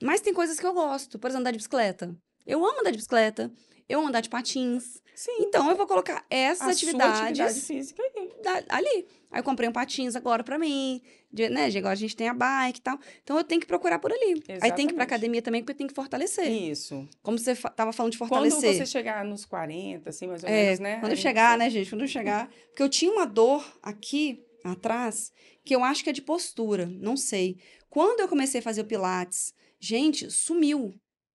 Mas 0.01 0.21
tem 0.21 0.33
coisas 0.33 0.59
que 0.59 0.65
eu 0.65 0.73
gosto. 0.73 1.19
Por 1.19 1.27
exemplo, 1.27 1.41
andar 1.41 1.51
de 1.51 1.57
bicicleta. 1.57 2.15
Eu 2.45 2.63
amo 2.65 2.79
andar 2.79 2.91
de 2.91 2.97
bicicleta. 2.97 3.51
Eu 3.89 3.99
amo 3.99 4.07
andar 4.07 4.21
de 4.21 4.29
patins. 4.29 5.01
Sim. 5.13 5.37
Então, 5.39 5.69
eu 5.69 5.75
vou 5.75 5.87
colocar 5.87 6.25
essas 6.29 6.67
a 6.67 6.71
atividades 6.71 7.17
sua 7.17 7.25
atividade 7.27 7.61
física 7.61 8.03
aí. 8.03 8.29
da- 8.43 8.63
ali. 8.69 9.07
Aí 9.35 9.39
eu 9.41 9.43
comprei 9.43 9.67
um 9.67 9.71
patins 9.73 10.15
agora 10.15 10.45
pra 10.45 10.57
mim, 10.57 11.01
de- 11.29 11.49
né? 11.49 11.65
Agora 11.65 11.91
a 11.91 11.95
gente 11.95 12.15
tem 12.15 12.29
a 12.29 12.33
bike 12.33 12.79
e 12.79 12.81
tal. 12.81 12.97
Então 13.21 13.37
eu 13.37 13.43
tenho 13.43 13.59
que 13.59 13.67
procurar 13.67 13.99
por 13.99 14.09
ali. 14.09 14.23
Aí 14.23 14.31
tem 14.31 14.37
que 14.39 14.47
ir 14.47 14.47
pra 14.47 14.53
Exatamente. 14.55 15.01
academia 15.01 15.41
também, 15.41 15.61
porque 15.61 15.73
tem 15.77 15.87
que 15.87 15.93
fortalecer. 15.93 16.49
Isso. 16.49 17.05
Como 17.21 17.37
você 17.37 17.53
fa- 17.53 17.69
tava 17.69 17.91
falando 17.91 18.13
de 18.13 18.17
Quando 18.17 18.29
fortalecer. 18.29 18.73
você 18.75 18.85
chegar 18.85 19.25
nos 19.25 19.43
40, 19.43 20.09
assim, 20.09 20.25
mais 20.27 20.41
ou 20.41 20.49
É, 20.49 20.63
menos, 20.63 20.79
né? 20.79 20.99
quando 21.01 21.11
aí 21.11 21.17
chegar, 21.17 21.51
você- 21.51 21.57
né, 21.57 21.69
gente? 21.69 21.89
Quando 21.89 22.07
chegar. 22.07 22.49
Porque 22.69 22.81
eu 22.81 22.87
tinha 22.87 23.11
uma 23.11 23.25
dor 23.25 23.77
aqui 23.83 24.41
atrás, 24.63 25.33
que 25.65 25.75
eu 25.75 25.83
acho 25.83 26.01
que 26.01 26.09
é 26.09 26.13
de 26.13 26.21
postura, 26.21 26.85
não 26.85 27.17
sei. 27.17 27.57
Quando 27.89 28.21
eu 28.21 28.29
comecei 28.29 28.59
a 28.59 28.63
fazer 28.63 28.79
o 28.81 28.85
Pilates, 28.85 29.53
gente, 29.81 30.31
sumiu. 30.31 30.93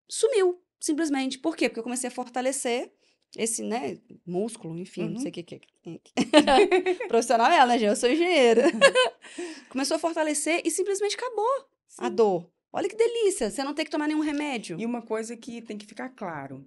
Sumiu, 0.09 0.59
simplesmente. 0.81 1.39
Por 1.39 1.55
quê? 1.55 1.69
Porque 1.69 1.81
eu 1.81 1.85
comecei 1.85 2.09
a 2.09 2.11
fortalecer 2.11 2.91
esse, 3.37 3.63
né, 3.63 3.99
músculo, 4.27 4.79
enfim, 4.79 5.03
não 5.05 5.13
Uhum. 5.15 5.19
sei 5.21 5.31
o 5.31 5.33
que 5.33 5.43
que 5.43 5.55
é. 5.55 5.61
Profissional 7.09 7.51
é 7.51 7.57
ela, 7.57 7.67
né, 7.73 7.79
gente? 7.79 7.89
Eu 7.91 7.97
sou 7.97 8.11
engenheira. 8.11 8.65
Começou 9.71 9.97
a 9.97 10.01
fortalecer 10.01 10.63
e 10.65 10.71
simplesmente 10.71 11.17
acabou 11.17 11.67
a 11.99 12.09
Sim. 12.09 12.15
dor. 12.15 12.51
Olha 12.73 12.89
que 12.89 12.97
delícia, 12.97 13.51
você 13.51 13.65
não 13.65 13.75
tem 13.75 13.85
que 13.85 13.91
tomar 13.91 14.07
nenhum 14.07 14.21
remédio. 14.21 14.79
E 14.81 14.87
uma 14.87 15.03
coisa 15.03 15.37
que 15.37 15.61
tem 15.63 15.77
que 15.77 15.87
ficar 15.87 16.09
claro, 16.11 16.65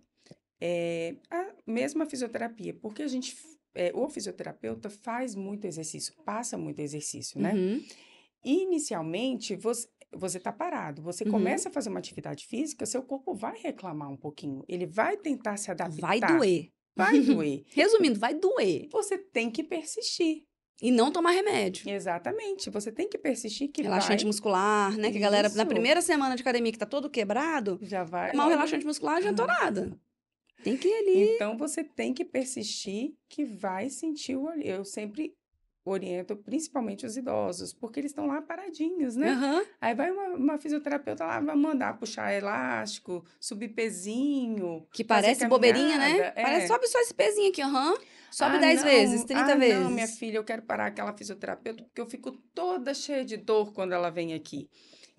é 0.59 1.15
a 1.29 1.47
mesma 1.65 2.05
fisioterapia, 2.05 2.73
porque 2.73 3.03
a 3.03 3.07
gente, 3.07 3.37
é, 3.73 3.91
o 3.93 4.09
fisioterapeuta 4.09 4.89
faz 4.89 5.33
muito 5.35 5.65
exercício, 5.65 6.13
passa 6.25 6.57
muito 6.57 6.79
exercício, 6.79 7.39
né? 7.39 7.53
Uhum. 7.53 7.81
Inicialmente, 8.45 9.55
você 9.55 9.87
você 10.15 10.37
está 10.37 10.51
parado, 10.51 11.01
você 11.01 11.23
Uhum. 11.23 11.31
começa 11.31 11.69
a 11.69 11.71
fazer 11.71 11.89
uma 11.89 11.99
atividade 11.99 12.45
física, 12.45 12.85
seu 12.85 13.01
corpo 13.03 13.33
vai 13.33 13.57
reclamar 13.59 14.09
um 14.09 14.17
pouquinho, 14.17 14.63
ele 14.67 14.85
vai 14.85 15.17
tentar 15.17 15.57
se 15.57 15.69
adaptar. 15.71 15.99
Vai 15.99 16.19
doer. 16.19 16.69
Vai 16.95 17.19
doer. 17.19 17.63
Resumindo, 17.73 18.19
vai 18.19 18.33
doer. 18.33 18.87
Você 18.91 19.17
tem 19.17 19.49
que 19.49 19.63
persistir. 19.63 20.43
E 20.81 20.91
não 20.91 21.11
tomar 21.11 21.31
remédio. 21.31 21.87
Exatamente. 21.89 22.69
Você 22.69 22.91
tem 22.91 23.07
que 23.07 23.17
persistir 23.17 23.69
que 23.71 23.81
Relaxante 23.81 24.23
vai, 24.23 24.27
muscular, 24.27 24.97
né? 24.97 25.11
Que 25.11 25.17
a 25.17 25.21
galera, 25.21 25.47
na 25.49 25.65
primeira 25.65 26.01
semana 26.01 26.35
de 26.35 26.41
academia 26.41 26.71
que 26.71 26.77
tá 26.77 26.85
todo 26.85 27.09
quebrado, 27.09 27.79
já 27.81 28.03
vai. 28.03 28.31
tomar 28.31 28.43
um 28.43 28.47
olha, 28.47 28.55
relaxante 28.55 28.85
muscular 28.85 29.13
não 29.13 29.19
adiantou 29.19 29.47
nada. 29.47 29.97
Tem 30.63 30.75
que 30.75 30.87
ir 30.87 30.93
ali. 30.93 31.35
Então 31.35 31.57
você 31.57 31.83
tem 31.83 32.13
que 32.13 32.25
persistir 32.25 33.13
que 33.29 33.45
vai 33.45 33.89
sentir 33.89 34.35
o 34.35 34.49
Eu 34.61 34.83
sempre 34.83 35.33
oriento 35.85 36.35
principalmente 36.35 37.05
os 37.05 37.17
idosos, 37.17 37.73
porque 37.73 37.99
eles 37.99 38.11
estão 38.11 38.25
lá 38.25 38.41
paradinhos, 38.41 39.15
né? 39.15 39.29
Aham. 39.29 39.65
Aí 39.81 39.93
vai 39.93 40.11
uma, 40.11 40.27
uma 40.35 40.57
fisioterapeuta 40.57 41.25
lá, 41.25 41.39
vai 41.39 41.55
mandar 41.55 41.97
puxar 41.97 42.33
elástico, 42.33 43.25
subir 43.39 43.69
pezinho. 43.69 44.87
Que 44.93 45.03
parece 45.03 45.47
bobeirinha, 45.47 45.97
né? 45.97 46.17
é. 46.19 46.31
Parece, 46.31 46.67
sobe 46.67 46.87
só 46.87 46.99
esse 46.99 47.13
pezinho 47.13 47.49
aqui, 47.49 47.61
aham. 47.61 47.95
Sobe 48.31 48.57
Ah, 48.57 48.61
10 48.61 48.79
não, 48.79 48.89
vezes, 48.89 49.23
30 49.25 49.53
ah, 49.53 49.55
vezes. 49.55 49.83
Não, 49.83 49.91
minha 49.91 50.07
filha, 50.07 50.37
eu 50.37 50.43
quero 50.43 50.63
parar 50.63 50.87
aquela 50.87 51.13
fisioterapeuta 51.13 51.83
porque 51.83 52.01
eu 52.01 52.09
fico 52.09 52.31
toda 52.31 52.93
cheia 52.93 53.23
de 53.23 53.37
dor 53.37 53.73
quando 53.73 53.93
ela 53.93 54.09
vem 54.09 54.33
aqui. 54.33 54.69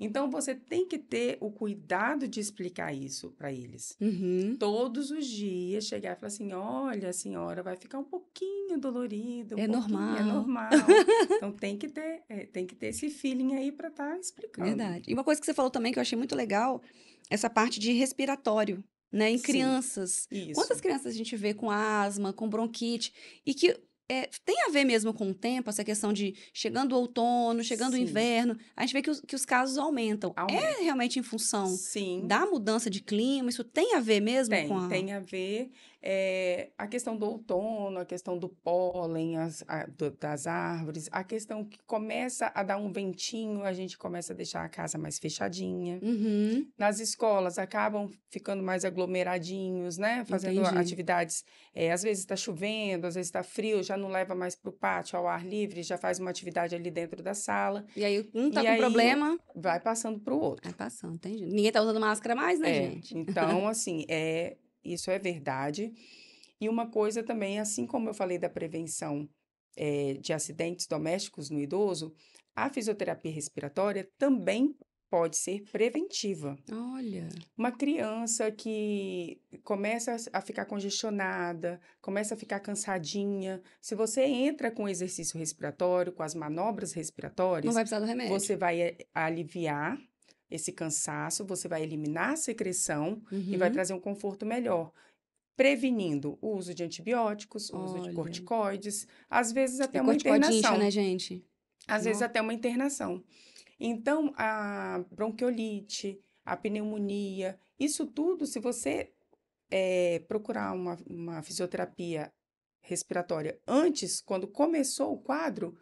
Então 0.05 0.31
você 0.31 0.55
tem 0.55 0.87
que 0.87 0.99
ter 0.99 1.39
o 1.41 1.51
cuidado 1.51 2.29
de 2.29 2.39
explicar 2.39 2.93
isso 2.93 3.31
para 3.31 3.53
eles. 3.53 3.97
Uhum. 4.01 4.57
Todos 4.59 5.11
os 5.11 5.27
dias 5.27 5.85
chegar 5.85 6.13
e 6.13 6.17
falar 6.17 6.29
assim: 6.29 6.53
olha, 6.53 7.09
a 7.09 7.13
senhora 7.13 7.63
vai 7.63 7.77
ficar 7.77 7.99
um 7.99 8.05
pouquinho 8.05 8.79
dolorida. 8.79 9.57
um 9.57 9.59
É 9.59 9.67
pouquinho, 9.67 9.99
normal. 9.99 10.17
É 10.17 10.23
normal. 10.23 10.71
então 11.37 11.53
tem 11.53 11.79
que 11.79 11.89
ter, 11.89 12.23
é, 12.29 12.47
tem 12.47 12.67
que 12.67 12.75
ter 12.75 12.89
esse 12.89 13.09
feeling 13.09 13.55
aí 13.55 13.73
para 13.73 13.89
estar 13.89 14.19
explicando. 14.19 14.69
Verdade. 14.69 15.11
E 15.11 15.15
uma 15.15 15.25
coisa 15.25 15.41
que 15.41 15.47
você 15.47 15.55
falou 15.55 15.71
também 15.71 15.93
que 15.93 15.99
eu 15.99 16.03
achei 16.03 16.19
muito 16.19 16.37
legal, 16.37 16.83
essa 17.31 17.49
parte 17.49 17.81
de 17.81 17.93
respiratório, 17.93 18.85
né? 19.11 19.31
Em 19.31 19.39
Sim. 19.39 19.45
crianças. 19.45 20.27
Isso. 20.31 20.55
Quantas 20.55 20.81
crianças 20.81 21.07
a 21.07 21.17
gente 21.17 21.37
vê 21.37 21.55
com 21.55 21.71
asma, 21.71 22.33
com 22.33 22.49
bronquite, 22.49 23.13
e 23.47 23.55
que 23.55 23.75
é, 24.15 24.29
tem 24.45 24.63
a 24.63 24.69
ver 24.69 24.85
mesmo 24.85 25.13
com 25.13 25.31
o 25.31 25.35
tempo, 25.35 25.69
essa 25.69 25.83
questão 25.83 26.13
de 26.13 26.35
chegando 26.53 26.93
o 26.93 26.99
outono, 26.99 27.65
chegando 27.65 27.95
o 27.95 27.97
Sim. 27.97 28.03
inverno, 28.03 28.57
a 28.77 28.83
gente 28.83 28.93
vê 28.93 29.03
que 29.03 29.11
os, 29.11 29.21
que 29.21 29.35
os 29.35 29.45
casos 29.45 29.77
aumentam. 29.77 30.33
Aumenta. 30.37 30.65
É 30.65 30.83
realmente 30.83 31.19
em 31.19 31.23
função 31.23 31.67
Sim. 31.67 32.23
da 32.27 32.47
mudança 32.47 32.89
de 32.89 33.01
clima? 33.01 33.51
Isso 33.51 33.65
tem 33.65 33.95
a 33.95 34.01
ver 34.01 34.21
mesmo 34.21 34.55
Tem, 34.55 34.69
com 34.69 34.79
a... 34.79 34.89
tem 34.89 35.13
a 35.13 35.21
ver 35.21 35.71
é, 36.07 36.71
a 36.77 36.87
questão 36.87 37.17
do 37.17 37.25
outono, 37.25 37.99
a 37.99 38.05
questão 38.05 38.37
do 38.37 38.47
pólen 38.49 39.39
as- 39.39 39.65
a- 39.67 39.87
do- 39.87 40.11
das 40.11 40.47
árvores, 40.47 41.09
a 41.11 41.25
questão 41.25 41.65
que 41.65 41.79
começa 41.87 42.53
a 42.55 42.63
dar 42.63 42.77
um 42.77 42.93
ventinho, 42.93 43.63
a 43.65 43.73
gente 43.73 43.97
começa 43.97 44.35
a 44.35 44.37
deixar 44.37 44.63
a 44.63 44.69
casa 44.69 44.99
mais 44.99 45.19
fechadinha. 45.19 45.99
Uhum. 46.03 46.67
Nas 46.77 47.01
escolas 47.01 47.59
acabam 47.59 48.11
ficando 48.31 48.63
mais 48.63 48.85
aglomeradinhos, 48.85 49.97
né? 49.97 50.25
Fazendo 50.27 50.61
Entendi. 50.61 50.77
atividades. 50.79 51.43
é, 51.77 51.91
às 51.91 52.03
vezes 52.03 52.23
está 52.23 52.37
chovendo, 52.37 53.07
às 53.07 53.15
vezes 53.15 53.29
está 53.29 53.43
frio, 53.43 53.83
já 53.83 53.97
não 53.97 54.09
leva 54.09 54.35
mais 54.35 54.55
para 54.55 54.71
o 54.71 54.73
pátio 54.73 55.19
ao 55.19 55.27
ar 55.27 55.45
livre, 55.45 55.83
já 55.83 55.97
faz 55.99 56.21
uma 56.21 56.31
atividade 56.31 56.75
ali 56.75 56.89
dentro 56.91 57.21
da 57.23 57.35
sala, 57.35 57.85
E 57.97 58.05
aí 58.05 58.29
um 58.35 58.51
tá 58.51 58.61
E 58.63 58.67
com 58.67 58.71
aí, 58.73 58.79
problema, 58.79 59.39
vai 59.57 59.81
passando 59.81 60.21
para 60.21 60.35
o 60.35 60.39
outro. 60.41 60.63
vai 60.65 60.73
passando, 60.73 61.15
entendi. 61.15 61.47
Ninguém 61.47 61.73
tá 61.73 61.81
usando 61.83 61.99
máscara 61.99 62.35
mais, 62.37 62.61
né, 62.61 62.71
É, 62.71 62.91
gente? 62.91 63.17
Então, 63.19 63.67
assim, 63.69 64.05
é, 64.09 64.57
isso 64.85 65.11
é 65.11 65.19
verdade. 65.19 65.93
E 66.61 66.69
uma 66.69 66.91
coisa 66.91 67.23
também, 67.23 67.59
assim 67.59 67.87
como 67.87 68.09
eu 68.09 68.15
falei 68.15 68.39
da 68.39 68.49
prevenção 68.49 69.29
é, 69.77 70.15
de 70.15 70.33
acidentes 70.33 70.87
domésticos 70.87 71.51
no 71.51 71.61
idoso, 71.61 72.15
a 72.55 72.71
fisioterapia 72.71 73.33
respiratória 73.33 74.09
também 74.17 74.75
pode 75.11 75.37
ser 75.37 75.63
preventiva. 75.71 76.57
Olha. 76.73 77.29
Uma 77.57 77.71
criança 77.71 78.51
que 78.51 79.41
começa 79.63 80.17
a- 80.33 80.41
ficar 80.41 80.65
congestionada, 80.65 81.81
começa 82.01 82.35
a 82.35 82.37
ficar 82.37 82.59
cansadinha, 82.61 83.63
se 83.81 83.95
você 83.95 84.23
entra 84.25 84.71
com 84.73 84.89
exercício 84.89 85.39
respiratório, 85.39 86.13
com 86.13 86.23
as 86.23 86.35
manobras 86.35 86.91
Não 86.91 86.97
respiratórias, 86.97 87.75
vai 87.75 87.85
precisar 87.85 88.01
do 88.01 88.07
remédio. 88.07 88.33
você 88.33 88.57
vai 88.57 88.81
eh, 88.81 88.97
aliviar 89.15 89.97
esse 90.51 90.73
cansaço, 90.73 91.45
você 91.45 91.67
vai 91.69 91.83
eliminar 91.83 92.31
a 92.33 92.37
secreção 92.37 93.23
e 93.33 93.57
vai 93.57 93.69
Uhum. 93.69 93.73
trazer 93.75 93.95
um 93.95 94.01
conforto 94.01 94.45
melhor. 94.47 94.93
Prevenindo 95.57 96.37
o 96.41 96.57
uso 96.57 96.75
de 96.75 96.83
antibióticos, 96.83 97.71
o 97.71 97.79
uso 97.79 98.01
de 98.01 98.13
corticoides, 98.13 99.07
às 99.31 99.53
vezes 99.53 99.79
até 99.81 99.99
E 99.99 100.01
uma 100.01 100.13
corticóide 100.13 100.47
incha, 100.47 100.59
internação. 100.59 100.79
né, 100.79 100.91
gente? 100.91 101.45
Às 101.87 102.05
vezes 102.05 102.21
Nó. 102.21 102.27
até 102.27 102.41
uma 102.41 102.53
internação. 102.55 103.23
Então, 103.79 104.33
a 104.37 105.05
bronquiolite, 105.13 106.21
a 106.45 106.57
pneumonia, 106.57 107.59
isso 107.79 108.05
tudo, 108.07 108.47
se 108.47 108.59
você 108.59 109.13
eh, 109.71 110.25
procurar 110.27 110.73
uma, 110.73 110.99
uma 111.09 111.43
fisioterapia 111.43 112.33
respiratória 112.81 113.59
antes, 113.67 114.21
quando 114.21 114.47
começou 114.49 115.13
o 115.15 115.19
quadro, 115.19 115.77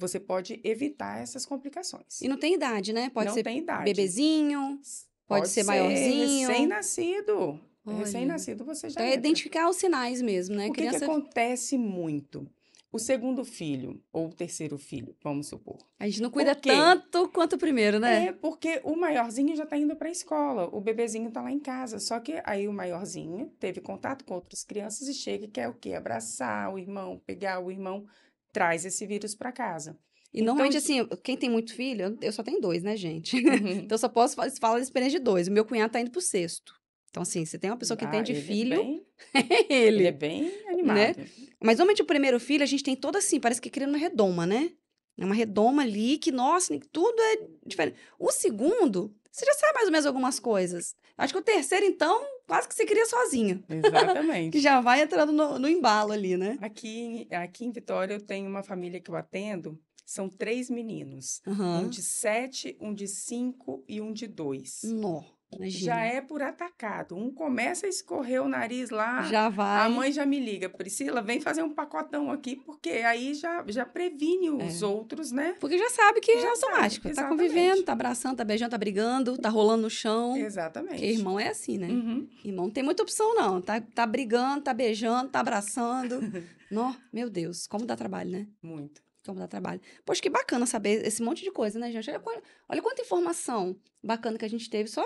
você 0.00 0.18
pode 0.18 0.60
evitar 0.64 1.20
essas 1.22 1.44
complicações. 1.46 2.20
E 2.22 2.26
não 2.28 2.38
tem 2.38 2.54
idade, 2.54 2.92
né? 2.92 3.10
Pode 3.10 3.26
Não 3.28 3.34
ser 3.34 3.42
tem 3.42 3.58
idade. 3.58 3.84
bebezinho. 3.84 4.80
pode 5.28 5.48
ser 5.48 5.62
maiorzinho. 5.64 6.48
Recém-nascido. 6.48 7.60
Recém-nascido 7.86 8.64
você 8.64 8.88
já 8.88 8.94
Então 8.94 9.04
é 9.04 9.08
entra. 9.08 9.20
identificar 9.20 9.68
os 9.68 9.76
sinais 9.76 10.20
mesmo, 10.22 10.56
né? 10.56 10.64
O 10.68 10.72
que, 10.72 10.80
que 10.82 10.86
Criança, 10.88 11.04
acontece 11.04 11.76
muito? 11.78 12.46
O 12.92 12.98
segundo 12.98 13.44
filho, 13.44 14.02
ou 14.12 14.26
o 14.26 14.32
terceiro 14.34 14.76
filho, 14.76 15.14
vamos 15.22 15.46
supor. 15.46 15.78
a 15.96 16.06
gente 16.08 16.20
não 16.20 16.28
cuida 16.28 16.56
tanto 16.56 17.28
quanto 17.28 17.54
o 17.54 17.58
primeiro, 17.58 18.00
né? 18.00 18.26
É, 18.26 18.32
porque 18.32 18.80
o 18.82 18.96
maiorzinho 18.96 19.54
já 19.54 19.64
tá 19.64 19.76
indo 19.76 19.94
para 19.94 20.08
a 20.08 20.10
escola, 20.10 20.68
o 20.72 20.80
bebezinho 20.80 21.30
tá 21.30 21.40
lá 21.40 21.52
em 21.52 21.60
casa. 21.60 22.00
Só 22.00 22.18
que 22.18 22.40
aí 22.44 22.66
o 22.66 22.72
maiorzinho 22.72 23.52
teve 23.60 23.80
contato 23.80 24.24
com 24.24 24.34
outras 24.34 24.64
crianças 24.64 25.06
e 25.06 25.14
chega 25.14 25.44
e 25.44 25.48
quer 25.48 25.68
o 25.68 25.74
quê? 25.74 25.92
Abraçar 25.94 26.72
o 26.74 26.78
irmão, 26.80 27.20
pegar 27.24 27.60
o 27.60 27.70
irmão, 27.70 28.04
traz 28.52 28.84
esse 28.84 29.06
vírus 29.06 29.34
para 29.34 29.52
casa. 29.52 29.96
E 30.32 30.42
normalmente, 30.42 30.76
Então, 30.78 31.06
assim, 31.06 31.20
quem 31.24 31.36
tem 31.36 31.50
muito 31.50 31.74
filho, 31.74 32.16
eu- 32.22 32.32
só 32.32 32.42
tenho 32.42 32.60
dois, 32.60 32.82
né, 32.82 32.96
gente? 32.96 33.32
Uhum. 33.64 33.72
Então, 33.80 33.94
eu 33.96 33.98
só 33.98 34.08
posso 34.08 34.36
fa- 34.36 34.48
falar 34.60 34.76
da 34.76 34.82
experiência 34.82 35.18
de 35.18 35.24
dois. 35.24 35.48
O 35.48 35.52
meu 35.52 35.64
cunhado 35.64 35.92
tá 35.92 36.00
indo 36.00 36.10
pro 36.10 36.20
sexto. 36.20 36.72
Então, 37.10 37.22
assim, 37.24 37.44
você 37.44 37.58
tem 37.58 37.68
uma 37.70 37.76
pessoa 37.76 37.96
que 37.96 38.04
Ah, 38.04 38.16
ele 38.18 38.30
é 38.30 38.34
filho, 38.40 38.76
bem- 38.76 39.06
é 39.34 39.72
ele 39.72 39.86
ele. 39.98 40.06
é 40.06 40.12
bem 40.12 40.52
animado. 40.68 41.16
Mas, 41.60 41.76
normalmente, 41.78 42.02
o 42.02 42.06
primeiro 42.06 42.38
filho, 42.38 42.62
a 42.62 42.66
gente 42.66 42.84
tem 42.84 42.94
todo 42.94 43.16
assim, 43.16 43.40
parece 43.40 43.60
que 43.60 43.68
criando 43.68 43.90
uma 43.90 43.98
redoma, 43.98 44.46
né? 44.46 44.70
É 45.18 45.24
uma 45.24 45.34
redoma 45.34 45.82
ali 45.82 46.16
que, 46.16 46.30
nossa, 46.30 46.78
tudo 46.92 47.20
é 47.20 47.48
diferente. 47.66 47.96
O 48.18 48.30
segundo, 48.30 49.12
você 49.30 49.44
já 49.46 49.54
sabe 49.54 49.74
mais 49.74 49.86
ou 49.86 49.92
menos 49.92 50.06
algumas 50.06 50.40
coisas. 50.40 50.94
Acho 51.16 51.32
que 51.32 51.38
o 51.38 51.42
terceiro, 51.42 51.86
então, 51.86 52.20
quase 52.46 52.68
que 52.68 52.74
você 52.74 52.84
cria 52.84 53.06
sozinho. 53.06 53.62
Exatamente. 53.68 54.50
Que 54.52 54.60
já 54.60 54.80
vai 54.80 55.02
entrando 55.02 55.32
no, 55.32 55.58
no 55.58 55.68
embalo 55.68 56.12
ali, 56.12 56.36
né? 56.36 56.58
Aqui, 56.60 57.28
aqui 57.30 57.64
em 57.64 57.70
Vitória, 57.70 58.14
eu 58.14 58.20
tenho 58.20 58.48
uma 58.48 58.62
família 58.62 59.00
que 59.00 59.10
eu 59.10 59.16
atendo, 59.16 59.78
São 60.04 60.28
três 60.28 60.68
meninos. 60.68 61.40
Aham. 61.46 61.82
Um 61.82 61.88
de 61.88 62.02
sete, 62.02 62.76
um 62.80 62.92
de 62.92 63.06
cinco 63.06 63.84
e 63.86 64.00
um 64.00 64.12
de 64.12 64.26
dois. 64.26 64.80
Nó, 64.84 65.22
imagina. 65.52 65.84
Já 65.94 66.00
é 66.00 66.20
por 66.20 66.42
atacado. 66.42 67.16
Um 67.16 67.32
começa 67.32 67.86
a 67.86 67.88
escorrer 67.88 68.42
o 68.42 68.48
nariz 68.48 68.90
lá. 68.90 69.22
Já 69.22 69.48
vai. 69.48 69.86
A 69.86 69.88
mãe 69.88 70.12
já 70.12 70.24
me 70.24 70.38
liga, 70.38 70.68
Priscila, 70.68 71.20
vem 71.20 71.40
fazer 71.40 71.62
um 71.62 71.70
pacotão 71.74 72.30
aqui, 72.30 72.56
porque 72.56 72.90
aí 72.90 73.34
já, 73.34 73.64
já 73.68 73.84
previne 73.84 74.50
os 74.50 74.82
É. 74.82 74.86
outros, 74.86 75.32
né? 75.32 75.56
Porque 75.60 75.76
já 75.78 75.90
sabe 75.90 76.20
que 76.20 76.32
Já 76.40 76.48
é 76.48 76.50
automático. 76.50 77.02
sabe, 77.08 77.16
tá 77.16 77.28
convivendo, 77.28 77.82
tá 77.82 77.92
abraçando, 77.92 78.36
tá 78.36 78.44
beijando, 78.44 78.70
tá 78.70 78.78
brigando, 78.78 79.36
tá 79.38 79.48
rolando 79.48 79.82
no 79.82 79.90
chão. 79.90 80.36
Exatamente. 80.36 80.92
Porque 80.94 81.06
irmão 81.06 81.38
é 81.40 81.48
assim, 81.48 81.78
né? 81.78 81.88
Uhum. 81.88 82.28
Irmão 82.44 82.64
não 82.66 82.70
tem 82.72 82.82
muita 82.84 83.02
opção, 83.02 83.34
não. 83.34 83.60
Tá, 83.60 83.80
tá 83.80 84.06
brigando, 84.06 84.62
tá 84.62 84.72
beijando, 84.74 85.30
tá 85.30 85.40
abraçando. 85.40 86.20
Nó, 86.70 86.94
meu 87.12 87.28
Deus, 87.28 87.66
como 87.66 87.84
dá 87.84 87.96
trabalho, 87.96 88.30
né? 88.30 88.46
Muito. 88.62 89.02
Como 89.26 89.38
dá 89.38 89.46
trabalho. 89.48 89.80
Poxa, 90.04 90.22
que 90.22 90.30
bacana 90.30 90.64
saber 90.66 91.04
esse 91.06 91.22
monte 91.22 91.42
de 91.44 91.50
coisa, 91.50 91.78
né, 91.78 91.90
gente? 91.92 92.08
Olha, 92.10 92.42
olha 92.68 92.80
quanta 92.82 93.02
informação 93.02 93.76
bacana 94.02 94.38
que 94.38 94.44
a 94.44 94.48
gente 94.48 94.70
teve 94.70 94.88
só 94.88 95.04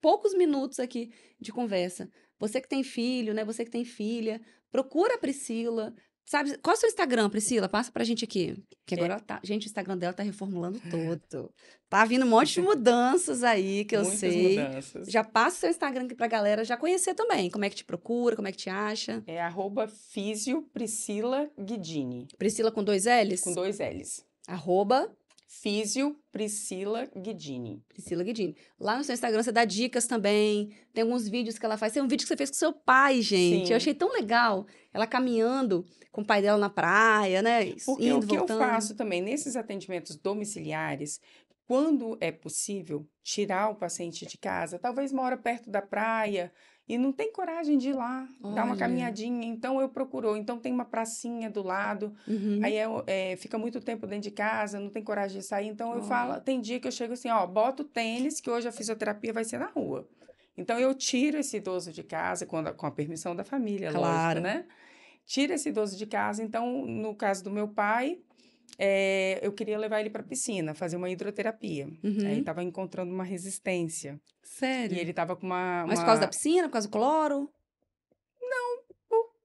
poucos 0.00 0.34
minutos 0.34 0.78
aqui 0.80 1.10
de 1.40 1.52
conversa. 1.52 2.08
Você 2.38 2.60
que 2.60 2.68
tem 2.68 2.82
filho, 2.82 3.34
né? 3.34 3.44
Você 3.44 3.64
que 3.64 3.70
tem 3.70 3.84
filha, 3.84 4.40
procura 4.70 5.14
a 5.14 5.18
Priscila. 5.18 5.94
Sabe, 6.24 6.56
qual 6.58 6.74
é 6.74 6.76
o 6.76 6.80
seu 6.80 6.88
Instagram, 6.88 7.28
Priscila? 7.28 7.68
Passa 7.68 7.90
pra 7.90 8.04
gente 8.04 8.24
aqui. 8.24 8.56
Que 8.86 8.94
agora 8.94 9.14
ela 9.14 9.20
tá. 9.20 9.40
Gente, 9.42 9.64
o 9.64 9.68
Instagram 9.68 9.98
dela 9.98 10.12
tá 10.12 10.22
reformulando 10.22 10.80
todo. 10.88 11.52
Tá 11.88 12.04
vindo 12.04 12.24
um 12.24 12.28
monte 12.28 12.54
de 12.54 12.60
mudanças 12.62 13.42
aí 13.42 13.84
que 13.84 13.96
eu 13.96 14.02
Muitas 14.02 14.20
sei. 14.20 14.50
mudanças. 14.60 15.08
Já 15.08 15.24
passa 15.24 15.56
o 15.56 15.60
seu 15.60 15.70
Instagram 15.70 16.04
aqui 16.04 16.14
pra 16.14 16.28
galera 16.28 16.64
já 16.64 16.76
conhecer 16.76 17.14
também. 17.14 17.50
Como 17.50 17.64
é 17.64 17.70
que 17.70 17.74
te 17.76 17.84
procura, 17.84 18.36
como 18.36 18.46
é 18.46 18.52
que 18.52 18.58
te 18.58 18.70
acha. 18.70 19.24
É 19.26 19.40
arroba 19.40 19.88
Físio 19.88 20.62
Priscila 20.72 21.50
Guidini, 21.58 22.28
Priscila 22.38 22.70
com 22.70 22.84
dois 22.84 23.06
L's? 23.06 23.40
com 23.40 23.52
dois 23.52 23.78
L's. 23.80 24.24
Arroba 24.46 25.12
Físio 25.52 26.16
Priscila 26.30 27.06
Guidini. 27.06 27.82
Priscila 27.88 28.22
Guidini. 28.22 28.56
Lá 28.78 28.96
no 28.96 29.02
seu 29.02 29.12
Instagram 29.12 29.42
você 29.42 29.50
dá 29.50 29.64
dicas 29.64 30.06
também. 30.06 30.72
Tem 30.94 31.02
alguns 31.02 31.28
vídeos 31.28 31.58
que 31.58 31.66
ela 31.66 31.76
faz. 31.76 31.92
Tem 31.92 32.00
um 32.00 32.06
vídeo 32.06 32.22
que 32.22 32.28
você 32.28 32.36
fez 32.36 32.50
com 32.50 32.56
seu 32.56 32.72
pai, 32.72 33.20
gente. 33.20 33.66
Sim. 33.66 33.72
Eu 33.72 33.76
achei 33.76 33.92
tão 33.92 34.12
legal. 34.12 34.64
Ela 34.94 35.08
caminhando 35.08 35.84
com 36.12 36.20
o 36.20 36.24
pai 36.24 36.40
dela 36.40 36.56
na 36.56 36.70
praia, 36.70 37.42
né? 37.42 37.74
Porque 37.84 38.06
Indo, 38.06 38.18
o 38.18 38.28
que 38.28 38.38
voltando. 38.38 38.62
eu 38.62 38.68
faço 38.68 38.94
também 38.94 39.20
nesses 39.20 39.56
atendimentos 39.56 40.14
domiciliares, 40.14 41.20
quando 41.66 42.16
é 42.20 42.30
possível 42.30 43.04
tirar 43.20 43.70
o 43.70 43.74
paciente 43.74 44.24
de 44.26 44.38
casa, 44.38 44.78
talvez 44.78 45.12
mora 45.12 45.36
perto 45.36 45.68
da 45.68 45.82
praia 45.82 46.52
e 46.92 46.98
não 46.98 47.12
tem 47.12 47.32
coragem 47.32 47.78
de 47.78 47.90
ir 47.90 47.92
lá, 47.92 48.26
dar 48.40 48.64
uma 48.64 48.70
Olha. 48.72 48.76
caminhadinha, 48.76 49.46
então 49.46 49.80
eu 49.80 49.88
procuro. 49.88 50.36
Então 50.36 50.58
tem 50.58 50.72
uma 50.72 50.84
pracinha 50.84 51.48
do 51.48 51.62
lado, 51.62 52.12
Uhum. 52.26 52.58
aí 52.62 52.74
é, 52.76 52.86
é, 53.06 53.36
fica 53.36 53.56
muito 53.56 53.80
tempo 53.80 54.08
dentro 54.08 54.24
de 54.24 54.32
casa, 54.32 54.80
não 54.80 54.90
tem 54.90 55.02
coragem 55.04 55.38
de 55.40 55.46
sair, 55.46 55.68
então 55.68 55.90
eu 55.90 55.98
Olha. 55.98 56.02
falo, 56.02 56.40
tem 56.40 56.60
dia 56.60 56.80
que 56.80 56.88
eu 56.88 56.92
chego 56.92 57.12
assim, 57.12 57.28
ó, 57.30 57.46
bota 57.46 57.82
o 57.82 57.84
tênis, 57.84 58.40
que 58.40 58.50
hoje 58.50 58.66
a 58.66 58.72
fisioterapia 58.72 59.32
vai 59.32 59.44
ser 59.44 59.58
na 59.58 59.66
rua. 59.66 60.08
Então 60.56 60.78
eu 60.80 60.92
tiro 60.94 61.38
esse 61.38 61.58
idoso 61.58 61.92
de 61.92 62.02
casa 62.02 62.44
quando, 62.44 62.74
com 62.74 62.86
a 62.86 62.90
permissão 62.90 63.36
da 63.36 63.44
família, 63.44 63.92
Claro. 63.92 64.40
lógico, 64.40 64.40
né? 64.40 64.66
Tira 65.24 65.54
esse 65.54 65.68
idoso 65.68 65.96
de 65.96 66.06
casa. 66.06 66.42
Então, 66.42 66.84
no 66.86 67.14
caso 67.14 67.44
do 67.44 67.52
meu 67.52 67.68
pai, 67.68 68.18
é, 68.78 69.38
eu 69.42 69.52
queria 69.52 69.78
levar 69.78 70.00
ele 70.00 70.10
para 70.10 70.22
piscina, 70.22 70.74
fazer 70.74 70.96
uma 70.96 71.10
hidroterapia. 71.10 71.86
Uhum. 72.02 72.26
Aí 72.26 72.38
estava 72.40 72.62
encontrando 72.62 73.12
uma 73.12 73.24
resistência. 73.24 74.20
Sério? 74.42 74.96
E 74.96 75.00
ele 75.00 75.10
estava 75.10 75.36
com 75.36 75.46
uma, 75.46 75.84
Mas 75.86 75.98
uma- 75.98 76.04
por 76.04 76.06
causa 76.06 76.20
da 76.22 76.28
piscina, 76.28 76.68
por 76.68 76.72
causa 76.72 76.88
do 76.88 76.92
cloro? 76.92 77.50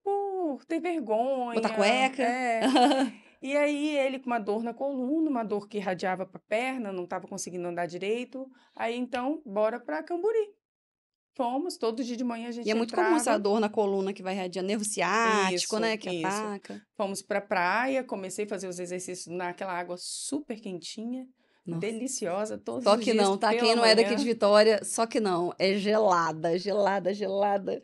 por 0.04 0.64
ter 0.66 0.80
vergonha. 0.80 1.56
Botar 1.56 1.76
cueca? 1.76 2.22
É. 2.24 2.62
E 3.42 3.56
aí 3.56 3.96
ele 3.98 4.18
com 4.18 4.26
uma 4.26 4.40
dor 4.40 4.64
na 4.64 4.74
coluna, 4.74 5.30
uma 5.30 5.44
dor 5.44 5.68
que 5.68 5.78
irradiava 5.78 6.26
para 6.26 6.42
perna, 6.48 6.92
não 6.92 7.04
estava 7.04 7.28
conseguindo 7.28 7.68
andar 7.68 7.86
direito. 7.86 8.50
Aí 8.76 8.96
então, 8.98 9.40
bora 9.46 9.80
para 9.80 10.02
Camburi. 10.02 10.50
Fomos, 11.36 11.76
todo 11.78 12.04
dia 12.04 12.16
de 12.16 12.24
manhã 12.24 12.48
a 12.48 12.52
gente 12.52 12.66
E 12.66 12.72
é 12.72 12.74
muito 12.74 12.92
entrava. 12.92 13.10
comum 13.10 13.20
essa 13.20 13.38
dor 13.38 13.60
na 13.60 13.68
coluna 13.70 14.14
que 14.14 14.24
vai 14.24 14.34
irradiando 14.34 14.68
nervo 14.70 14.86
ciático, 14.86 15.54
Isso, 15.54 15.80
né? 15.80 15.98
Que 15.98 16.10
isso. 16.10 16.26
ataca. 16.28 16.82
Fomos 16.96 17.22
para 17.22 17.42
praia, 17.42 18.04
comecei 18.04 18.46
a 18.46 18.48
fazer 18.48 18.68
os 18.68 18.80
exercícios 18.80 19.28
naquela 19.36 19.74
água 19.74 19.98
super 20.00 20.60
quentinha, 20.62 21.28
Nossa. 21.66 21.82
deliciosa, 21.82 22.58
todos 22.58 22.86
Só 22.86 22.98
que 22.98 23.14
não, 23.14 23.38
tá? 23.38 23.54
Quem 23.54 23.76
não 23.76 23.84
é 23.84 23.94
daqui 23.94 24.12
de 24.12 24.16
manhã. 24.16 24.26
Vitória, 24.26 24.84
só 24.86 25.06
que 25.06 25.20
não. 25.20 25.54
É 25.60 25.74
gelada, 25.74 26.58
gelada, 26.58 27.14
gelada. 27.14 27.82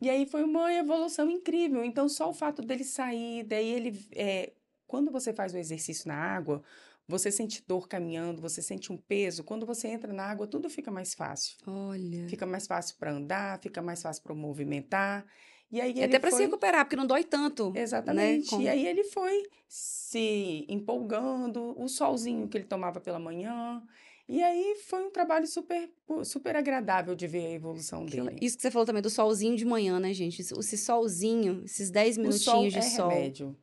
E 0.00 0.08
aí 0.08 0.24
foi 0.24 0.42
uma 0.42 0.72
evolução 0.72 1.30
incrível. 1.30 1.84
Então, 1.84 2.08
só 2.08 2.30
o 2.30 2.34
fato 2.34 2.62
dele 2.62 2.84
sair, 2.84 3.44
daí 3.44 3.68
ele. 3.68 4.06
é, 4.14 4.52
quando 4.86 5.10
você 5.10 5.32
faz 5.32 5.54
o 5.54 5.58
exercício 5.58 6.06
na 6.08 6.14
água, 6.14 6.62
você 7.08 7.30
sente 7.30 7.62
dor 7.66 7.88
caminhando, 7.88 8.40
você 8.40 8.62
sente 8.62 8.92
um 8.92 8.96
peso. 8.96 9.42
Quando 9.44 9.66
você 9.66 9.88
entra 9.88 10.12
na 10.12 10.24
água, 10.24 10.46
tudo 10.46 10.70
fica 10.70 10.90
mais 10.90 11.14
fácil. 11.14 11.56
Olha. 11.66 12.28
Fica 12.28 12.46
mais 12.46 12.66
fácil 12.66 12.96
para 12.98 13.12
andar, 13.12 13.58
fica 13.60 13.82
mais 13.82 14.00
fácil 14.02 14.22
para 14.22 14.34
movimentar. 14.34 15.26
E 15.70 15.80
aí 15.80 15.90
ele 15.98 16.16
até 16.16 16.30
se 16.30 16.36
foi... 16.36 16.44
recuperar, 16.44 16.84
porque 16.84 16.96
não 16.96 17.06
dói 17.06 17.24
tanto. 17.24 17.72
Exatamente. 17.74 18.50
Com- 18.50 18.60
E 18.60 18.68
aí 18.68 18.86
ele 18.86 19.04
foi 19.04 19.42
se 19.68 20.66
empolgando, 20.68 21.74
o 21.80 21.88
solzinho 21.88 22.46
que 22.48 22.58
ele 22.58 22.64
tomava 22.66 23.00
pela 23.00 23.18
manhã. 23.18 23.82
E 24.28 24.42
aí 24.42 24.76
foi 24.86 25.02
um 25.04 25.10
trabalho 25.10 25.46
super, 25.46 25.90
super 26.24 26.56
agradável 26.56 27.14
de 27.14 27.26
ver 27.26 27.46
a 27.46 27.50
evolução 27.50 28.04
dele. 28.06 28.30
le- 28.30 28.38
Isso 28.40 28.56
que 28.56 28.62
você 28.62 28.70
falou 28.70 28.86
também 28.86 29.02
do 29.02 29.10
solzinho 29.10 29.56
de 29.56 29.64
manhã, 29.64 29.98
né, 29.98 30.12
gente? 30.14 30.40
Esse- 30.42 30.78
solzinho, 30.78 31.62
esses 31.64 31.90
10 31.90 32.16
O 32.18 32.32
sol 32.32 32.62
minutinhos 32.62 32.72
de 32.72 32.78
é 32.78 32.82
sol. 32.82 33.08
remédio. 33.08 33.56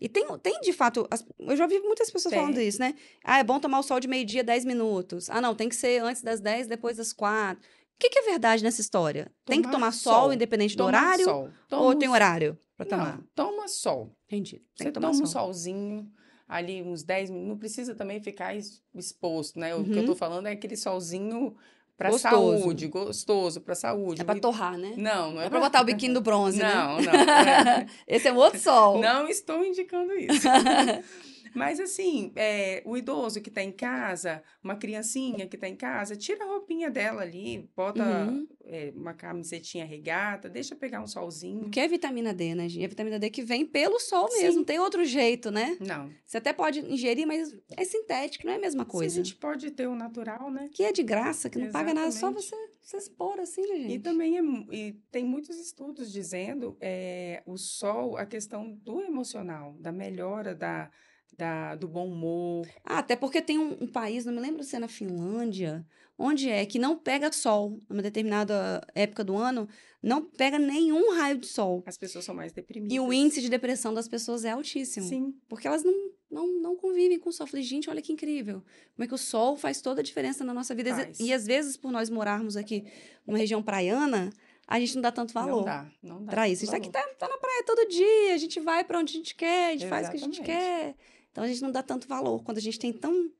E 0.00 0.08
tem, 0.08 0.26
tem 0.38 0.60
de 0.60 0.72
fato, 0.72 1.06
as- 1.10 1.24
eu 1.38 1.56
já 1.56 1.64
ouvi 1.64 1.78
muitas 1.80 2.10
pessoas 2.10 2.32
Tem. 2.32 2.38
falando 2.40 2.60
isso, 2.60 2.78
né? 2.78 2.94
Ah, 3.24 3.38
é 3.38 3.44
bom 3.44 3.58
tomar 3.58 3.78
o 3.78 3.82
sol 3.82 3.98
de 3.98 4.06
meio-dia, 4.06 4.44
10 4.44 4.64
minutos. 4.64 5.30
Ah, 5.30 5.40
não, 5.40 5.54
tem 5.54 5.68
que 5.68 5.76
ser 5.76 6.02
antes 6.02 6.20
das 6.22 6.38
10, 6.40 6.66
depois 6.66 6.98
das 6.98 7.12
4. 7.14 7.62
O 7.64 7.98
que, 7.98 8.10
que 8.10 8.18
é 8.18 8.22
verdade 8.22 8.62
nessa 8.62 8.80
história? 8.82 9.32
tem 9.46 9.62
que 9.62 9.68
Tomar 9.68 9.72
tomar 9.78 9.92
sol, 9.92 10.12
sol. 10.24 10.32
independente 10.34 10.76
do 10.76 10.84
Tomar 10.84 10.88
horário? 11.02 11.24
sol. 11.24 11.48
Ou 11.72 11.94
tem 11.94 12.08
um- 12.08 12.12
horário 12.12 12.58
pra 12.76 12.84
tomar? 12.84 13.16
Não, 13.16 13.24
toma 13.34 13.68
sol. 13.68 14.14
Entendi. 14.26 14.56
Tem 14.56 14.64
Você 14.74 14.84
que 14.84 14.92
tomar 14.92 15.08
toma 15.12 15.22
um 15.22 15.26
sol. 15.26 15.44
solzinho, 15.44 16.12
ali 16.46 16.82
uns 16.82 17.02
10 17.02 17.30
minutos. 17.30 17.48
Não 17.48 17.56
precisa 17.58 17.94
também 17.94 18.20
ficar 18.20 18.54
exposto, 18.94 19.58
né? 19.58 19.74
O 19.74 19.82
que 19.82 19.92
eu 19.92 19.96
Uhum. 20.00 20.04
tô 20.06 20.14
falando 20.14 20.46
é 20.46 20.52
aquele 20.52 20.76
solzinho 20.76 21.56
para 21.96 22.10
Gostoso. 22.10 22.58
saúde, 22.60 22.88
gostoso, 22.88 23.60
para 23.60 23.74
saúde. 23.74 24.20
É 24.20 24.24
pra 24.24 24.38
torrar, 24.38 24.76
né? 24.76 24.92
Não, 24.96 25.32
não 25.32 25.40
É 25.40 25.46
é 25.46 25.48
pra 25.48 25.60
botar 25.60 25.80
o 25.80 25.84
biquíni 25.86 26.12
do 26.12 26.20
bronze, 26.20 26.58
né? 26.58 26.74
Não, 26.74 27.00
não. 27.00 27.12
é. 27.12 27.86
Esse 28.06 28.28
é 28.28 28.32
um 28.32 28.36
outro 28.36 28.58
sol. 28.60 29.00
Não 29.00 29.26
estou 29.28 29.64
indicando 29.64 30.12
isso. 30.14 30.46
Mas 31.58 31.80
assim, 31.80 32.32
é, 32.36 32.82
o 32.84 32.96
idoso 32.96 33.40
que 33.40 33.48
está 33.48 33.62
em 33.62 33.72
casa, 33.72 34.42
uma 34.62 34.76
criancinha 34.76 35.46
que 35.46 35.56
está 35.56 35.68
em 35.68 35.76
casa, 35.76 36.14
tira 36.16 36.44
a 36.44 36.48
roupinha 36.48 36.90
dela 36.90 37.22
ali, 37.22 37.68
bota 37.76 38.02
Uhum. 38.04 38.46
é, 38.64 38.92
uma 38.94 39.14
camisetinha 39.14 39.84
regata, 39.84 40.48
deixa 40.48 40.74
pegar 40.76 41.00
um 41.02 41.06
solzinho. 41.06 41.66
O 41.66 41.70
que 41.70 41.80
é 41.80 41.88
vitamina 41.88 42.34
D, 42.34 42.54
né, 42.54 42.68
gente? 42.68 42.84
É 42.84 42.88
vitamina 42.88 43.18
D 43.18 43.30
que 43.30 43.42
vem 43.42 43.64
pelo 43.64 43.98
sol 43.98 44.28
mesmo, 44.32 44.50
Sim. 44.52 44.56
não 44.58 44.64
tem 44.64 44.78
outro 44.78 45.04
jeito, 45.04 45.50
né? 45.50 45.76
Não. 45.80 46.10
Você 46.24 46.38
até 46.38 46.52
pode 46.52 46.80
ingerir, 46.80 47.26
mas 47.26 47.56
é 47.76 47.84
sintético, 47.84 48.46
não 48.46 48.52
é 48.52 48.56
a 48.56 48.60
mesma 48.60 48.84
Se 48.84 48.88
a 48.88 48.92
coisa. 48.92 49.14
gente 49.16 49.34
pode 49.36 49.70
ter 49.70 49.86
o 49.86 49.94
natural, 49.94 50.50
né? 50.50 50.68
Que 50.72 50.82
é 50.84 50.92
de 50.92 51.02
graça, 51.02 51.48
que 51.48 51.58
não 51.58 51.70
paga 51.70 51.94
nada, 51.94 52.10
só 52.10 52.28
Exatamente. 52.30 52.42
você, 52.44 52.56
você 52.82 52.96
expor 52.98 53.40
assim, 53.40 53.62
né, 53.62 53.76
gente? 53.76 53.94
E 53.94 53.98
também 53.98 54.38
é, 54.38 54.42
e 54.74 54.92
tem 55.10 55.24
muitos 55.24 55.58
estudos 55.58 56.12
dizendo 56.12 56.76
é, 56.80 57.42
o 57.46 57.56
sol, 57.56 58.16
a 58.16 58.26
questão 58.26 58.72
do 58.82 59.00
emocional, 59.00 59.74
da 59.80 59.92
melhora 59.92 60.54
da, 60.54 60.90
da, 61.36 61.74
do 61.74 61.86
bom 61.86 62.08
humor. 62.08 62.66
Ah, 62.84 62.98
até 62.98 63.14
porque 63.16 63.40
tem 63.40 63.58
um, 63.58 63.76
um 63.80 63.86
país, 63.86 64.24
não 64.24 64.32
me 64.32 64.40
lembro 64.40 64.62
se 64.62 64.76
é 64.76 64.78
na 64.78 64.88
Finlândia, 64.88 65.86
onde 66.18 66.48
é 66.48 66.64
que 66.64 66.78
não 66.78 66.96
pega 66.96 67.30
sol 67.30 67.80
numa 67.88 68.02
determinada 68.02 68.86
época 68.94 69.22
do 69.22 69.36
ano, 69.36 69.68
não 70.02 70.22
pega 70.22 70.58
nenhum 70.58 71.14
raio 71.14 71.38
de 71.38 71.46
sol. 71.46 71.82
As 71.86 71.98
pessoas 71.98 72.24
são 72.24 72.34
mais 72.34 72.52
deprimidas. 72.52 72.94
E 72.94 73.00
o 73.00 73.12
índice 73.12 73.40
de 73.40 73.48
depressão 73.48 73.92
das 73.92 74.08
pessoas 74.08 74.44
é 74.44 74.50
altíssimo. 74.50 75.06
Sim, 75.06 75.34
Porque 75.48 75.66
elas 75.66 75.82
não, 75.82 76.10
não, 76.30 76.46
não 76.60 76.76
convivem 76.76 77.18
com 77.18 77.28
o 77.28 77.32
sol. 77.32 77.46
Falei, 77.46 77.64
gente, 77.64 77.90
olha 77.90 78.00
que 78.00 78.12
incrível. 78.12 78.62
Como 78.94 79.04
é 79.04 79.06
que 79.06 79.14
o 79.14 79.18
sol 79.18 79.56
faz 79.56 79.80
toda 79.80 80.00
a 80.00 80.04
diferença 80.04 80.44
na 80.44 80.54
nossa 80.54 80.74
vida. 80.74 80.94
Faz. 80.94 81.20
E 81.20 81.32
às 81.32 81.44
vezes, 81.44 81.76
por 81.76 81.90
nós 81.90 82.08
morarmos 82.08 82.56
aqui 82.56 82.84
numa 83.26 83.38
região 83.38 83.62
praiana, 83.62 84.30
a 84.66 84.80
gente 84.80 84.94
não 84.96 85.02
dá 85.02 85.12
tanto 85.12 85.32
valor. 85.32 85.56
não 85.56 85.64
dá, 85.64 85.90
não 86.02 86.24
dá. 86.24 86.32
Pra 86.32 86.48
isso. 86.48 86.64
A 86.64 86.66
gente 86.66 86.90
tá 86.90 86.98
aqui 87.00 87.08
tá, 87.18 87.26
tá 87.26 87.28
na 87.28 87.38
praia 87.38 87.62
todo 87.64 87.88
dia, 87.88 88.34
a 88.34 88.38
gente 88.38 88.58
vai 88.58 88.84
pra 88.84 88.98
onde 88.98 89.12
a 89.12 89.16
gente 89.16 89.34
quer, 89.34 89.68
a 89.68 89.72
gente 89.72 89.88
faz 89.88 90.08
o 90.08 90.10
que 90.10 90.16
a 90.16 90.20
gente 90.20 90.40
Exatamente. 90.40 90.60
quer. 90.60 90.96
Então 91.36 91.44
a 91.44 91.48
gente 91.48 91.60
não 91.60 91.70
dá 91.70 91.82
tanto 91.82 92.08
valor 92.08 92.42
quando 92.42 92.56
a 92.56 92.62
gente 92.62 92.78
tem 92.78 92.90
tão, 92.90 93.30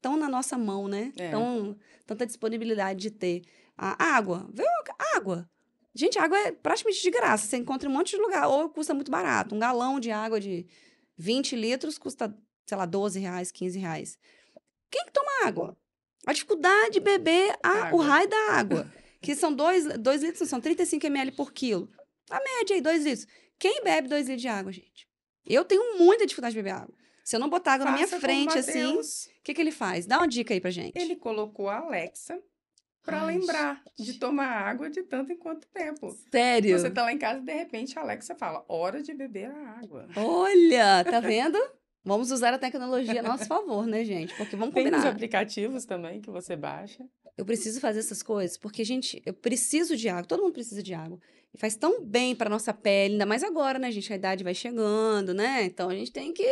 tão 0.00 0.16
na 0.16 0.26
nossa 0.26 0.56
mão, 0.56 0.88
né? 0.88 1.12
É. 1.18 1.30
Tão, 1.30 1.76
tanta 2.06 2.24
disponibilidade 2.24 2.98
de 2.98 3.10
ter 3.10 3.42
a 3.76 4.16
água. 4.16 4.48
Vê 4.54 4.64
a 4.66 5.16
água. 5.18 5.46
Gente, 5.94 6.18
água 6.18 6.38
é 6.38 6.50
praticamente 6.50 7.02
de 7.02 7.10
graça. 7.10 7.46
Você 7.46 7.58
encontra 7.58 7.86
em 7.86 7.92
um 7.92 7.94
monte 7.94 8.16
de 8.16 8.22
lugar. 8.22 8.48
Ou 8.48 8.70
custa 8.70 8.94
muito 8.94 9.10
barato. 9.10 9.54
Um 9.54 9.58
galão 9.58 10.00
de 10.00 10.10
água 10.10 10.40
de 10.40 10.66
20 11.18 11.54
litros 11.54 11.98
custa, 11.98 12.34
sei 12.64 12.78
lá, 12.78 12.86
12 12.86 13.20
reais, 13.20 13.52
15 13.52 13.78
reais. 13.78 14.18
Quem 14.90 15.04
que 15.04 15.12
toma 15.12 15.46
água? 15.46 15.76
A 16.26 16.32
dificuldade 16.32 16.92
de 16.92 17.00
beber 17.00 17.54
a, 17.62 17.94
o 17.94 17.98
raio 17.98 18.30
da 18.30 18.52
água. 18.52 18.90
Que 19.20 19.36
são 19.36 19.54
2 19.54 19.84
litros, 20.20 20.48
são 20.48 20.60
35 20.60 21.06
ml 21.06 21.30
por 21.30 21.52
quilo. 21.52 21.88
A 22.28 22.40
média 22.42 22.74
aí, 22.74 22.80
2 22.80 23.04
litros. 23.04 23.26
Quem 23.56 23.84
bebe 23.84 24.08
2 24.08 24.26
litros 24.26 24.42
de 24.42 24.48
água, 24.48 24.72
gente? 24.72 25.06
Eu 25.46 25.64
tenho 25.64 25.96
muita 25.96 26.26
dificuldade 26.26 26.54
de 26.54 26.60
beber 26.60 26.74
água. 26.74 27.01
Se 27.24 27.36
eu 27.36 27.40
não 27.40 27.48
botar 27.48 27.74
água 27.74 27.86
na 27.86 27.92
minha 27.92 28.08
frente, 28.08 28.58
assim, 28.58 28.96
o 28.96 29.00
que, 29.44 29.54
que 29.54 29.60
ele 29.60 29.72
faz? 29.72 30.06
Dá 30.06 30.18
uma 30.18 30.28
dica 30.28 30.52
aí 30.54 30.60
pra 30.60 30.70
gente. 30.70 30.98
Ele 30.98 31.16
colocou 31.16 31.68
a 31.68 31.78
Alexa 31.78 32.40
para 33.04 33.24
lembrar 33.24 33.82
de 33.98 34.14
tomar 34.14 34.46
água 34.46 34.88
de 34.88 35.02
tanto 35.02 35.32
em 35.32 35.36
quanto 35.36 35.66
tempo. 35.68 36.16
Sério? 36.30 36.78
Você 36.78 36.90
tá 36.90 37.02
lá 37.02 37.12
em 37.12 37.18
casa 37.18 37.40
e 37.40 37.44
de 37.44 37.52
repente 37.52 37.98
a 37.98 38.02
Alexa 38.02 38.34
fala: 38.34 38.64
hora 38.68 39.02
de 39.02 39.12
beber 39.14 39.50
a 39.50 39.78
água. 39.78 40.08
Olha, 40.16 41.04
tá 41.04 41.20
vendo? 41.20 41.58
Vamos 42.04 42.32
usar 42.32 42.52
a 42.52 42.58
tecnologia 42.58 43.20
a 43.20 43.22
nosso 43.22 43.46
favor, 43.46 43.86
né, 43.86 44.04
gente? 44.04 44.34
Porque 44.36 44.56
vamos 44.56 44.74
Tem 44.74 44.84
os 44.86 44.90
combinar. 44.90 45.08
aplicativos 45.08 45.84
também 45.84 46.20
que 46.20 46.30
você 46.30 46.56
baixa. 46.56 47.04
Eu 47.38 47.44
preciso 47.44 47.78
fazer 47.80 48.00
essas 48.00 48.24
coisas, 48.24 48.56
porque, 48.56 48.82
gente, 48.82 49.22
eu 49.24 49.32
preciso 49.32 49.96
de 49.96 50.08
água, 50.08 50.24
todo 50.24 50.42
mundo 50.42 50.52
precisa 50.52 50.82
de 50.82 50.92
água. 50.94 51.20
E 51.54 51.58
faz 51.58 51.76
tão 51.76 52.02
bem 52.02 52.34
para 52.34 52.48
nossa 52.48 52.72
pele, 52.72 53.12
ainda 53.14 53.26
mais 53.26 53.42
agora, 53.44 53.78
né, 53.78 53.90
gente? 53.90 54.10
A 54.12 54.16
idade 54.16 54.42
vai 54.42 54.54
chegando, 54.54 55.34
né? 55.34 55.64
Então 55.64 55.90
a 55.90 55.94
gente 55.94 56.10
tem 56.10 56.32
que. 56.32 56.46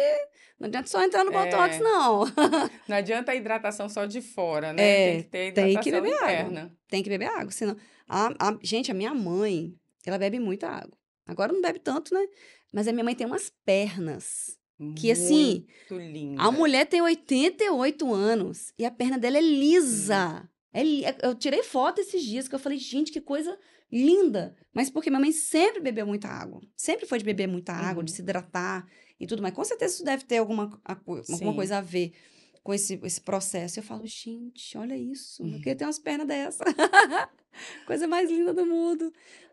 Não 0.59 0.67
adianta 0.69 0.89
só 0.91 1.03
entrar 1.03 1.25
no 1.25 1.33
Botox, 1.33 1.77
É. 1.77 1.79
não. 1.79 2.25
Não 2.87 2.97
adianta 2.97 3.33
a 3.33 3.35
hidratação 3.35 3.89
só 3.89 4.05
de 4.05 4.21
fora, 4.21 4.73
né? 4.75 4.83
É, 4.83 5.11
tem 5.13 5.23
que 5.23 5.29
ter 5.31 5.53
tem 5.53 5.71
hidratação 5.71 5.83
que 5.83 5.91
beber 5.93 6.15
água. 6.17 6.31
interna. 6.33 6.77
tem 6.89 7.03
que 7.03 7.09
beber 7.09 7.27
água, 7.31 7.51
senão. 7.51 7.77
A, 8.07 8.27
a- 8.49 8.59
gente, 8.63 8.91
a 8.91 8.95
minha 8.95 9.15
mãe, 9.15 9.75
ela 10.05 10.19
bebe 10.19 10.39
muita 10.39 10.69
água. 10.69 10.93
Agora 11.27 11.51
não 11.53 11.63
bebe 11.63 11.79
tanto, 11.79 12.13
né? 12.13 12.27
Mas 12.73 12.87
a 12.87 12.93
minha 12.93 13.05
mãe 13.05 13.15
tem 13.15 13.27
umas 13.27 13.51
pernas. 13.65 14.59
Que 14.99 15.11
assim, 15.13 15.67
Muito 15.91 16.03
linda. 16.13 16.43
A 16.43 16.51
mulher 16.51 16.87
tem 16.87 17.01
88 17.03 18.13
anos 18.15 18.73
e 18.79 18.85
a 18.87 18.91
perna 18.91 19.19
dela 19.19 19.37
é 19.39 19.41
lisa. 19.43 20.27
É 20.27 20.41
li- 20.43 20.49
é- 20.73 21.19
Eu 21.23 21.35
tirei 21.35 21.63
foto 21.63 22.01
esses 22.01 22.23
dias 22.23 22.47
que 22.49 22.55
eu 22.55 22.59
falei, 22.59 22.79
gente, 22.79 23.11
que 23.13 23.21
coisa 23.21 23.59
linda. 23.91 24.55
Mas 24.73 24.89
porque 24.89 25.11
minha 25.11 25.21
mãe 25.21 25.33
sempre 25.33 25.81
bebeu 25.81 26.07
muita 26.07 26.29
água. 26.29 26.61
Sempre 26.77 27.07
foi 27.07 27.19
de 27.19 27.25
beber 27.25 27.49
muita 27.49 27.73
água, 27.73 28.05
de 28.05 28.11
Uhum. 28.13 28.17
se 28.17 28.23
hidratar 28.23 28.87
e 29.19 29.27
tudo 29.27 29.43
mais. 29.43 29.55
Com 29.55 29.65
certeza 29.65 29.95
isso 29.95 30.05
deve 30.05 30.25
ter 30.25 30.39
alguma, 30.39 30.81
alguma 30.85 31.23
Sim. 31.25 31.55
coisa 31.55 31.79
a 31.79 31.81
ver 31.81 32.13
com 32.63 32.73
esse, 32.75 33.01
esse 33.03 33.21
processo. 33.21 33.79
Eu 33.79 33.83
falo, 33.83 34.07
gente, 34.07 34.77
olha 34.77 34.97
isso. 34.97 35.43
Uhum. 35.43 35.51
Eu 35.53 35.59
queria 35.59 35.77
ter 35.77 35.85
umas 35.85 35.99
pernas 35.99 36.27
dessa. 36.27 36.65
coisa 37.87 38.07
mais 38.07 38.31
linda 38.31 38.53
do 38.53 38.65
mundo. 38.67 39.13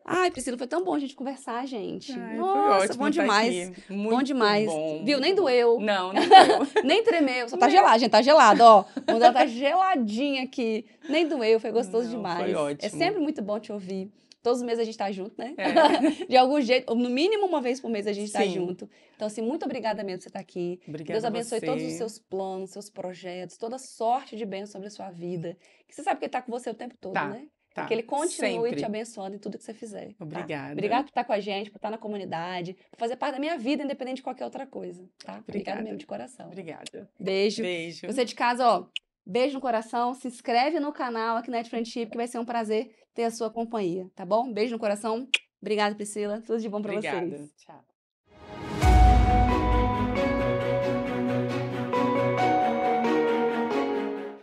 Ai, 0.09 0.31
Priscila, 0.31 0.57
foi 0.57 0.67
tão 0.67 0.85
bom 0.85 0.93
a 0.93 0.99
gente 0.99 1.13
conversar, 1.15 1.65
gente. 1.67 2.13
Ai, 2.13 2.29
foi 2.29 2.37
Nossa, 2.37 2.93
bom 2.93 3.09
demais. 3.09 3.69
Bom 3.89 3.95
Muito 3.95 4.27
demais. 4.27 4.65
bom. 4.65 5.03
Viu? 5.03 5.19
Nem 5.19 5.35
doeu. 5.35 5.79
Não, 5.81 6.13
não 6.13 6.21
doeu. 6.25 6.83
Nem 6.85 7.03
tremeu, 7.03 7.49
só 7.49 7.57
tá 7.57 7.65
Não. 7.65 7.71
gelado, 7.73 7.99
gente, 7.99 8.11
tá 8.11 8.21
gelado, 8.21 8.63
ó. 8.63 8.83
Quando 9.05 9.21
ela 9.21 9.33
tá 9.33 9.45
geladinha 9.47 10.43
aqui, 10.43 10.85
nem 11.09 11.27
doeu, 11.27 11.59
foi 11.59 11.71
gostoso 11.71 12.05
Não, 12.05 12.15
demais. 12.17 12.39
foi 12.39 12.51
É 12.51 12.57
ótimo. 12.57 12.97
sempre 12.97 13.19
muito 13.19 13.41
bom 13.41 13.59
te 13.59 13.71
ouvir. 13.73 14.09
Todos 14.47 14.61
os 14.61 14.65
meses 14.65 14.79
a 14.79 14.83
gente 14.85 14.97
tá 14.97 15.11
junto, 15.11 15.35
né? 15.37 15.53
É. 15.57 15.67
De 16.29 16.37
algum 16.37 16.61
jeito, 16.61 16.95
no 16.95 17.09
mínimo 17.09 17.45
uma 17.45 17.59
vez 17.61 17.81
por 17.81 17.89
mês 17.89 18.07
a 18.07 18.13
gente 18.13 18.31
tá 18.31 18.43
Sim. 18.43 18.51
junto. 18.51 18.89
Então, 19.15 19.27
assim, 19.27 19.41
muito 19.41 19.65
obrigada 19.65 20.03
mesmo 20.05 20.19
por 20.19 20.23
você 20.23 20.29
estar 20.29 20.39
aqui. 20.39 20.79
Obrigada 20.87 21.13
Deus 21.19 21.25
abençoe 21.25 21.59
você. 21.59 21.65
todos 21.65 21.83
os 21.83 21.93
seus 21.93 22.17
planos, 22.17 22.69
seus 22.69 22.89
projetos, 22.89 23.57
toda 23.57 23.77
sorte 23.77 24.37
de 24.37 24.45
bênção 24.45 24.73
sobre 24.73 24.87
a 24.87 24.91
sua 24.91 25.11
vida. 25.11 25.57
Que 25.85 25.93
você 25.93 26.01
sabe 26.01 26.19
que 26.19 26.25
ele 26.25 26.31
tá 26.31 26.41
com 26.41 26.49
você 26.51 26.69
o 26.69 26.73
tempo 26.73 26.95
todo, 26.99 27.13
Tá, 27.13 27.27
né? 27.27 27.47
Tá, 27.73 27.85
que 27.85 27.93
ele 27.93 28.03
continue 28.03 28.69
sempre. 28.69 28.75
te 28.77 28.85
abençoando 28.85 29.35
em 29.35 29.39
tudo 29.39 29.57
que 29.57 29.63
você 29.65 29.73
fizer. 29.73 30.13
tá? 30.13 30.23
Obrigada. 30.23 30.71
Obrigada 30.71 31.03
por 31.03 31.09
estar 31.09 31.23
com 31.25 31.33
a 31.33 31.39
gente, 31.39 31.69
por 31.69 31.75
estar 31.77 31.91
na 31.91 31.97
comunidade, 31.97 32.75
por 32.89 32.97
fazer 32.97 33.17
parte 33.17 33.33
da 33.33 33.39
minha 33.39 33.57
vida, 33.57 33.83
independente 33.83 34.15
de 34.17 34.23
qualquer 34.23 34.45
outra 34.45 34.65
coisa, 34.65 35.03
tá? 35.23 35.33
Obrigada 35.33 35.41
Obrigada. 35.47 35.81
mesmo, 35.83 35.97
de 35.97 36.05
coração. 36.07 36.47
Obrigada. 36.47 37.07
Beijo. 37.19 37.61
Beijo. 37.61 38.07
Você 38.07 38.25
de 38.25 38.33
casa, 38.33 38.65
ó, 38.67 38.85
beijo 39.25 39.55
no 39.55 39.61
coração, 39.61 40.13
se 40.15 40.27
inscreve 40.27 40.79
no 40.79 40.91
canal 40.93 41.37
aqui 41.37 41.51
na 41.51 41.63
Friendship, 41.63 42.07
que 42.07 42.17
vai 42.17 42.27
ser 42.27 42.39
um 42.39 42.45
prazer 42.45 42.89
ter 43.17 43.23
a 43.23 43.31
sua 43.31 43.49
companhia, 43.49 44.07
tá 44.13 44.23
bom? 44.23 44.53
Beijo 44.53 44.73
no 44.73 44.79
coração. 44.79 45.27
Obrigada, 45.59 45.95
Priscila. 45.95 46.39
Tudo 46.39 46.61
de 46.61 46.69
bom 46.69 46.83
pra 46.83 46.93
Obrigada. 46.93 47.25
vocês. 47.27 47.51
Tchau. 47.57 47.83